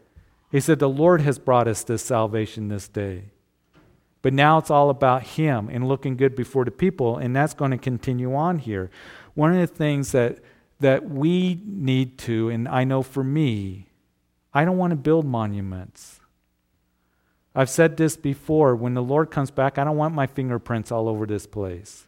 He 0.52 0.60
said, 0.60 0.80
The 0.80 0.90
Lord 0.90 1.22
has 1.22 1.40
brought 1.40 1.68
us 1.68 1.84
this 1.84 2.04
salvation 2.04 2.68
this 2.68 2.88
day. 2.88 3.26
But 4.28 4.34
now 4.34 4.58
it's 4.58 4.70
all 4.70 4.90
about 4.90 5.24
him 5.24 5.70
and 5.72 5.88
looking 5.88 6.18
good 6.18 6.36
before 6.36 6.66
the 6.66 6.72
people, 6.72 7.16
and 7.16 7.34
that's 7.34 7.54
going 7.54 7.72
to 7.72 7.78
continue 7.78 8.36
on 8.36 8.60
here. 8.60 8.92
One 9.36 9.54
of 9.54 9.62
the 9.62 9.74
things 9.74 10.12
that, 10.12 10.40
that 10.82 11.10
we 11.10 11.62
need 11.66 12.18
to, 12.18 12.50
and 12.50 12.68
I 12.68 12.84
know 12.84 13.04
for 13.04 13.24
me, 13.24 13.88
I 14.54 14.66
don't 14.66 14.78
want 14.78 14.92
to 14.92 14.98
build 14.98 15.26
monuments. 15.26 16.20
I've 17.56 17.70
said 17.70 17.96
this 17.96 18.18
before 18.18 18.76
when 18.76 18.96
the 18.96 19.02
Lord 19.02 19.32
comes 19.32 19.50
back, 19.50 19.78
I 19.78 19.86
don't 19.86 19.96
want 19.96 20.13
my 20.13 20.28
fingerprints 20.28 20.92
all 20.92 21.08
over 21.08 21.26
this 21.26 21.48
place. 21.48 22.06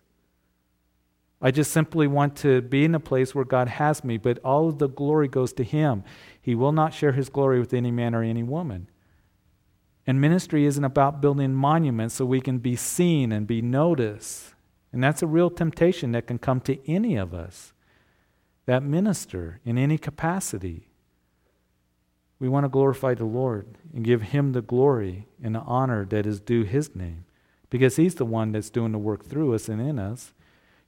I 1.41 1.51
just 1.51 1.71
simply 1.71 2.05
want 2.05 2.35
to 2.39 2.61
be 2.61 2.83
in 2.83 2.95
a 2.95 2.99
place 2.99 3.33
where 3.33 3.45
God 3.45 3.69
has 3.69 4.03
me, 4.03 4.17
but 4.17 4.39
all 4.39 4.67
of 4.67 4.77
the 4.77 4.89
glory 4.89 5.29
goes 5.29 5.53
to 5.53 5.63
Him. 5.63 6.03
He 6.41 6.53
will 6.53 6.73
not 6.73 6.93
share 6.93 7.13
His 7.13 7.29
glory 7.29 7.61
with 7.61 7.73
any 7.73 7.91
man 7.91 8.13
or 8.13 8.23
any 8.23 8.43
woman. 8.43 8.89
And 10.09 10.19
ministry 10.19 10.65
isn't 10.65 10.83
about 10.83 11.21
building 11.21 11.53
monuments 11.53 12.15
so 12.15 12.25
we 12.25 12.41
can 12.41 12.57
be 12.57 12.75
seen 12.75 13.31
and 13.31 13.45
be 13.45 13.61
noticed. 13.61 14.55
And 14.91 15.03
that's 15.03 15.21
a 15.21 15.27
real 15.27 15.51
temptation 15.51 16.13
that 16.13 16.25
can 16.25 16.39
come 16.39 16.61
to 16.61 16.91
any 16.91 17.15
of 17.15 17.31
us 17.31 17.73
that 18.65 18.81
minister 18.81 19.59
in 19.63 19.77
any 19.77 19.99
capacity. 19.99 20.89
We 22.39 22.49
want 22.49 22.63
to 22.63 22.69
glorify 22.69 23.13
the 23.13 23.25
Lord 23.25 23.77
and 23.93 24.03
give 24.03 24.23
Him 24.23 24.53
the 24.53 24.63
glory 24.63 25.27
and 25.43 25.53
the 25.53 25.59
honor 25.59 26.05
that 26.05 26.25
is 26.25 26.39
due 26.39 26.63
His 26.63 26.95
name 26.95 27.25
because 27.69 27.97
He's 27.97 28.15
the 28.15 28.25
one 28.25 28.51
that's 28.51 28.71
doing 28.71 28.93
the 28.93 28.97
work 28.97 29.23
through 29.23 29.53
us 29.53 29.69
and 29.69 29.79
in 29.79 29.99
us. 29.99 30.33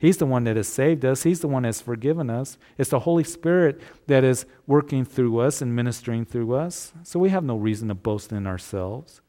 He's 0.01 0.17
the 0.17 0.25
one 0.25 0.45
that 0.45 0.55
has 0.55 0.67
saved 0.67 1.05
us. 1.05 1.21
He's 1.21 1.41
the 1.41 1.47
one 1.47 1.61
that's 1.61 1.79
forgiven 1.79 2.31
us. 2.31 2.57
It's 2.75 2.89
the 2.89 3.01
Holy 3.01 3.23
Spirit 3.23 3.79
that 4.07 4.23
is 4.23 4.47
working 4.65 5.05
through 5.05 5.39
us 5.39 5.61
and 5.61 5.75
ministering 5.75 6.25
through 6.25 6.55
us. 6.55 6.91
So 7.03 7.19
we 7.19 7.29
have 7.29 7.43
no 7.43 7.55
reason 7.55 7.89
to 7.89 7.93
boast 7.93 8.31
in 8.31 8.47
ourselves. 8.47 9.21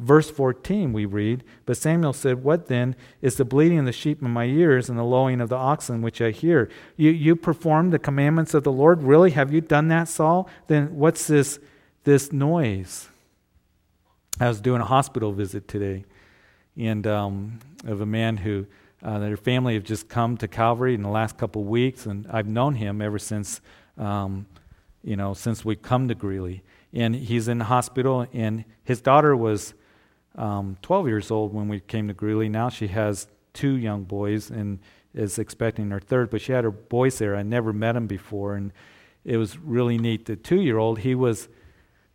Verse 0.00 0.28
14, 0.28 0.92
we 0.92 1.04
read, 1.04 1.44
But 1.64 1.76
Samuel 1.76 2.12
said, 2.12 2.42
What 2.42 2.66
then 2.66 2.96
is 3.22 3.36
the 3.36 3.44
bleating 3.44 3.78
of 3.78 3.84
the 3.84 3.92
sheep 3.92 4.20
in 4.20 4.32
my 4.32 4.46
ears 4.46 4.88
and 4.88 4.98
the 4.98 5.04
lowing 5.04 5.40
of 5.40 5.48
the 5.48 5.54
oxen 5.54 6.02
which 6.02 6.20
I 6.20 6.32
hear? 6.32 6.68
You, 6.96 7.12
you 7.12 7.36
perform 7.36 7.90
the 7.90 8.00
commandments 8.00 8.52
of 8.52 8.64
the 8.64 8.72
Lord? 8.72 9.04
Really? 9.04 9.30
Have 9.30 9.52
you 9.52 9.60
done 9.60 9.86
that, 9.88 10.08
Saul? 10.08 10.48
Then 10.66 10.96
what's 10.96 11.28
this, 11.28 11.60
this 12.02 12.32
noise? 12.32 13.10
I 14.40 14.48
was 14.48 14.60
doing 14.60 14.80
a 14.80 14.86
hospital 14.86 15.30
visit 15.30 15.68
today 15.68 16.04
and 16.76 17.06
um, 17.06 17.60
of 17.86 18.00
a 18.00 18.06
man 18.06 18.38
who 18.38 18.66
uh, 19.06 19.20
their 19.20 19.36
family 19.36 19.74
have 19.74 19.84
just 19.84 20.08
come 20.08 20.36
to 20.36 20.48
Calvary 20.48 20.92
in 20.92 21.02
the 21.02 21.08
last 21.08 21.38
couple 21.38 21.62
of 21.62 21.68
weeks, 21.68 22.06
and 22.06 22.26
I've 22.28 22.48
known 22.48 22.74
him 22.74 23.00
ever 23.00 23.20
since, 23.20 23.60
um, 23.96 24.46
you 25.04 25.14
know, 25.14 25.32
since 25.32 25.64
we 25.64 25.76
come 25.76 26.08
to 26.08 26.14
Greeley. 26.16 26.64
And 26.92 27.14
he's 27.14 27.46
in 27.46 27.58
the 27.58 27.66
hospital, 27.66 28.26
and 28.32 28.64
his 28.82 29.00
daughter 29.00 29.36
was 29.36 29.74
um, 30.34 30.76
12 30.82 31.06
years 31.06 31.30
old 31.30 31.54
when 31.54 31.68
we 31.68 31.78
came 31.78 32.08
to 32.08 32.14
Greeley. 32.14 32.48
Now 32.48 32.68
she 32.68 32.88
has 32.88 33.28
two 33.52 33.76
young 33.76 34.02
boys 34.02 34.50
and 34.50 34.80
is 35.14 35.38
expecting 35.38 35.88
her 35.90 36.00
third, 36.00 36.28
but 36.28 36.40
she 36.40 36.50
had 36.50 36.64
her 36.64 36.72
boys 36.72 37.18
there. 37.18 37.36
I 37.36 37.44
never 37.44 37.72
met 37.72 37.94
him 37.94 38.08
before, 38.08 38.56
and 38.56 38.72
it 39.24 39.36
was 39.36 39.56
really 39.56 39.98
neat. 39.98 40.24
The 40.24 40.34
two-year-old, 40.34 40.98
he 40.98 41.14
was, 41.14 41.48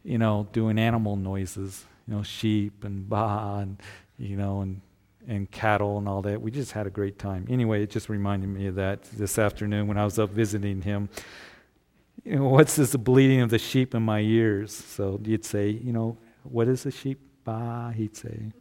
you 0.03 0.18
know, 0.18 0.49
doing 0.51 0.78
animal 0.78 1.15
noises, 1.15 1.86
you 2.05 2.15
know, 2.15 2.24
sheep 2.24 2.84
and 2.84 3.07
bah, 3.07 3.59
and 3.59 3.80
you 4.18 4.36
know, 4.36 4.59
and 4.59 4.82
and 5.28 5.49
cattle 5.49 5.97
and 5.97 6.07
all 6.07 6.22
that. 6.24 6.41
We 6.41 6.51
just 6.51 6.72
had 6.72 6.88
a 6.88 6.89
great 6.89 7.19
time. 7.19 7.45
Anyway, 7.49 7.84
it 7.84 7.89
just 7.89 8.09
reminded 8.09 8.49
me 8.49 8.67
of 8.67 8.76
that 8.76 9.03
this 9.03 9.38
afternoon 9.38 9.88
when 9.88 9.97
I 9.97 10.05
was 10.05 10.19
up 10.19 10.32
visiting 10.32 10.82
him. 10.82 11.09
you 12.24 12.36
know, 12.38 12.47
what's 12.47 12.76
this 12.76 12.95
bleating 12.95 13.41
of 13.41 13.49
the 13.49 13.59
sheep 13.59 13.95
in 13.95 14.03
my 14.03 14.19
ears? 14.19 14.74
So 14.74 15.19
you'd 15.24 15.45
say, 15.45 15.69
you 15.69 15.93
know, 15.93 16.17
what 16.43 16.67
is 16.67 16.84
the 16.84 16.91
sheep? 16.91 17.19
Bah, 17.43 17.91
he'd 17.91 18.15
say. 18.15 18.51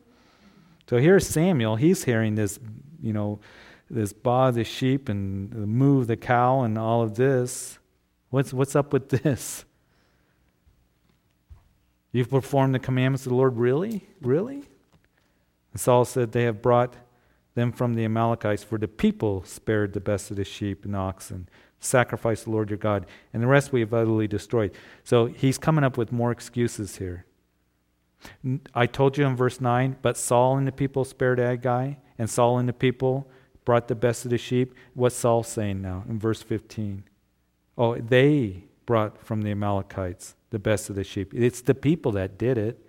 So 0.88 0.98
here's 0.98 1.26
Samuel. 1.26 1.76
He's 1.76 2.04
hearing 2.04 2.34
this, 2.34 2.58
you 3.00 3.12
know, 3.12 3.40
this 3.88 4.12
baa 4.12 4.50
the 4.50 4.64
sheep 4.64 5.08
and 5.08 5.50
the 5.50 5.66
moo 5.66 6.04
the 6.04 6.16
cow 6.16 6.62
and 6.62 6.78
all 6.78 7.02
of 7.02 7.16
this. 7.16 7.78
What's, 8.30 8.52
what's 8.52 8.76
up 8.76 8.92
with 8.92 9.08
this? 9.08 9.64
You've 12.12 12.30
performed 12.30 12.74
the 12.74 12.78
commandments 12.78 13.26
of 13.26 13.30
the 13.30 13.36
Lord, 13.36 13.56
really? 13.56 14.06
Really? 14.20 14.64
And 15.72 15.80
Saul 15.80 16.04
said, 16.04 16.32
They 16.32 16.44
have 16.44 16.62
brought 16.62 16.96
them 17.54 17.72
from 17.72 17.94
the 17.94 18.04
Amalekites, 18.04 18.64
for 18.64 18.78
the 18.78 18.88
people 18.88 19.44
spared 19.44 19.92
the 19.92 20.00
best 20.00 20.30
of 20.30 20.36
the 20.36 20.44
sheep 20.44 20.84
and 20.84 20.94
oxen, 20.94 21.48
sacrificed 21.80 22.44
the 22.44 22.50
Lord 22.50 22.70
your 22.70 22.78
God, 22.78 23.06
and 23.32 23.42
the 23.42 23.46
rest 23.46 23.72
we 23.72 23.80
have 23.80 23.94
utterly 23.94 24.28
destroyed. 24.28 24.72
So 25.04 25.26
he's 25.26 25.58
coming 25.58 25.84
up 25.84 25.96
with 25.96 26.12
more 26.12 26.30
excuses 26.30 26.96
here. 26.96 27.26
I 28.74 28.86
told 28.86 29.16
you 29.16 29.24
in 29.24 29.34
verse 29.34 29.60
9, 29.60 29.96
but 30.02 30.16
Saul 30.16 30.56
and 30.56 30.66
the 30.66 30.72
people 30.72 31.04
spared 31.04 31.40
Agag, 31.40 31.96
and 32.18 32.28
Saul 32.28 32.58
and 32.58 32.68
the 32.68 32.74
people 32.74 33.30
brought 33.64 33.88
the 33.88 33.94
best 33.94 34.24
of 34.24 34.30
the 34.30 34.38
sheep. 34.38 34.74
What's 34.94 35.16
Saul 35.16 35.42
saying 35.42 35.80
now 35.80 36.04
in 36.08 36.18
verse 36.18 36.42
15? 36.42 37.04
Oh, 37.78 37.96
they 37.96 38.64
brought 38.84 39.24
from 39.24 39.42
the 39.42 39.50
Amalekites 39.50 40.34
the 40.50 40.58
best 40.58 40.90
of 40.90 40.96
the 40.96 41.04
sheep. 41.04 41.32
It's 41.34 41.62
the 41.62 41.74
people 41.74 42.12
that 42.12 42.36
did 42.36 42.58
it. 42.58 42.84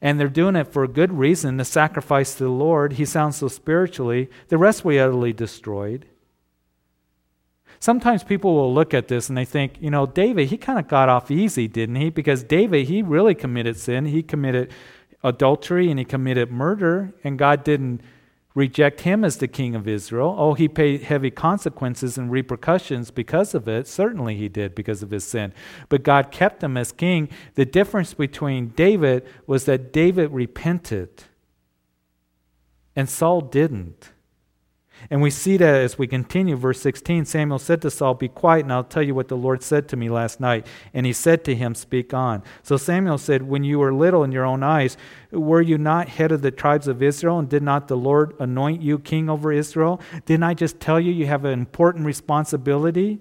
And 0.00 0.18
they're 0.18 0.28
doing 0.28 0.56
it 0.56 0.72
for 0.72 0.84
a 0.84 0.88
good 0.88 1.12
reason 1.12 1.56
the 1.56 1.64
sacrifice 1.64 2.34
to 2.34 2.44
the 2.44 2.50
Lord. 2.50 2.94
He 2.94 3.04
sounds 3.04 3.36
so 3.36 3.48
spiritually. 3.48 4.30
The 4.48 4.58
rest 4.58 4.84
we 4.84 4.98
utterly 4.98 5.32
destroyed. 5.32 6.06
Sometimes 7.78 8.22
people 8.22 8.54
will 8.54 8.74
look 8.74 8.92
at 8.92 9.08
this 9.08 9.28
and 9.28 9.38
they 9.38 9.46
think, 9.46 9.80
you 9.80 9.90
know, 9.90 10.04
David, 10.04 10.48
he 10.48 10.58
kind 10.58 10.78
of 10.78 10.86
got 10.86 11.08
off 11.08 11.30
easy, 11.30 11.66
didn't 11.66 11.96
he? 11.96 12.10
Because 12.10 12.42
David, 12.44 12.88
he 12.88 13.00
really 13.02 13.34
committed 13.34 13.78
sin. 13.78 14.04
He 14.04 14.22
committed 14.22 14.70
adultery 15.22 15.90
and 15.90 15.98
he 15.98 16.04
committed 16.04 16.50
murder, 16.50 17.12
and 17.24 17.38
God 17.38 17.64
didn't 17.64 18.02
reject 18.54 19.02
him 19.02 19.24
as 19.24 19.36
the 19.36 19.48
king 19.48 19.74
of 19.74 19.86
Israel. 19.86 20.34
Oh, 20.36 20.54
he 20.54 20.68
paid 20.68 21.02
heavy 21.02 21.30
consequences 21.30 22.18
and 22.18 22.30
repercussions 22.30 23.10
because 23.10 23.54
of 23.54 23.68
it. 23.68 23.86
Certainly 23.86 24.36
he 24.36 24.48
did 24.48 24.74
because 24.74 25.02
of 25.02 25.10
his 25.10 25.24
sin. 25.24 25.52
But 25.88 26.02
God 26.02 26.30
kept 26.30 26.62
him 26.62 26.76
as 26.76 26.92
king. 26.92 27.28
The 27.54 27.64
difference 27.64 28.14
between 28.14 28.68
David 28.68 29.24
was 29.46 29.64
that 29.66 29.92
David 29.92 30.32
repented 30.32 31.24
and 32.96 33.08
Saul 33.08 33.40
didn't. 33.40 34.12
And 35.08 35.22
we 35.22 35.30
see 35.30 35.56
that 35.56 35.74
as 35.74 35.98
we 35.98 36.06
continue, 36.06 36.56
verse 36.56 36.80
16 36.82 37.24
Samuel 37.24 37.58
said 37.58 37.80
to 37.82 37.90
Saul, 37.90 38.14
Be 38.14 38.28
quiet, 38.28 38.64
and 38.64 38.72
I'll 38.72 38.84
tell 38.84 39.02
you 39.02 39.14
what 39.14 39.28
the 39.28 39.36
Lord 39.36 39.62
said 39.62 39.88
to 39.88 39.96
me 39.96 40.10
last 40.10 40.40
night. 40.40 40.66
And 40.92 41.06
he 41.06 41.12
said 41.12 41.44
to 41.44 41.54
him, 41.54 41.74
Speak 41.74 42.12
on. 42.12 42.42
So 42.62 42.76
Samuel 42.76 43.18
said, 43.18 43.42
When 43.42 43.64
you 43.64 43.78
were 43.78 43.94
little 43.94 44.24
in 44.24 44.32
your 44.32 44.44
own 44.44 44.62
eyes, 44.62 44.96
were 45.30 45.62
you 45.62 45.78
not 45.78 46.08
head 46.08 46.32
of 46.32 46.42
the 46.42 46.50
tribes 46.50 46.88
of 46.88 47.02
Israel? 47.02 47.38
And 47.38 47.48
did 47.48 47.62
not 47.62 47.88
the 47.88 47.96
Lord 47.96 48.34
anoint 48.38 48.82
you 48.82 48.98
king 48.98 49.30
over 49.30 49.52
Israel? 49.52 50.00
Didn't 50.26 50.44
I 50.44 50.54
just 50.54 50.80
tell 50.80 51.00
you 51.00 51.12
you 51.12 51.26
have 51.26 51.44
an 51.44 51.58
important 51.58 52.04
responsibility? 52.04 53.20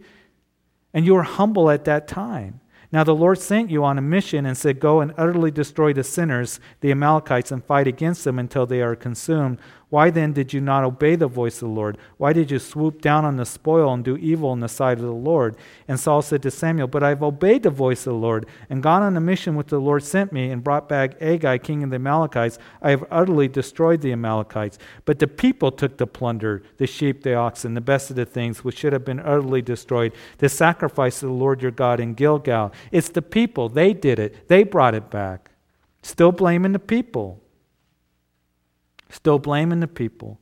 And 0.94 1.06
you 1.06 1.14
were 1.14 1.24
humble 1.24 1.70
at 1.70 1.86
that 1.86 2.08
time. 2.08 2.60
Now 2.92 3.04
the 3.04 3.16
Lord 3.16 3.38
sent 3.38 3.70
you 3.70 3.84
on 3.84 4.00
a 4.00 4.02
mission 4.02 4.46
and 4.46 4.58
said, 4.58 4.80
Go 4.80 5.00
and 5.00 5.14
utterly 5.16 5.52
destroy 5.52 5.94
the 5.94 6.04
sinners, 6.04 6.60
the 6.82 6.92
Amalekites, 6.92 7.52
and 7.52 7.64
fight 7.64 7.88
against 7.88 8.24
them 8.24 8.40
until 8.40 8.66
they 8.66 8.82
are 8.82 8.96
consumed. 8.96 9.60
Why 9.90 10.12
then 10.12 10.34
did 10.34 10.54
you 10.54 10.62
not 10.62 10.84
obey 10.84 11.16
the 11.16 11.28
voice 11.28 11.56
of 11.56 11.70
the 11.70 11.74
Lord? 11.74 11.98
Why 12.18 12.32
did 12.32 12.52
you 12.52 12.60
swoop 12.60 13.02
down 13.02 13.26
on 13.26 13.38
the 13.38 13.46
spoil 13.46 13.92
and 13.92 14.04
do 14.04 14.18
evil 14.18 14.54
in 14.54 14.60
the 14.60 14.70
sight 14.70 15.00
of 15.00 15.04
the 15.04 15.12
Lord? 15.12 15.56
And 15.88 16.00
Saul 16.00 16.22
said 16.22 16.44
to 16.44 16.52
Samuel, 16.52 16.88
But 16.88 17.02
I 17.02 17.10
have 17.10 17.24
obeyed 17.24 17.64
the 17.64 17.72
voice 17.72 18.02
of 18.02 18.14
the 18.14 18.20
Lord 18.20 18.46
and 18.70 18.84
gone 18.84 19.02
on 19.02 19.16
the 19.16 19.20
mission 19.20 19.56
which 19.56 19.68
the 19.68 19.80
Lord 19.80 20.04
sent 20.04 20.32
me 20.32 20.52
and 20.52 20.64
brought 20.64 20.88
back 20.88 21.20
Agag, 21.20 21.64
king 21.64 21.82
of 21.82 21.90
the 21.90 21.96
Amalekites. 21.96 22.60
I 22.84 22.92
have 22.92 23.04
utterly 23.10 23.48
destroyed 23.48 24.02
the 24.02 24.12
Amalekites. 24.12 24.78
But 25.06 25.18
the 25.18 25.28
people 25.28 25.72
took 25.72 25.98
the 25.98 26.06
plunder, 26.06 26.62
the 26.78 26.86
sheep, 26.86 27.24
the 27.24 27.34
oxen, 27.34 27.74
the 27.74 27.82
best 27.82 28.12
of 28.12 28.16
the 28.16 28.26
things 28.26 28.64
which 28.64 28.78
should 28.78 28.94
have 28.94 29.06
been 29.06 29.20
utterly 29.20 29.64
destroyed, 29.64 30.14
the 30.38 30.50
sacrifice 30.50 31.24
of 31.24 31.30
the 31.30 31.36
Lord 31.36 31.64
your 31.64 31.72
God 31.72 32.00
in 32.00 32.14
Gilgal. 32.14 32.72
It's 32.92 33.10
the 33.10 33.24
people. 33.24 33.70
They 33.70 33.94
did 33.94 34.20
it, 34.20 34.48
they 34.50 34.64
brought 34.64 34.94
it 34.94 35.10
back. 35.10 35.50
Still 36.04 36.32
blaming 36.32 36.74
the 36.74 36.80
people 36.80 37.42
still 39.10 39.40
blaming 39.40 39.80
the 39.80 39.88
people. 39.88 40.40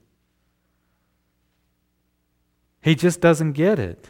He 2.82 2.96
just 2.96 3.20
doesn't 3.22 3.54
get 3.54 3.80
it. 3.80 4.08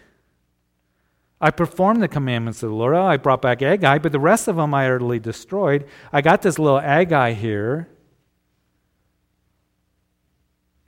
I 1.39 1.51
performed 1.51 2.01
the 2.01 2.07
commandments 2.07 2.63
of 2.63 2.69
the 2.69 2.75
Lord. 2.75 2.95
Oh, 2.95 3.05
I 3.05 3.17
brought 3.17 3.41
back 3.41 3.61
Agag, 3.61 4.01
but 4.01 4.11
the 4.11 4.19
rest 4.19 4.47
of 4.47 4.55
them 4.55 4.73
I 4.73 4.85
utterly 4.85 5.19
destroyed. 5.19 5.85
I 6.11 6.21
got 6.21 6.41
this 6.41 6.57
little 6.57 6.79
Agag 6.79 7.37
here. 7.37 7.89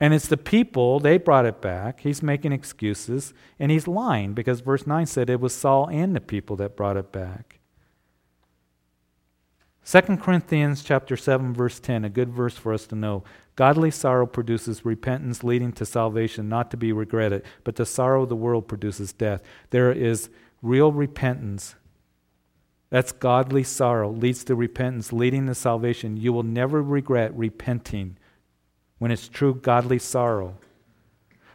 And 0.00 0.14
it's 0.14 0.28
the 0.28 0.38
people, 0.38 0.98
they 0.98 1.18
brought 1.18 1.44
it 1.46 1.60
back. 1.60 2.00
He's 2.00 2.22
making 2.22 2.52
excuses, 2.52 3.34
and 3.58 3.70
he's 3.70 3.86
lying 3.86 4.32
because 4.32 4.60
verse 4.60 4.86
9 4.86 5.04
said 5.06 5.28
it 5.28 5.40
was 5.40 5.54
Saul 5.54 5.88
and 5.90 6.16
the 6.16 6.20
people 6.20 6.56
that 6.56 6.76
brought 6.76 6.96
it 6.96 7.12
back. 7.12 7.60
2 9.84 10.00
Corinthians 10.16 10.82
chapter 10.82 11.16
7 11.16 11.52
verse 11.52 11.80
10, 11.80 12.04
a 12.04 12.08
good 12.08 12.30
verse 12.30 12.54
for 12.54 12.72
us 12.72 12.86
to 12.86 12.94
know. 12.94 13.24
Godly 13.60 13.90
sorrow 13.90 14.24
produces 14.24 14.86
repentance 14.86 15.44
leading 15.44 15.70
to 15.72 15.84
salvation, 15.84 16.48
not 16.48 16.70
to 16.70 16.78
be 16.78 16.92
regretted, 16.92 17.44
but 17.62 17.76
the 17.76 17.84
sorrow 17.84 18.22
of 18.22 18.30
the 18.30 18.34
world 18.34 18.66
produces 18.66 19.12
death. 19.12 19.42
There 19.68 19.92
is 19.92 20.30
real 20.62 20.92
repentance. 20.92 21.74
That's 22.88 23.12
godly 23.12 23.62
sorrow, 23.64 24.10
leads 24.10 24.44
to 24.44 24.54
repentance, 24.54 25.12
leading 25.12 25.46
to 25.46 25.54
salvation. 25.54 26.16
You 26.16 26.32
will 26.32 26.42
never 26.42 26.82
regret 26.82 27.36
repenting 27.36 28.16
when 28.96 29.10
it's 29.10 29.28
true 29.28 29.54
godly 29.54 29.98
sorrow. 29.98 30.54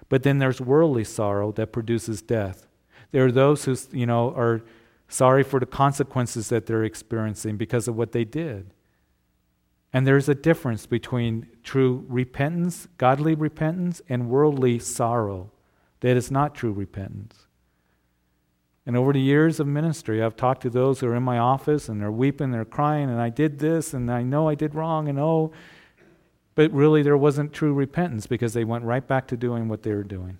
But 0.07 0.21
then 0.21 0.37
there's 0.37 0.61
worldly 0.61 1.05
sorrow 1.05 1.51
that 1.53 1.73
produces 1.73 2.21
death. 2.21 2.67
There 3.13 3.25
are 3.25 3.31
those 3.31 3.65
who, 3.65 3.75
you 3.91 4.05
know, 4.05 4.31
are 4.35 4.61
sorry 5.07 5.41
for 5.41 5.59
the 5.59 5.65
consequences 5.65 6.49
that 6.49 6.67
they're 6.67 6.83
experiencing 6.83 7.57
because 7.57 7.87
of 7.87 7.95
what 7.95 8.11
they 8.11 8.25
did. 8.25 8.74
And 9.95 10.05
there's 10.05 10.27
a 10.27 10.35
difference 10.35 10.85
between 10.85 11.47
true 11.63 12.03
repentance, 12.09 12.89
godly 12.97 13.33
repentance, 13.33 14.01
and 14.09 14.29
worldly 14.29 14.77
sorrow. 14.77 15.51
That 16.01 16.17
is 16.17 16.29
not 16.29 16.53
true 16.53 16.73
repentance. 16.73 17.45
And 18.85 18.97
over 18.97 19.13
the 19.13 19.21
years 19.21 19.61
of 19.61 19.67
ministry, 19.67 20.21
I've 20.21 20.35
talked 20.35 20.63
to 20.63 20.69
those 20.69 20.99
who 20.99 21.07
are 21.07 21.15
in 21.15 21.23
my 21.23 21.37
office 21.37 21.87
and 21.87 22.01
they're 22.01 22.11
weeping, 22.11 22.51
they're 22.51 22.65
crying, 22.65 23.09
and 23.09 23.21
I 23.21 23.29
did 23.29 23.59
this, 23.59 23.93
and 23.93 24.11
I 24.11 24.21
know 24.21 24.49
I 24.49 24.55
did 24.55 24.75
wrong, 24.75 25.07
and 25.07 25.17
oh. 25.17 25.53
But 26.55 26.73
really, 26.73 27.01
there 27.01 27.15
wasn't 27.15 27.53
true 27.53 27.73
repentance 27.73 28.27
because 28.27 28.51
they 28.53 28.65
went 28.65 28.83
right 28.83 29.07
back 29.07 29.29
to 29.29 29.37
doing 29.37 29.69
what 29.69 29.83
they 29.83 29.93
were 29.93 30.03
doing. 30.03 30.39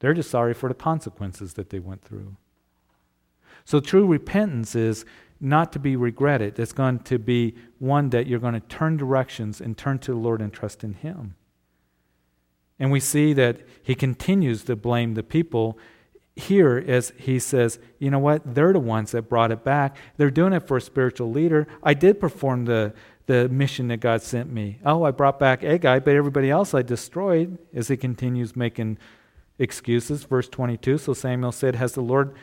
They're 0.00 0.14
just 0.14 0.32
sorry 0.32 0.52
for 0.52 0.68
the 0.68 0.74
consequences 0.74 1.54
that 1.54 1.70
they 1.70 1.78
went 1.78 2.02
through. 2.02 2.34
So, 3.64 3.78
true 3.78 4.06
repentance 4.08 4.74
is 4.74 5.04
not 5.44 5.72
to 5.72 5.78
be 5.78 5.94
regretted. 5.94 6.58
It's 6.58 6.72
going 6.72 7.00
to 7.00 7.18
be 7.18 7.54
one 7.78 8.10
that 8.10 8.26
you're 8.26 8.40
going 8.40 8.54
to 8.54 8.60
turn 8.60 8.96
directions 8.96 9.60
and 9.60 9.76
turn 9.76 9.98
to 10.00 10.12
the 10.12 10.18
Lord 10.18 10.40
and 10.40 10.52
trust 10.52 10.82
in 10.82 10.94
Him. 10.94 11.36
And 12.78 12.90
we 12.90 13.00
see 13.00 13.32
that 13.34 13.60
he 13.82 13.94
continues 13.94 14.64
to 14.64 14.76
blame 14.76 15.14
the 15.14 15.22
people 15.22 15.78
here 16.36 16.84
as 16.86 17.12
he 17.16 17.38
says, 17.38 17.78
you 18.00 18.10
know 18.10 18.18
what? 18.18 18.54
They're 18.54 18.72
the 18.72 18.80
ones 18.80 19.12
that 19.12 19.28
brought 19.28 19.52
it 19.52 19.62
back. 19.62 19.96
They're 20.16 20.30
doing 20.30 20.52
it 20.52 20.66
for 20.66 20.76
a 20.76 20.80
spiritual 20.80 21.30
leader. 21.30 21.68
I 21.82 21.94
did 21.94 22.18
perform 22.18 22.64
the, 22.64 22.92
the 23.26 23.48
mission 23.48 23.88
that 23.88 23.98
God 23.98 24.22
sent 24.22 24.52
me. 24.52 24.80
Oh, 24.84 25.04
I 25.04 25.12
brought 25.12 25.38
back 25.38 25.62
Agag, 25.62 26.04
but 26.04 26.16
everybody 26.16 26.50
else 26.50 26.74
I 26.74 26.82
destroyed 26.82 27.58
as 27.72 27.86
he 27.88 27.96
continues 27.96 28.56
making 28.56 28.98
excuses. 29.58 30.24
Verse 30.24 30.48
22 30.48 30.98
So 30.98 31.14
Samuel 31.14 31.52
said, 31.52 31.76
Has 31.76 31.92
the 31.92 32.00
Lord 32.00 32.34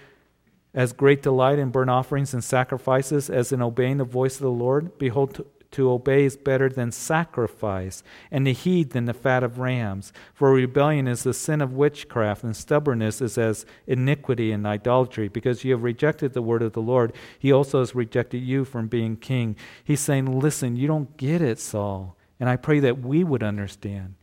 as 0.74 0.94
great 0.94 1.22
delight 1.22 1.60
in 1.60 1.70
burnt 1.70 1.90
offerings 1.90 2.34
and 2.34 2.44
sacrifices 2.44 3.30
as 3.30 3.52
in 3.52 3.62
obeying 3.62 3.98
the 3.98 4.04
voice 4.04 4.36
of 4.36 4.42
the 4.42 4.52
Lord? 4.52 4.98
Behold, 4.98 5.36
to, 5.36 5.46
to 5.72 5.90
obey 5.90 6.26
is 6.26 6.38
better 6.38 6.70
than 6.70 6.92
sacrifice, 6.92 8.04
and 8.30 8.46
to 8.46 8.54
heed 8.54 8.92
than 8.92 9.06
the 9.06 9.14
fat 9.14 9.44
of 9.44 9.58
rams. 9.58 10.12
For 10.34 10.52
rebellion 10.52 11.08
is 11.08 11.24
the 11.24 11.34
sin 11.34 11.62
of 11.62 11.74
witchcraft, 11.74 12.44
and 12.44 12.56
stubbornness 12.56 13.22
is 13.22 13.38
as 13.38 13.66
iniquity 13.88 14.52
and 14.52 14.68
idolatry. 14.68 15.30
Because 15.30 15.64
you 15.64 15.72
have 15.72 15.84
rejected 15.84 16.34
the 16.34 16.42
word 16.42 16.62
of 16.62 16.74
the 16.74 16.82
Lord, 16.82 17.14
he 17.40 17.52
also 17.52 17.80
has 17.80 17.96
rejected 17.96 18.40
you 18.40 18.66
from 18.66 18.88
being 18.88 19.16
king. 19.16 19.56
He's 19.84 20.02
saying, 20.02 20.40
Listen, 20.40 20.76
you 20.76 20.88
don't 20.88 21.16
get 21.18 21.42
it, 21.42 21.60
Saul. 21.60 22.16
And 22.40 22.50
I 22.50 22.56
pray 22.58 22.80
that 22.80 23.00
we 23.00 23.24
would 23.24 23.44
understand 23.44 24.16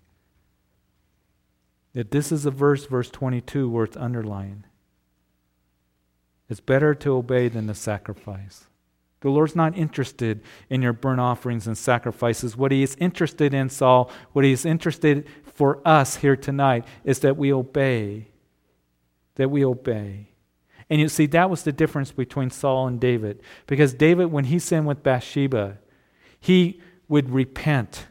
that 1.95 2.11
this 2.11 2.31
is 2.31 2.47
a 2.47 2.51
verse, 2.51 2.87
verse 2.87 3.11
22, 3.11 3.69
worth 3.69 3.97
underlining. 3.97 4.65
It's 6.49 6.61
better 6.61 6.95
to 6.95 7.17
obey 7.17 7.49
than 7.49 7.67
to 7.67 7.75
sacrifice. 7.75 8.65
The 9.21 9.31
Lord's 9.31 9.57
not 9.57 9.77
interested 9.77 10.43
in 10.71 10.81
your 10.81 10.93
burnt 10.93 11.21
offerings 11.21 11.67
and 11.67 11.77
sacrifices. 11.77 12.57
What 12.57 12.73
He 12.73 12.83
is 12.83 12.97
interested 13.01 13.53
in, 13.53 13.69
Saul, 13.69 14.11
what 14.33 14.45
He 14.45 14.53
is 14.53 14.65
interested 14.65 15.27
for 15.45 15.81
us 15.85 16.17
here 16.17 16.37
tonight 16.37 16.85
is 17.05 17.21
that 17.21 17.37
we 17.37 17.53
obey. 17.53 18.29
That 19.35 19.51
we 19.51 19.65
obey. 19.65 20.29
And 20.91 21.01
you 21.01 21.09
see, 21.09 21.27
that 21.27 21.51
was 21.51 21.65
the 21.65 21.73
difference 21.73 22.13
between 22.13 22.51
Saul 22.51 22.87
and 22.87 22.99
David. 23.01 23.43
Because 23.67 23.93
David, 23.93 24.27
when 24.27 24.45
he 24.45 24.59
sinned 24.59 24.87
with 24.87 25.03
Bathsheba, 25.03 25.79
he 26.41 26.81
would 27.09 27.31
repent 27.31 28.07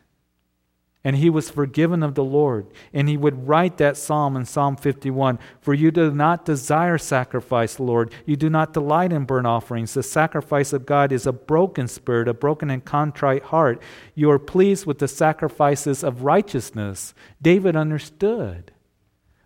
and 1.08 1.16
he 1.16 1.30
was 1.30 1.50
forgiven 1.50 2.04
of 2.04 2.16
the 2.16 2.24
Lord. 2.24 2.68
And 2.92 3.08
he 3.08 3.16
would 3.16 3.48
write 3.48 3.78
that 3.78 3.96
psalm 3.96 4.36
in 4.36 4.44
Psalm 4.44 4.76
51 4.76 5.40
For 5.62 5.74
you 5.74 5.90
do 5.90 6.12
not 6.12 6.44
desire 6.44 6.98
sacrifice, 6.98 7.80
Lord. 7.80 8.14
You 8.26 8.36
do 8.36 8.50
not 8.50 8.74
delight 8.74 9.14
in 9.14 9.24
burnt 9.24 9.48
offerings. 9.48 9.94
The 9.94 10.04
sacrifice 10.04 10.74
of 10.74 10.86
God 10.86 11.14
is 11.14 11.26
a 11.26 11.32
broken 11.32 11.88
spirit, 11.88 12.28
a 12.28 12.34
broken 12.34 12.70
and 12.70 12.84
contrite 12.84 13.44
heart. 13.44 13.82
You 14.16 14.30
are 14.32 14.38
pleased 14.38 14.86
with 14.86 15.00
the 15.00 15.08
sacrifices 15.08 16.04
of 16.04 16.24
righteousness. 16.24 17.14
David 17.42 17.78
understood 17.78 18.74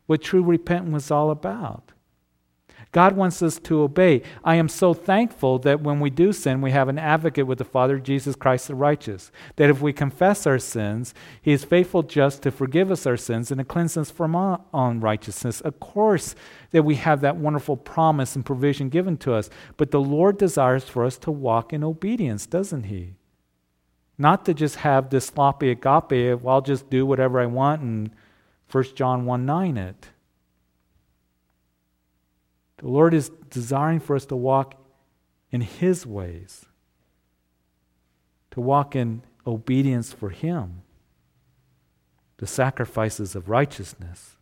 what 0.08 0.24
true 0.24 0.42
repentance 0.42 0.94
was 0.94 1.12
all 1.12 1.30
about. 1.30 1.92
God 2.92 3.16
wants 3.16 3.42
us 3.42 3.58
to 3.60 3.84
obey. 3.84 4.22
I 4.44 4.56
am 4.56 4.68
so 4.68 4.94
thankful 4.94 5.60
that 5.60 5.82
when 5.82 6.02
we 6.02 6.10
do 6.10 6.34
sin, 6.34 6.62
we 6.62 6.72
have 6.72 6.90
an 6.90 7.00
advocate 7.00 7.48
with 7.48 7.58
the 7.58 7.64
Father, 7.64 8.00
Jesus 8.00 8.36
Christ 8.36 8.68
the 8.68 8.76
righteous. 8.76 9.32
That 9.56 9.70
if 9.70 9.82
we 9.82 9.94
confess 9.94 10.46
our 10.46 10.60
sins, 10.60 11.14
He 11.42 11.54
is 11.54 11.64
faithful 11.64 12.04
just 12.04 12.44
to 12.44 12.52
forgive 12.52 12.92
us 12.92 13.06
our 13.06 13.16
sins 13.16 13.50
and 13.50 13.60
to 13.60 13.66
cleanse 13.66 13.96
us 13.96 14.12
from 14.12 14.36
all 14.36 14.68
unrighteousness. 14.74 15.62
Of 15.62 15.80
course, 15.80 16.36
that 16.72 16.84
we 16.84 16.96
have 16.96 17.22
that 17.22 17.38
wonderful 17.38 17.78
promise 17.78 18.36
and 18.36 18.46
provision 18.46 18.90
given 18.90 19.16
to 19.20 19.34
us. 19.34 19.50
But 19.78 19.92
the 19.92 20.02
Lord 20.02 20.38
desires 20.38 20.84
for 20.84 21.06
us 21.06 21.18
to 21.20 21.32
walk 21.32 21.72
in 21.72 21.86
obedience, 21.86 22.46
doesn't 22.46 22.84
He? 22.84 23.16
Not 24.18 24.46
to 24.46 24.54
just 24.54 24.76
have 24.78 25.10
this 25.10 25.28
sloppy 25.28 25.72
agape 25.72 26.42
well, 26.42 26.56
I'll 26.56 26.62
just 26.62 26.90
do 26.90 27.06
whatever 27.06 27.40
I 27.40 27.46
want 27.46 27.82
and 27.82 28.12
1 28.70 28.84
John 28.96 29.26
1 29.26 29.46
9 29.46 29.78
it. 29.78 30.10
The 32.82 32.90
Lord 32.90 33.14
is 33.14 33.30
desiring 33.50 34.00
for 34.00 34.16
us 34.16 34.26
to 34.26 34.36
walk 34.36 34.76
in 35.52 35.62
His 35.62 36.06
ways, 36.06 36.66
to 38.52 38.60
walk 38.60 38.96
in 38.96 39.22
obedience 39.46 40.12
for 40.12 40.32
Him, 40.32 40.82
the 42.38 42.48
sacrifices 42.48 43.36
of 43.36 43.50
righteousness. 43.50 44.36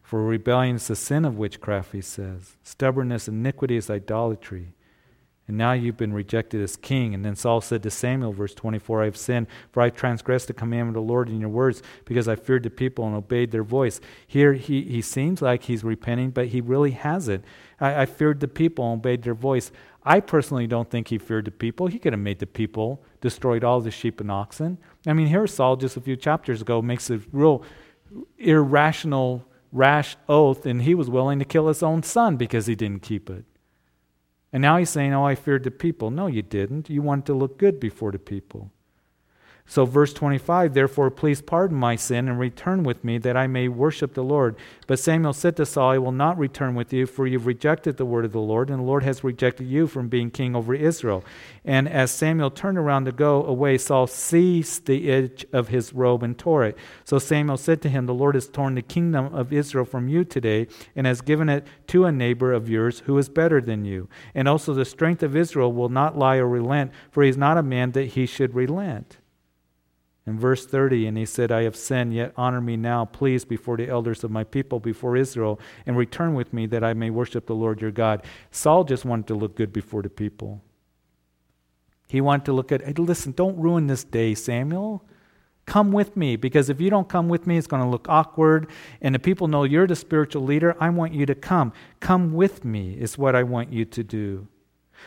For 0.00 0.24
rebellion 0.24 0.76
is 0.76 0.86
the 0.86 0.96
sin 0.96 1.24
of 1.24 1.36
witchcraft, 1.36 1.92
he 1.92 2.00
says. 2.00 2.56
Stubbornness, 2.62 3.28
iniquity 3.28 3.76
is 3.76 3.90
idolatry 3.90 4.74
and 5.48 5.56
now 5.56 5.72
you've 5.72 5.96
been 5.96 6.12
rejected 6.12 6.62
as 6.62 6.76
king. 6.76 7.14
And 7.14 7.24
then 7.24 7.34
Saul 7.34 7.62
said 7.62 7.82
to 7.82 7.90
Samuel, 7.90 8.32
verse 8.32 8.54
24, 8.54 9.02
I 9.02 9.04
have 9.06 9.16
sinned, 9.16 9.46
for 9.72 9.82
I 9.82 9.88
transgressed 9.88 10.46
the 10.46 10.52
commandment 10.52 10.96
of 10.96 11.02
the 11.02 11.12
Lord 11.12 11.30
in 11.30 11.40
your 11.40 11.48
words, 11.48 11.82
because 12.04 12.28
I 12.28 12.36
feared 12.36 12.62
the 12.62 12.70
people 12.70 13.06
and 13.06 13.16
obeyed 13.16 13.50
their 13.50 13.64
voice. 13.64 14.00
Here 14.26 14.52
he, 14.52 14.82
he 14.82 15.00
seems 15.00 15.40
like 15.40 15.64
he's 15.64 15.82
repenting, 15.82 16.30
but 16.30 16.48
he 16.48 16.60
really 16.60 16.90
hasn't. 16.90 17.44
I, 17.80 18.02
I 18.02 18.06
feared 18.06 18.40
the 18.40 18.48
people 18.48 18.84
and 18.92 19.00
obeyed 19.00 19.22
their 19.22 19.34
voice. 19.34 19.72
I 20.04 20.20
personally 20.20 20.66
don't 20.66 20.90
think 20.90 21.08
he 21.08 21.18
feared 21.18 21.46
the 21.46 21.50
people. 21.50 21.86
He 21.86 21.98
could 21.98 22.12
have 22.12 22.20
made 22.20 22.38
the 22.38 22.46
people, 22.46 23.02
destroyed 23.22 23.64
all 23.64 23.80
the 23.80 23.90
sheep 23.90 24.20
and 24.20 24.30
oxen. 24.30 24.78
I 25.06 25.14
mean, 25.14 25.28
here 25.28 25.46
Saul, 25.46 25.76
just 25.76 25.96
a 25.96 26.00
few 26.00 26.16
chapters 26.16 26.60
ago, 26.60 26.82
makes 26.82 27.08
a 27.08 27.20
real 27.32 27.62
irrational, 28.36 29.46
rash 29.72 30.16
oath, 30.28 30.66
and 30.66 30.82
he 30.82 30.94
was 30.94 31.08
willing 31.08 31.38
to 31.38 31.44
kill 31.44 31.68
his 31.68 31.82
own 31.82 32.02
son 32.02 32.36
because 32.36 32.66
he 32.66 32.74
didn't 32.74 33.02
keep 33.02 33.30
it. 33.30 33.44
And 34.52 34.62
now 34.62 34.78
he's 34.78 34.90
saying, 34.90 35.12
Oh, 35.12 35.26
I 35.26 35.34
feared 35.34 35.64
the 35.64 35.70
people. 35.70 36.10
No, 36.10 36.26
you 36.26 36.42
didn't. 36.42 36.88
You 36.88 37.02
wanted 37.02 37.26
to 37.26 37.34
look 37.34 37.58
good 37.58 37.78
before 37.78 38.12
the 38.12 38.18
people. 38.18 38.70
So, 39.70 39.84
verse 39.84 40.14
25, 40.14 40.72
therefore, 40.72 41.10
please 41.10 41.42
pardon 41.42 41.76
my 41.76 41.94
sin 41.94 42.26
and 42.26 42.38
return 42.38 42.84
with 42.84 43.04
me 43.04 43.18
that 43.18 43.36
I 43.36 43.46
may 43.46 43.68
worship 43.68 44.14
the 44.14 44.24
Lord. 44.24 44.56
But 44.86 44.98
Samuel 44.98 45.34
said 45.34 45.56
to 45.56 45.66
Saul, 45.66 45.90
I 45.90 45.98
will 45.98 46.10
not 46.10 46.38
return 46.38 46.74
with 46.74 46.90
you, 46.90 47.04
for 47.04 47.26
you've 47.26 47.46
rejected 47.46 47.98
the 47.98 48.06
word 48.06 48.24
of 48.24 48.32
the 48.32 48.40
Lord, 48.40 48.70
and 48.70 48.78
the 48.78 48.84
Lord 48.84 49.02
has 49.02 49.22
rejected 49.22 49.66
you 49.66 49.86
from 49.86 50.08
being 50.08 50.30
king 50.30 50.56
over 50.56 50.74
Israel. 50.74 51.22
And 51.66 51.86
as 51.86 52.10
Samuel 52.10 52.50
turned 52.50 52.78
around 52.78 53.04
to 53.04 53.12
go 53.12 53.44
away, 53.44 53.76
Saul 53.76 54.06
seized 54.06 54.86
the 54.86 55.10
edge 55.12 55.44
of 55.52 55.68
his 55.68 55.92
robe 55.92 56.22
and 56.22 56.38
tore 56.38 56.64
it. 56.64 56.78
So 57.04 57.18
Samuel 57.18 57.58
said 57.58 57.82
to 57.82 57.90
him, 57.90 58.06
The 58.06 58.14
Lord 58.14 58.36
has 58.36 58.48
torn 58.48 58.74
the 58.74 58.80
kingdom 58.80 59.34
of 59.34 59.52
Israel 59.52 59.84
from 59.84 60.08
you 60.08 60.24
today, 60.24 60.66
and 60.96 61.06
has 61.06 61.20
given 61.20 61.50
it 61.50 61.66
to 61.88 62.06
a 62.06 62.12
neighbor 62.12 62.54
of 62.54 62.70
yours 62.70 63.00
who 63.00 63.18
is 63.18 63.28
better 63.28 63.60
than 63.60 63.84
you. 63.84 64.08
And 64.34 64.48
also 64.48 64.72
the 64.72 64.86
strength 64.86 65.22
of 65.22 65.36
Israel 65.36 65.74
will 65.74 65.90
not 65.90 66.16
lie 66.16 66.36
or 66.36 66.48
relent, 66.48 66.90
for 67.10 67.22
he 67.22 67.28
is 67.28 67.36
not 67.36 67.58
a 67.58 67.62
man 67.62 67.92
that 67.92 68.06
he 68.06 68.24
should 68.24 68.54
relent. 68.54 69.18
In 70.28 70.38
verse 70.38 70.66
30, 70.66 71.06
and 71.06 71.16
he 71.16 71.24
said, 71.24 71.50
I 71.50 71.62
have 71.62 71.74
sinned, 71.74 72.12
yet 72.12 72.34
honor 72.36 72.60
me 72.60 72.76
now, 72.76 73.06
please, 73.06 73.46
before 73.46 73.78
the 73.78 73.88
elders 73.88 74.22
of 74.24 74.30
my 74.30 74.44
people, 74.44 74.78
before 74.78 75.16
Israel, 75.16 75.58
and 75.86 75.96
return 75.96 76.34
with 76.34 76.52
me 76.52 76.66
that 76.66 76.84
I 76.84 76.92
may 76.92 77.08
worship 77.08 77.46
the 77.46 77.54
Lord 77.54 77.80
your 77.80 77.90
God. 77.90 78.22
Saul 78.50 78.84
just 78.84 79.06
wanted 79.06 79.26
to 79.28 79.34
look 79.34 79.56
good 79.56 79.72
before 79.72 80.02
the 80.02 80.10
people. 80.10 80.60
He 82.08 82.20
wanted 82.20 82.44
to 82.44 82.52
look 82.52 82.70
at, 82.72 82.82
hey, 82.82 82.92
listen, 82.92 83.32
don't 83.32 83.56
ruin 83.56 83.86
this 83.86 84.04
day, 84.04 84.34
Samuel. 84.34 85.02
Come 85.64 85.92
with 85.92 86.14
me, 86.14 86.36
because 86.36 86.68
if 86.68 86.78
you 86.78 86.90
don't 86.90 87.08
come 87.08 87.30
with 87.30 87.46
me, 87.46 87.56
it's 87.56 87.66
going 87.66 87.82
to 87.82 87.88
look 87.88 88.06
awkward, 88.10 88.68
and 89.00 89.14
the 89.14 89.18
people 89.18 89.48
know 89.48 89.64
you're 89.64 89.86
the 89.86 89.96
spiritual 89.96 90.42
leader. 90.42 90.76
I 90.78 90.90
want 90.90 91.14
you 91.14 91.24
to 91.24 91.34
come. 91.34 91.72
Come 92.00 92.34
with 92.34 92.66
me, 92.66 92.92
is 93.00 93.16
what 93.16 93.34
I 93.34 93.44
want 93.44 93.72
you 93.72 93.86
to 93.86 94.04
do. 94.04 94.46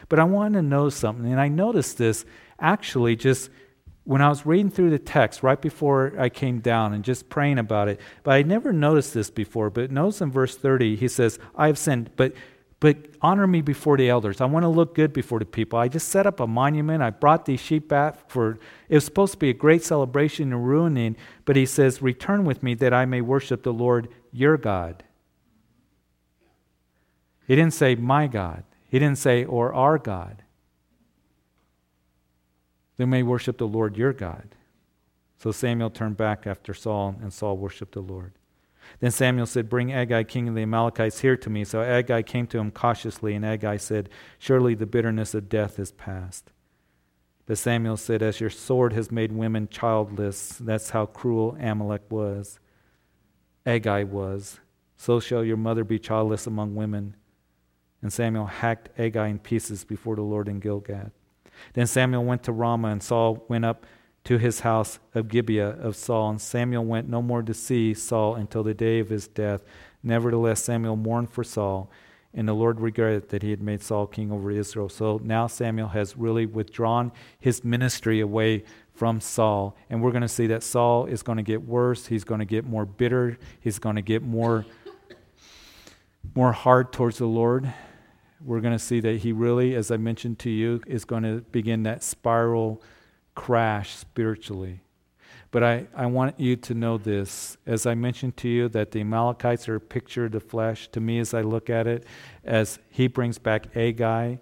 But 0.10 0.18
I 0.18 0.24
want 0.24 0.56
to 0.56 0.64
know 0.64 0.90
something, 0.90 1.32
and 1.32 1.40
I 1.40 1.48
noticed 1.48 2.00
this 2.00 2.26
actually 2.60 3.16
just 3.16 3.52
when 4.04 4.22
I 4.22 4.30
was 4.30 4.45
reading 4.45 4.72
through 4.72 4.89
the 4.89 4.99
text 4.99 5.43
right 5.43 5.62
before 5.62 6.14
I 6.18 6.30
came 6.30 6.60
down 6.60 6.93
and 6.93 7.04
just 7.04 7.30
praying 7.30 7.60
about 7.60 7.88
it, 7.88 7.99
but 8.24 8.32
I 8.32 8.41
never 8.41 8.74
noticed 8.74 9.14
this 9.14 9.30
before. 9.30 9.70
But 9.70 9.91
notice 9.91 10.22
in 10.22 10.32
verse 10.32 10.58
30, 10.58 10.95
he 10.95 11.08
says, 11.08 11.38
I 11.56 11.68
have 11.68 11.78
sinned, 11.78 12.12
but 12.16 12.34
but 12.82 12.97
honor 13.22 13.45
me 13.45 13.62
before 13.62 13.95
the 13.95 14.10
elders. 14.10 14.41
I 14.41 14.45
want 14.45 14.64
to 14.64 14.68
look 14.68 14.95
good 14.95 15.14
before 15.14 15.38
the 15.38 15.45
people. 15.45 15.78
I 15.78 15.88
just 15.88 16.10
set 16.10 16.26
up 16.26 16.39
a 16.39 16.47
monument. 16.47 17.04
I 17.04 17.12
brought 17.12 17.45
these 17.45 17.60
sheep 17.60 17.88
back 17.88 18.28
for 18.28 18.58
it 18.89 18.95
was 18.95 19.06
supposed 19.06 19.34
to 19.34 19.38
be 19.38 19.52
a 19.52 19.54
great 19.54 19.84
celebration 19.84 20.52
and 20.52 20.68
ruining, 20.68 21.16
but 21.45 21.56
he 21.56 21.68
says, 21.68 22.02
Return 22.02 22.43
with 22.43 22.64
me 22.64 22.74
that 22.74 22.91
I 22.91 23.06
may 23.06 23.22
worship 23.22 23.62
the 23.62 23.72
Lord 23.72 24.08
your 24.32 24.58
God. 24.58 25.04
He 27.45 27.56
didn't 27.56 27.76
say 27.76 27.93
my 27.93 28.26
God. 28.26 28.64
He 28.88 28.97
didn't 28.97 29.20
say 29.20 29.45
or 29.45 29.72
our 29.76 29.99
God. 29.99 30.41
They 33.02 33.06
may 33.06 33.24
worship 33.24 33.58
the 33.58 33.68
Lord 33.68 33.97
your 33.97 34.14
God. 34.14 34.49
So 35.39 35.52
Samuel 35.52 35.89
turned 35.89 36.18
back 36.18 36.45
after 36.45 36.72
Saul, 36.72 37.16
and 37.20 37.34
Saul 37.34 37.58
worshiped 37.58 37.93
the 37.93 37.99
Lord. 37.99 38.34
Then 38.99 39.10
Samuel 39.10 39.47
said, 39.47 39.72
Bring 39.72 39.91
Agag, 39.91 40.28
king 40.28 40.47
of 40.47 40.54
the 40.54 40.62
Amalekites, 40.62 41.22
here 41.22 41.36
to 41.36 41.49
me. 41.49 41.64
So 41.64 41.82
Agag 41.82 42.28
came 42.28 42.45
to 42.45 42.60
him 42.60 42.70
cautiously, 42.70 43.34
and 43.34 43.43
Agag 43.43 43.80
said, 43.80 44.10
Surely 44.38 44.76
the 44.76 44.86
bitterness 44.86 45.34
of 45.34 45.49
death 45.49 45.80
is 45.80 45.91
past. 45.91 46.52
But 47.47 47.58
Samuel 47.58 47.97
said, 47.97 48.22
As 48.22 48.39
your 48.39 48.52
sword 48.52 48.93
has 48.93 49.12
made 49.12 49.32
women 49.32 49.68
childless, 49.68 50.60
that's 50.60 50.91
how 50.91 51.08
cruel 51.08 51.58
Amalek 51.60 52.04
was. 52.12 52.60
Agag 53.66 54.10
was. 54.10 54.60
So 54.95 55.20
shall 55.20 55.43
your 55.43 55.58
mother 55.58 55.84
be 55.84 55.97
childless 55.97 56.45
among 56.45 56.76
women. 56.76 57.16
And 58.04 58.14
Samuel 58.14 58.45
hacked 58.45 58.89
Agag 58.99 59.32
in 59.32 59.39
pieces 59.39 59.84
before 59.84 60.16
the 60.16 60.22
Lord 60.22 60.47
in 60.47 60.60
Gilgal. 60.60 61.10
Then 61.74 61.88
Samuel 61.88 62.24
went 62.24 62.43
to 62.43 62.51
Ramah, 62.51 62.89
and 62.89 63.03
Saul 63.03 63.45
went 63.47 63.66
up 63.66 63.86
to 64.24 64.38
his 64.38 64.59
house 64.62 64.99
of 65.16 65.28
Gibeah 65.28 65.70
of 65.70 65.95
Saul. 65.95 66.30
And 66.30 66.41
Samuel 66.41 66.86
went 66.86 67.09
no 67.09 67.22
more 67.22 67.41
to 67.41 67.53
see 67.53 67.93
Saul 67.93 68.36
until 68.36 68.64
the 68.64 68.74
day 68.74 68.99
of 68.99 69.09
his 69.09 69.28
death. 69.28 69.64
Nevertheless, 70.03 70.64
Samuel 70.64 70.95
mourned 70.95 71.32
for 71.32 71.43
Saul, 71.43 71.89
and 72.34 72.47
the 72.47 72.53
Lord 72.53 72.80
regretted 72.80 73.30
that 73.30 73.43
he 73.43 73.49
had 73.49 73.62
made 73.62 73.82
Saul 73.82 74.07
king 74.07 74.32
over 74.32 74.51
Israel. 74.51 74.89
So 74.89 75.20
now 75.24 75.47
Samuel 75.47 75.89
has 75.89 76.16
really 76.16 76.45
withdrawn 76.45 77.12
his 77.39 77.64
ministry 77.64 78.20
away 78.20 78.64
from 78.93 79.20
Saul. 79.20 79.76
And 79.89 80.01
we're 80.01 80.12
going 80.12 80.22
to 80.22 80.28
see 80.28 80.47
that 80.47 80.64
Saul 80.64 81.05
is 81.05 81.24
going 81.24 81.38
to 81.38 81.43
get 81.43 81.64
worse. 81.64 82.07
He's 82.07 82.24
going 82.24 82.39
to 82.39 82.45
get 82.45 82.66
more 82.66 82.86
bitter. 82.86 83.38
He's 83.59 83.80
going 83.80 83.95
to 83.95 84.01
get 84.01 84.22
more, 84.24 84.66
more 86.36 86.51
hard 86.51 86.93
towards 86.93 87.18
the 87.18 87.26
Lord 87.26 87.72
we're 88.44 88.60
going 88.60 88.74
to 88.78 88.84
see 88.84 89.00
that 89.02 89.18
he 89.18 89.32
really, 89.32 89.76
as 89.76 89.92
I 89.92 89.98
mentioned 89.98 90.39
to 90.39 90.50
you, 90.50 90.82
is 90.88 91.06
going 91.06 91.24
to 91.24 91.42
begin 91.52 91.84
that 91.84 92.04
spiral 92.04 92.82
crash 93.36 93.92
spiritually. 93.92 94.82
But 95.52 95.64
I, 95.64 95.88
I 95.96 96.06
want 96.06 96.39
you 96.39 96.56
to 96.56 96.74
know 96.74 96.98
this. 96.98 97.58
As 97.66 97.86
I 97.86 97.94
mentioned 97.94 98.38
to 98.38 98.48
you, 98.48 98.70
that 98.70 98.92
the 98.92 99.02
Amalekites 99.02 99.68
are 99.68 99.76
a 99.76 99.82
picture 99.82 100.26
of 100.26 100.32
the 100.32 100.39
flesh. 100.39 100.88
To 100.89 101.02
me, 101.02 101.20
as 101.20 101.34
I 101.34 101.42
look 101.42 101.70
at 101.70 101.88
it, 101.88 102.06
as 102.46 102.80
he 102.89 103.08
brings 103.08 103.38
back 103.38 103.76
Agag, 103.76 104.39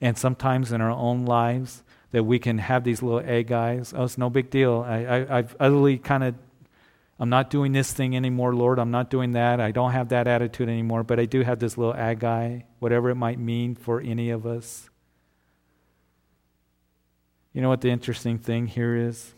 and 0.00 0.16
sometimes 0.16 0.72
in 0.72 0.80
our 0.80 0.90
own 0.90 1.24
lives, 1.24 1.82
that 2.12 2.24
we 2.24 2.38
can 2.38 2.58
have 2.58 2.84
these 2.84 3.02
little 3.02 3.20
Agags. 3.20 3.92
Oh, 3.96 4.04
it's 4.04 4.18
no 4.18 4.30
big 4.30 4.50
deal. 4.50 4.84
I, 4.86 5.04
I, 5.04 5.38
I've 5.38 5.56
utterly 5.58 5.98
kind 5.98 6.22
of 6.22 6.34
I'm 7.18 7.28
not 7.28 7.50
doing 7.50 7.72
this 7.72 7.92
thing 7.92 8.16
anymore, 8.16 8.54
Lord. 8.54 8.78
I'm 8.78 8.90
not 8.90 9.10
doing 9.10 9.32
that. 9.32 9.60
I 9.60 9.70
don't 9.70 9.92
have 9.92 10.08
that 10.08 10.26
attitude 10.26 10.68
anymore, 10.68 11.04
but 11.04 11.20
I 11.20 11.24
do 11.24 11.42
have 11.42 11.58
this 11.58 11.78
little 11.78 11.94
Agag, 11.94 12.64
whatever 12.78 13.10
it 13.10 13.14
might 13.14 13.38
mean 13.38 13.74
for 13.74 14.00
any 14.00 14.30
of 14.30 14.46
us. 14.46 14.90
You 17.52 17.60
know 17.60 17.68
what 17.68 17.82
the 17.82 17.90
interesting 17.90 18.38
thing 18.38 18.66
here 18.66 18.96
is? 18.96 19.34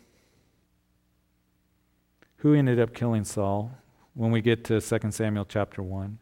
Who 2.39 2.55
ended 2.55 2.79
up 2.79 2.95
killing 2.95 3.25
Saul 3.25 3.72
when 4.14 4.31
we 4.31 4.41
get 4.41 4.64
to 4.64 4.81
2 4.81 5.11
Samuel 5.11 5.45
chapter 5.45 5.83
1? 5.83 6.20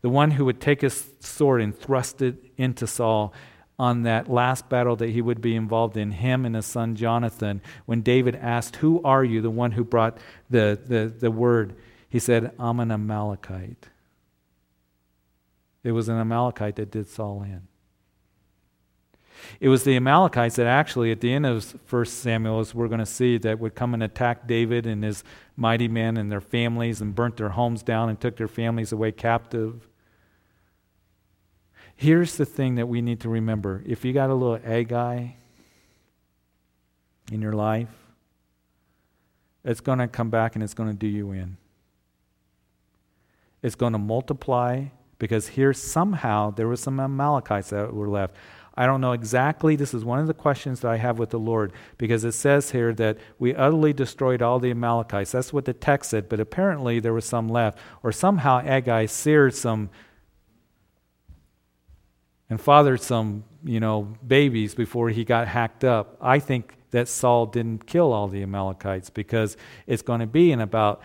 The 0.00 0.08
one 0.08 0.32
who 0.32 0.44
would 0.44 0.60
take 0.60 0.80
his 0.80 1.12
sword 1.20 1.60
and 1.60 1.76
thrust 1.76 2.22
it 2.22 2.36
into 2.56 2.86
Saul 2.86 3.34
on 3.78 4.02
that 4.02 4.30
last 4.30 4.68
battle 4.68 4.96
that 4.96 5.10
he 5.10 5.20
would 5.20 5.40
be 5.40 5.56
involved 5.56 5.96
in, 5.96 6.12
him 6.12 6.44
and 6.44 6.54
his 6.54 6.66
son 6.66 6.94
Jonathan, 6.94 7.60
when 7.86 8.02
David 8.02 8.36
asked, 8.36 8.76
Who 8.76 9.02
are 9.02 9.24
you, 9.24 9.40
the 9.40 9.50
one 9.50 9.72
who 9.72 9.84
brought 9.84 10.18
the, 10.48 10.78
the, 10.86 11.12
the 11.18 11.30
word? 11.30 11.74
He 12.08 12.18
said, 12.18 12.52
I'm 12.58 12.78
an 12.78 12.92
Amalekite. 12.92 13.88
It 15.82 15.92
was 15.92 16.08
an 16.08 16.16
Amalekite 16.16 16.76
that 16.76 16.90
did 16.90 17.08
Saul 17.08 17.42
in. 17.42 17.66
It 19.60 19.68
was 19.68 19.84
the 19.84 19.96
Amalekites 19.96 20.56
that 20.56 20.66
actually, 20.66 21.10
at 21.10 21.20
the 21.20 21.32
end 21.32 21.46
of 21.46 21.74
1 21.90 22.04
Samuel, 22.06 22.60
as 22.60 22.74
we're 22.74 22.88
going 22.88 23.00
to 23.00 23.06
see, 23.06 23.38
that 23.38 23.58
would 23.58 23.74
come 23.74 23.94
and 23.94 24.02
attack 24.02 24.46
David 24.46 24.86
and 24.86 25.04
his 25.04 25.24
mighty 25.56 25.88
men 25.88 26.16
and 26.16 26.30
their 26.30 26.40
families 26.40 27.00
and 27.00 27.14
burnt 27.14 27.36
their 27.36 27.50
homes 27.50 27.82
down 27.82 28.08
and 28.08 28.20
took 28.20 28.36
their 28.36 28.48
families 28.48 28.92
away 28.92 29.12
captive. 29.12 29.88
Here's 31.96 32.36
the 32.36 32.44
thing 32.44 32.74
that 32.76 32.86
we 32.86 33.00
need 33.00 33.20
to 33.20 33.28
remember 33.28 33.82
if 33.86 34.04
you 34.04 34.12
got 34.12 34.30
a 34.30 34.34
little 34.34 34.58
Agag 34.64 35.30
in 37.30 37.40
your 37.40 37.52
life, 37.52 37.88
it's 39.64 39.80
going 39.80 39.98
to 39.98 40.08
come 40.08 40.30
back 40.30 40.54
and 40.54 40.62
it's 40.62 40.74
going 40.74 40.90
to 40.90 40.96
do 40.96 41.06
you 41.06 41.32
in. 41.32 41.56
It's 43.62 43.74
going 43.74 43.92
to 43.92 43.98
multiply 43.98 44.86
because 45.18 45.48
here 45.48 45.72
somehow 45.72 46.50
there 46.50 46.68
were 46.68 46.76
some 46.76 47.00
Amalekites 47.00 47.70
that 47.70 47.94
were 47.94 48.08
left. 48.08 48.36
I 48.76 48.86
don't 48.86 49.00
know 49.00 49.12
exactly. 49.12 49.76
This 49.76 49.94
is 49.94 50.04
one 50.04 50.18
of 50.18 50.26
the 50.26 50.34
questions 50.34 50.80
that 50.80 50.90
I 50.90 50.96
have 50.96 51.18
with 51.18 51.30
the 51.30 51.38
Lord 51.38 51.72
because 51.96 52.24
it 52.24 52.32
says 52.32 52.72
here 52.72 52.92
that 52.94 53.18
we 53.38 53.54
utterly 53.54 53.92
destroyed 53.92 54.42
all 54.42 54.58
the 54.58 54.72
Amalekites. 54.72 55.32
That's 55.32 55.52
what 55.52 55.64
the 55.64 55.72
text 55.72 56.10
said, 56.10 56.28
but 56.28 56.40
apparently 56.40 56.98
there 56.98 57.14
was 57.14 57.24
some 57.24 57.48
left. 57.48 57.78
Or 58.02 58.10
somehow 58.10 58.60
Agag 58.60 59.08
seared 59.08 59.54
some 59.54 59.90
and 62.50 62.60
fathered 62.60 63.00
some, 63.00 63.44
you 63.64 63.80
know, 63.80 64.14
babies 64.26 64.74
before 64.74 65.08
he 65.10 65.24
got 65.24 65.48
hacked 65.48 65.84
up. 65.84 66.16
I 66.20 66.38
think 66.38 66.74
that 66.90 67.08
Saul 67.08 67.46
didn't 67.46 67.86
kill 67.86 68.12
all 68.12 68.28
the 68.28 68.42
Amalekites 68.42 69.10
because 69.10 69.56
it's 69.86 70.02
going 70.02 70.20
to 70.20 70.26
be 70.26 70.52
in 70.52 70.60
about 70.60 71.02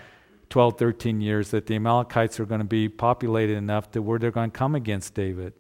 12, 0.50 0.78
13 0.78 1.22
years 1.22 1.52
that 1.52 1.68
the 1.68 1.76
Amalekites 1.76 2.40
are 2.40 2.46
going 2.46 2.62
to 2.62 2.68
be 2.68 2.90
populated 2.90 3.56
enough 3.56 3.92
to 3.92 4.02
where 4.02 4.20
they're 4.20 4.32
going 4.32 4.52
to 4.52 4.58
come 4.58 4.76
against 4.76 5.14
David. 5.14 5.54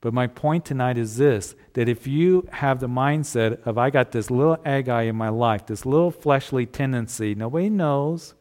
But 0.00 0.14
my 0.14 0.28
point 0.28 0.64
tonight 0.64 0.98
is 0.98 1.16
this 1.16 1.56
that 1.72 1.88
if 1.88 2.06
you 2.06 2.46
have 2.52 2.78
the 2.78 2.88
mindset 2.88 3.66
of, 3.66 3.76
I 3.76 3.90
got 3.90 4.12
this 4.12 4.30
little 4.30 4.56
Agag 4.64 5.08
in 5.08 5.16
my 5.16 5.30
life, 5.30 5.66
this 5.66 5.84
little 5.84 6.12
fleshly 6.12 6.64
tendency, 6.64 7.34
nobody 7.34 7.68
knows. 7.68 8.35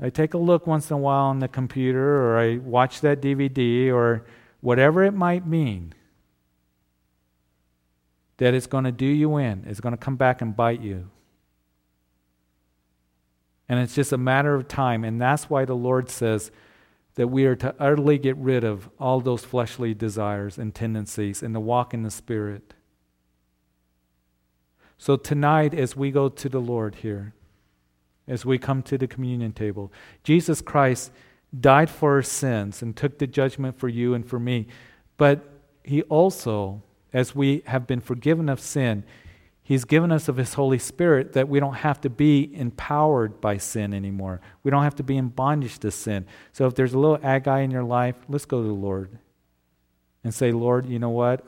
I 0.00 0.10
take 0.10 0.34
a 0.34 0.38
look 0.38 0.66
once 0.66 0.90
in 0.90 0.94
a 0.94 0.98
while 0.98 1.26
on 1.26 1.38
the 1.38 1.48
computer, 1.48 2.22
or 2.22 2.38
I 2.38 2.58
watch 2.58 3.00
that 3.02 3.20
DVD, 3.20 3.92
or 3.92 4.24
whatever 4.60 5.04
it 5.04 5.12
might 5.12 5.46
mean, 5.46 5.94
that 8.38 8.54
it's 8.54 8.66
going 8.66 8.84
to 8.84 8.92
do 8.92 9.06
you 9.06 9.36
in. 9.36 9.64
It's 9.66 9.80
going 9.80 9.92
to 9.92 9.98
come 9.98 10.16
back 10.16 10.42
and 10.42 10.56
bite 10.56 10.80
you. 10.80 11.10
And 13.68 13.78
it's 13.78 13.94
just 13.94 14.12
a 14.12 14.18
matter 14.18 14.54
of 14.54 14.68
time. 14.68 15.04
And 15.04 15.20
that's 15.20 15.48
why 15.48 15.64
the 15.64 15.76
Lord 15.76 16.10
says, 16.10 16.50
that 17.14 17.28
we 17.28 17.44
are 17.46 17.56
to 17.56 17.74
utterly 17.78 18.18
get 18.18 18.36
rid 18.36 18.64
of 18.64 18.88
all 18.98 19.20
those 19.20 19.44
fleshly 19.44 19.94
desires 19.94 20.58
and 20.58 20.74
tendencies 20.74 21.42
and 21.42 21.54
to 21.54 21.60
walk 21.60 21.94
in 21.94 22.02
the 22.02 22.10
Spirit. 22.10 22.74
So, 24.98 25.16
tonight, 25.16 25.74
as 25.74 25.96
we 25.96 26.10
go 26.10 26.28
to 26.28 26.48
the 26.48 26.60
Lord 26.60 26.96
here, 26.96 27.34
as 28.26 28.44
we 28.44 28.58
come 28.58 28.82
to 28.82 28.98
the 28.98 29.06
communion 29.06 29.52
table, 29.52 29.92
Jesus 30.22 30.60
Christ 30.60 31.12
died 31.58 31.90
for 31.90 32.14
our 32.14 32.22
sins 32.22 32.82
and 32.82 32.96
took 32.96 33.18
the 33.18 33.26
judgment 33.26 33.78
for 33.78 33.88
you 33.88 34.14
and 34.14 34.26
for 34.26 34.38
me. 34.38 34.66
But 35.16 35.44
he 35.84 36.02
also, 36.02 36.82
as 37.12 37.34
we 37.34 37.62
have 37.66 37.86
been 37.86 38.00
forgiven 38.00 38.48
of 38.48 38.60
sin, 38.60 39.04
He's 39.66 39.86
given 39.86 40.12
us 40.12 40.28
of 40.28 40.36
His 40.36 40.54
Holy 40.54 40.78
Spirit 40.78 41.32
that 41.32 41.48
we 41.48 41.58
don't 41.58 41.76
have 41.76 41.98
to 42.02 42.10
be 42.10 42.54
empowered 42.54 43.40
by 43.40 43.56
sin 43.56 43.94
anymore. 43.94 44.42
We 44.62 44.70
don't 44.70 44.82
have 44.82 44.96
to 44.96 45.02
be 45.02 45.16
in 45.16 45.28
bondage 45.28 45.78
to 45.78 45.90
sin. 45.90 46.26
So 46.52 46.66
if 46.66 46.74
there's 46.74 46.92
a 46.92 46.98
little 46.98 47.18
Agag 47.22 47.64
in 47.64 47.70
your 47.70 47.82
life, 47.82 48.16
let's 48.28 48.44
go 48.44 48.60
to 48.60 48.68
the 48.68 48.74
Lord 48.74 49.18
and 50.22 50.34
say, 50.34 50.52
Lord, 50.52 50.84
you 50.84 50.98
know 50.98 51.08
what? 51.08 51.46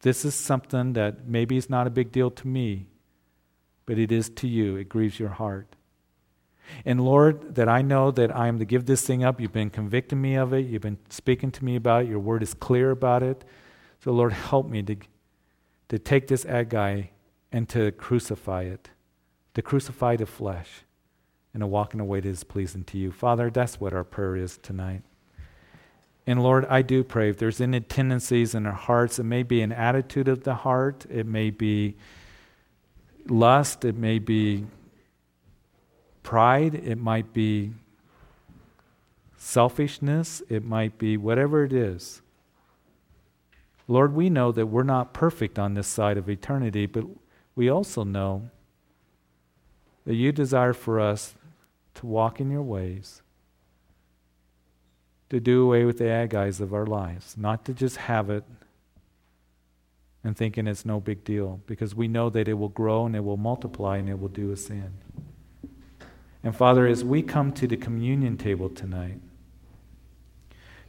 This 0.00 0.26
is 0.26 0.34
something 0.34 0.92
that 0.92 1.26
maybe 1.26 1.56
is 1.56 1.70
not 1.70 1.86
a 1.86 1.90
big 1.90 2.12
deal 2.12 2.30
to 2.30 2.46
me, 2.46 2.88
but 3.88 3.98
it 3.98 4.12
is 4.12 4.28
to 4.28 4.46
you. 4.46 4.76
It 4.76 4.90
grieves 4.90 5.18
your 5.18 5.30
heart. 5.30 5.74
And 6.84 7.00
Lord, 7.00 7.54
that 7.54 7.70
I 7.70 7.80
know 7.80 8.10
that 8.10 8.36
I 8.36 8.46
am 8.46 8.58
to 8.58 8.66
give 8.66 8.84
this 8.84 9.02
thing 9.06 9.24
up. 9.24 9.40
You've 9.40 9.50
been 9.50 9.70
convicting 9.70 10.20
me 10.20 10.34
of 10.34 10.52
it. 10.52 10.66
You've 10.66 10.82
been 10.82 10.98
speaking 11.08 11.50
to 11.52 11.64
me 11.64 11.74
about 11.74 12.02
it. 12.04 12.10
Your 12.10 12.18
word 12.18 12.42
is 12.42 12.52
clear 12.52 12.90
about 12.90 13.22
it. 13.22 13.46
So, 14.04 14.12
Lord, 14.12 14.34
help 14.34 14.68
me 14.68 14.82
to 14.82 14.96
to 15.88 15.98
take 15.98 16.26
this 16.26 16.44
Agag 16.44 17.08
and 17.50 17.66
to 17.70 17.90
crucify 17.92 18.64
it, 18.64 18.90
to 19.54 19.62
crucify 19.62 20.16
the 20.16 20.26
flesh, 20.26 20.84
and 21.54 21.62
to 21.62 21.66
walk 21.66 21.94
in 21.94 22.00
a 22.00 22.04
way 22.04 22.20
that 22.20 22.28
is 22.28 22.44
pleasing 22.44 22.84
to 22.84 22.98
you. 22.98 23.10
Father, 23.10 23.48
that's 23.48 23.80
what 23.80 23.94
our 23.94 24.04
prayer 24.04 24.36
is 24.36 24.58
tonight. 24.58 25.00
And 26.26 26.42
Lord, 26.42 26.66
I 26.66 26.82
do 26.82 27.02
pray 27.02 27.30
if 27.30 27.38
there's 27.38 27.58
any 27.58 27.80
tendencies 27.80 28.54
in 28.54 28.66
our 28.66 28.74
hearts, 28.74 29.18
it 29.18 29.24
may 29.24 29.42
be 29.42 29.62
an 29.62 29.72
attitude 29.72 30.28
of 30.28 30.44
the 30.44 30.56
heart, 30.56 31.06
it 31.08 31.24
may 31.24 31.48
be 31.48 31.96
lust, 33.30 33.84
it 33.84 33.96
may 33.96 34.18
be 34.18 34.66
pride, 36.22 36.74
it 36.74 36.98
might 36.98 37.32
be 37.32 37.72
selfishness, 39.36 40.42
it 40.48 40.64
might 40.64 40.98
be 40.98 41.16
whatever 41.16 41.64
it 41.64 41.72
is. 41.72 42.20
Lord, 43.86 44.12
we 44.14 44.28
know 44.28 44.52
that 44.52 44.66
we're 44.66 44.82
not 44.82 45.14
perfect 45.14 45.58
on 45.58 45.74
this 45.74 45.86
side 45.86 46.18
of 46.18 46.28
eternity, 46.28 46.86
but 46.86 47.04
we 47.54 47.70
also 47.70 48.04
know 48.04 48.50
that 50.04 50.14
you 50.14 50.30
desire 50.30 50.74
for 50.74 51.00
us 51.00 51.34
to 51.94 52.06
walk 52.06 52.40
in 52.40 52.50
your 52.50 52.62
ways, 52.62 53.22
to 55.30 55.40
do 55.40 55.64
away 55.64 55.84
with 55.84 55.98
the 55.98 56.04
Agags 56.04 56.60
of 56.60 56.74
our 56.74 56.86
lives, 56.86 57.36
not 57.36 57.64
to 57.64 57.72
just 57.72 57.96
have 57.96 58.28
it 58.28 58.44
and 60.24 60.36
thinking 60.36 60.66
it's 60.66 60.84
no 60.84 61.00
big 61.00 61.24
deal, 61.24 61.60
because 61.66 61.94
we 61.94 62.08
know 62.08 62.28
that 62.30 62.48
it 62.48 62.54
will 62.54 62.68
grow 62.68 63.06
and 63.06 63.14
it 63.14 63.24
will 63.24 63.36
multiply 63.36 63.98
and 63.98 64.08
it 64.08 64.18
will 64.18 64.28
do 64.28 64.52
us 64.52 64.68
in. 64.68 64.92
And 66.42 66.54
Father, 66.54 66.86
as 66.86 67.04
we 67.04 67.22
come 67.22 67.52
to 67.52 67.66
the 67.66 67.76
communion 67.76 68.36
table 68.36 68.68
tonight, 68.68 69.20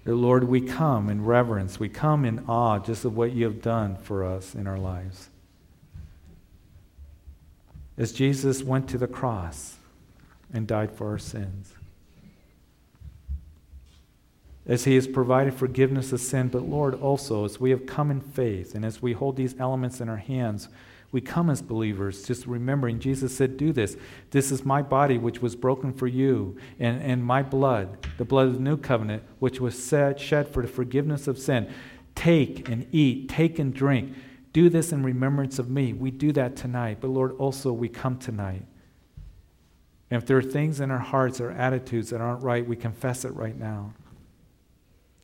that, 0.03 0.15
Lord, 0.15 0.45
we 0.45 0.61
come 0.61 1.09
in 1.09 1.25
reverence, 1.25 1.79
we 1.79 1.89
come 1.89 2.25
in 2.25 2.45
awe 2.47 2.79
just 2.79 3.05
of 3.05 3.15
what 3.15 3.33
you 3.33 3.45
have 3.45 3.61
done 3.61 3.97
for 3.97 4.23
us 4.23 4.55
in 4.55 4.65
our 4.65 4.77
lives. 4.77 5.29
As 7.97 8.13
Jesus 8.13 8.63
went 8.63 8.87
to 8.89 8.97
the 8.97 9.07
cross 9.07 9.75
and 10.53 10.65
died 10.65 10.91
for 10.91 11.09
our 11.09 11.19
sins, 11.19 11.73
as 14.69 14.83
he 14.83 14.93
has 14.93 15.07
provided 15.07 15.51
forgiveness 15.55 16.13
of 16.13 16.21
sin, 16.21 16.47
but 16.47 16.61
Lord, 16.61 16.93
also 16.93 17.43
as 17.43 17.59
we 17.59 17.71
have 17.71 17.87
come 17.87 18.11
in 18.11 18.21
faith 18.21 18.75
and 18.75 18.85
as 18.85 19.01
we 19.01 19.13
hold 19.13 19.35
these 19.35 19.59
elements 19.59 19.99
in 19.99 20.07
our 20.07 20.17
hands, 20.17 20.69
we 21.11 21.21
come 21.21 21.49
as 21.49 21.63
believers, 21.63 22.23
just 22.23 22.45
remembering 22.45 22.99
Jesus 22.99 23.35
said, 23.35 23.57
Do 23.57 23.73
this. 23.73 23.97
This 24.29 24.51
is 24.51 24.63
my 24.63 24.83
body, 24.83 25.17
which 25.17 25.41
was 25.41 25.55
broken 25.55 25.91
for 25.91 26.05
you, 26.05 26.55
and, 26.79 27.01
and 27.01 27.25
my 27.25 27.41
blood, 27.41 27.97
the 28.19 28.25
blood 28.25 28.45
of 28.45 28.53
the 28.53 28.59
new 28.59 28.77
covenant, 28.77 29.23
which 29.39 29.59
was 29.59 29.87
shed 29.87 30.47
for 30.47 30.61
the 30.61 30.67
forgiveness 30.67 31.27
of 31.27 31.39
sin. 31.39 31.73
Take 32.13 32.69
and 32.69 32.85
eat, 32.91 33.27
take 33.27 33.57
and 33.57 33.73
drink. 33.73 34.13
Do 34.53 34.69
this 34.69 34.91
in 34.91 35.01
remembrance 35.01 35.57
of 35.57 35.67
me. 35.67 35.93
We 35.93 36.11
do 36.11 36.31
that 36.33 36.55
tonight, 36.55 36.99
but 37.01 37.07
Lord, 37.07 37.31
also 37.37 37.73
we 37.73 37.89
come 37.89 38.19
tonight. 38.19 38.65
And 40.11 40.21
if 40.21 40.27
there 40.27 40.37
are 40.37 40.43
things 40.43 40.79
in 40.79 40.91
our 40.91 40.99
hearts 40.99 41.41
or 41.41 41.49
attitudes 41.49 42.11
that 42.11 42.21
aren't 42.21 42.43
right, 42.43 42.67
we 42.67 42.75
confess 42.75 43.25
it 43.25 43.33
right 43.33 43.57
now. 43.57 43.93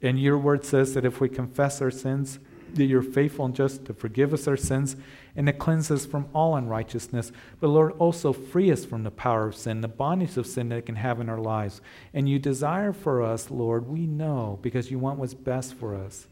And 0.02 0.20
your 0.20 0.38
word 0.38 0.66
says 0.66 0.94
that 0.94 1.06
if 1.06 1.20
we 1.20 1.30
confess 1.30 1.82
our 1.82 1.92
sins, 1.92 2.40
that 2.74 2.86
you're 2.86 3.02
faithful 3.02 3.46
and 3.46 3.56
just 3.56 3.86
to 3.86 3.94
forgive 3.94 4.34
us 4.34 4.48
our 4.48 4.58
sins 4.58 4.96
and 5.36 5.48
to 5.48 5.54
cleanse 5.54 5.90
us 5.92 6.06
from 6.06 6.28
all 6.34 6.56
unrighteousness. 6.56 7.32
But 7.60 7.70
Lord, 7.70 7.94
also 7.94 8.34
free 8.34 8.72
us 8.72 8.86
from 8.86 9.04
the 9.04 9.12
power 9.12 9.48
of 9.48 9.56
sin, 9.56 9.82
the 9.82 9.88
bondage 9.88 10.38
of 10.38 10.46
sin 10.46 10.70
that 10.70 10.78
it 10.78 10.86
can 10.86 10.96
have 10.96 11.20
in 11.20 11.30
our 11.30 11.40
lives. 11.40 11.82
And 12.14 12.28
you 12.28 12.40
desire 12.40 12.94
for 12.94 13.22
us, 13.24 13.50
Lord, 13.50 13.88
we 13.88 14.06
know, 14.06 14.60
because 14.62 14.92
you 14.92 15.00
want 15.00 15.20
what's 15.20 15.34
best 15.34 15.74
for 15.74 15.96
us. 15.96 16.28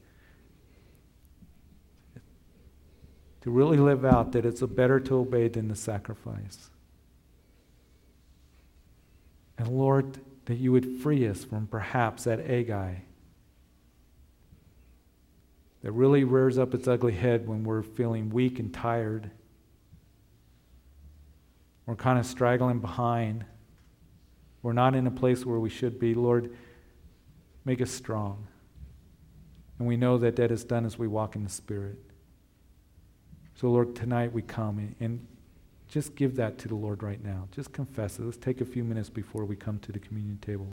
To 3.41 3.51
really 3.51 3.77
live 3.77 4.05
out 4.05 4.31
that 4.33 4.45
it's 4.45 4.61
better 4.61 4.99
to 5.01 5.15
obey 5.15 5.49
than 5.49 5.69
to 5.69 5.75
sacrifice. 5.75 6.69
And 9.57 9.67
Lord, 9.67 10.19
that 10.45 10.55
you 10.55 10.71
would 10.71 11.01
free 11.01 11.27
us 11.27 11.43
from 11.43 11.67
perhaps 11.67 12.25
that 12.25 12.39
Agag 12.39 13.01
that 15.83 15.91
really 15.91 16.23
rears 16.23 16.57
up 16.57 16.73
its 16.73 16.87
ugly 16.87 17.13
head 17.13 17.47
when 17.47 17.63
we're 17.63 17.83
feeling 17.83 18.29
weak 18.29 18.57
and 18.57 18.73
tired. 18.73 19.29
We're 21.85 21.95
kind 21.95 22.17
of 22.17 22.25
straggling 22.25 22.79
behind. 22.79 23.43
We're 24.61 24.73
not 24.73 24.95
in 24.95 25.05
a 25.05 25.11
place 25.11 25.45
where 25.45 25.59
we 25.59 25.69
should 25.69 25.99
be. 25.99 26.13
Lord, 26.13 26.55
make 27.65 27.81
us 27.81 27.91
strong. 27.91 28.47
And 29.77 29.87
we 29.87 29.97
know 29.97 30.17
that 30.17 30.37
that 30.37 30.51
is 30.51 30.63
done 30.63 30.85
as 30.85 30.97
we 30.97 31.07
walk 31.07 31.35
in 31.35 31.43
the 31.43 31.49
Spirit. 31.49 31.99
So, 33.55 33.69
Lord, 33.69 33.93
tonight 33.93 34.31
we 34.31 34.41
come 34.41 34.95
and 35.01 35.27
just 35.89 36.15
give 36.15 36.37
that 36.37 36.57
to 36.59 36.69
the 36.69 36.75
Lord 36.75 37.03
right 37.03 37.21
now. 37.21 37.49
Just 37.51 37.73
confess 37.73 38.17
it. 38.19 38.23
Let's 38.23 38.37
take 38.37 38.61
a 38.61 38.65
few 38.65 38.85
minutes 38.85 39.09
before 39.09 39.43
we 39.43 39.57
come 39.57 39.79
to 39.79 39.91
the 39.91 39.99
communion 39.99 40.37
table. 40.37 40.65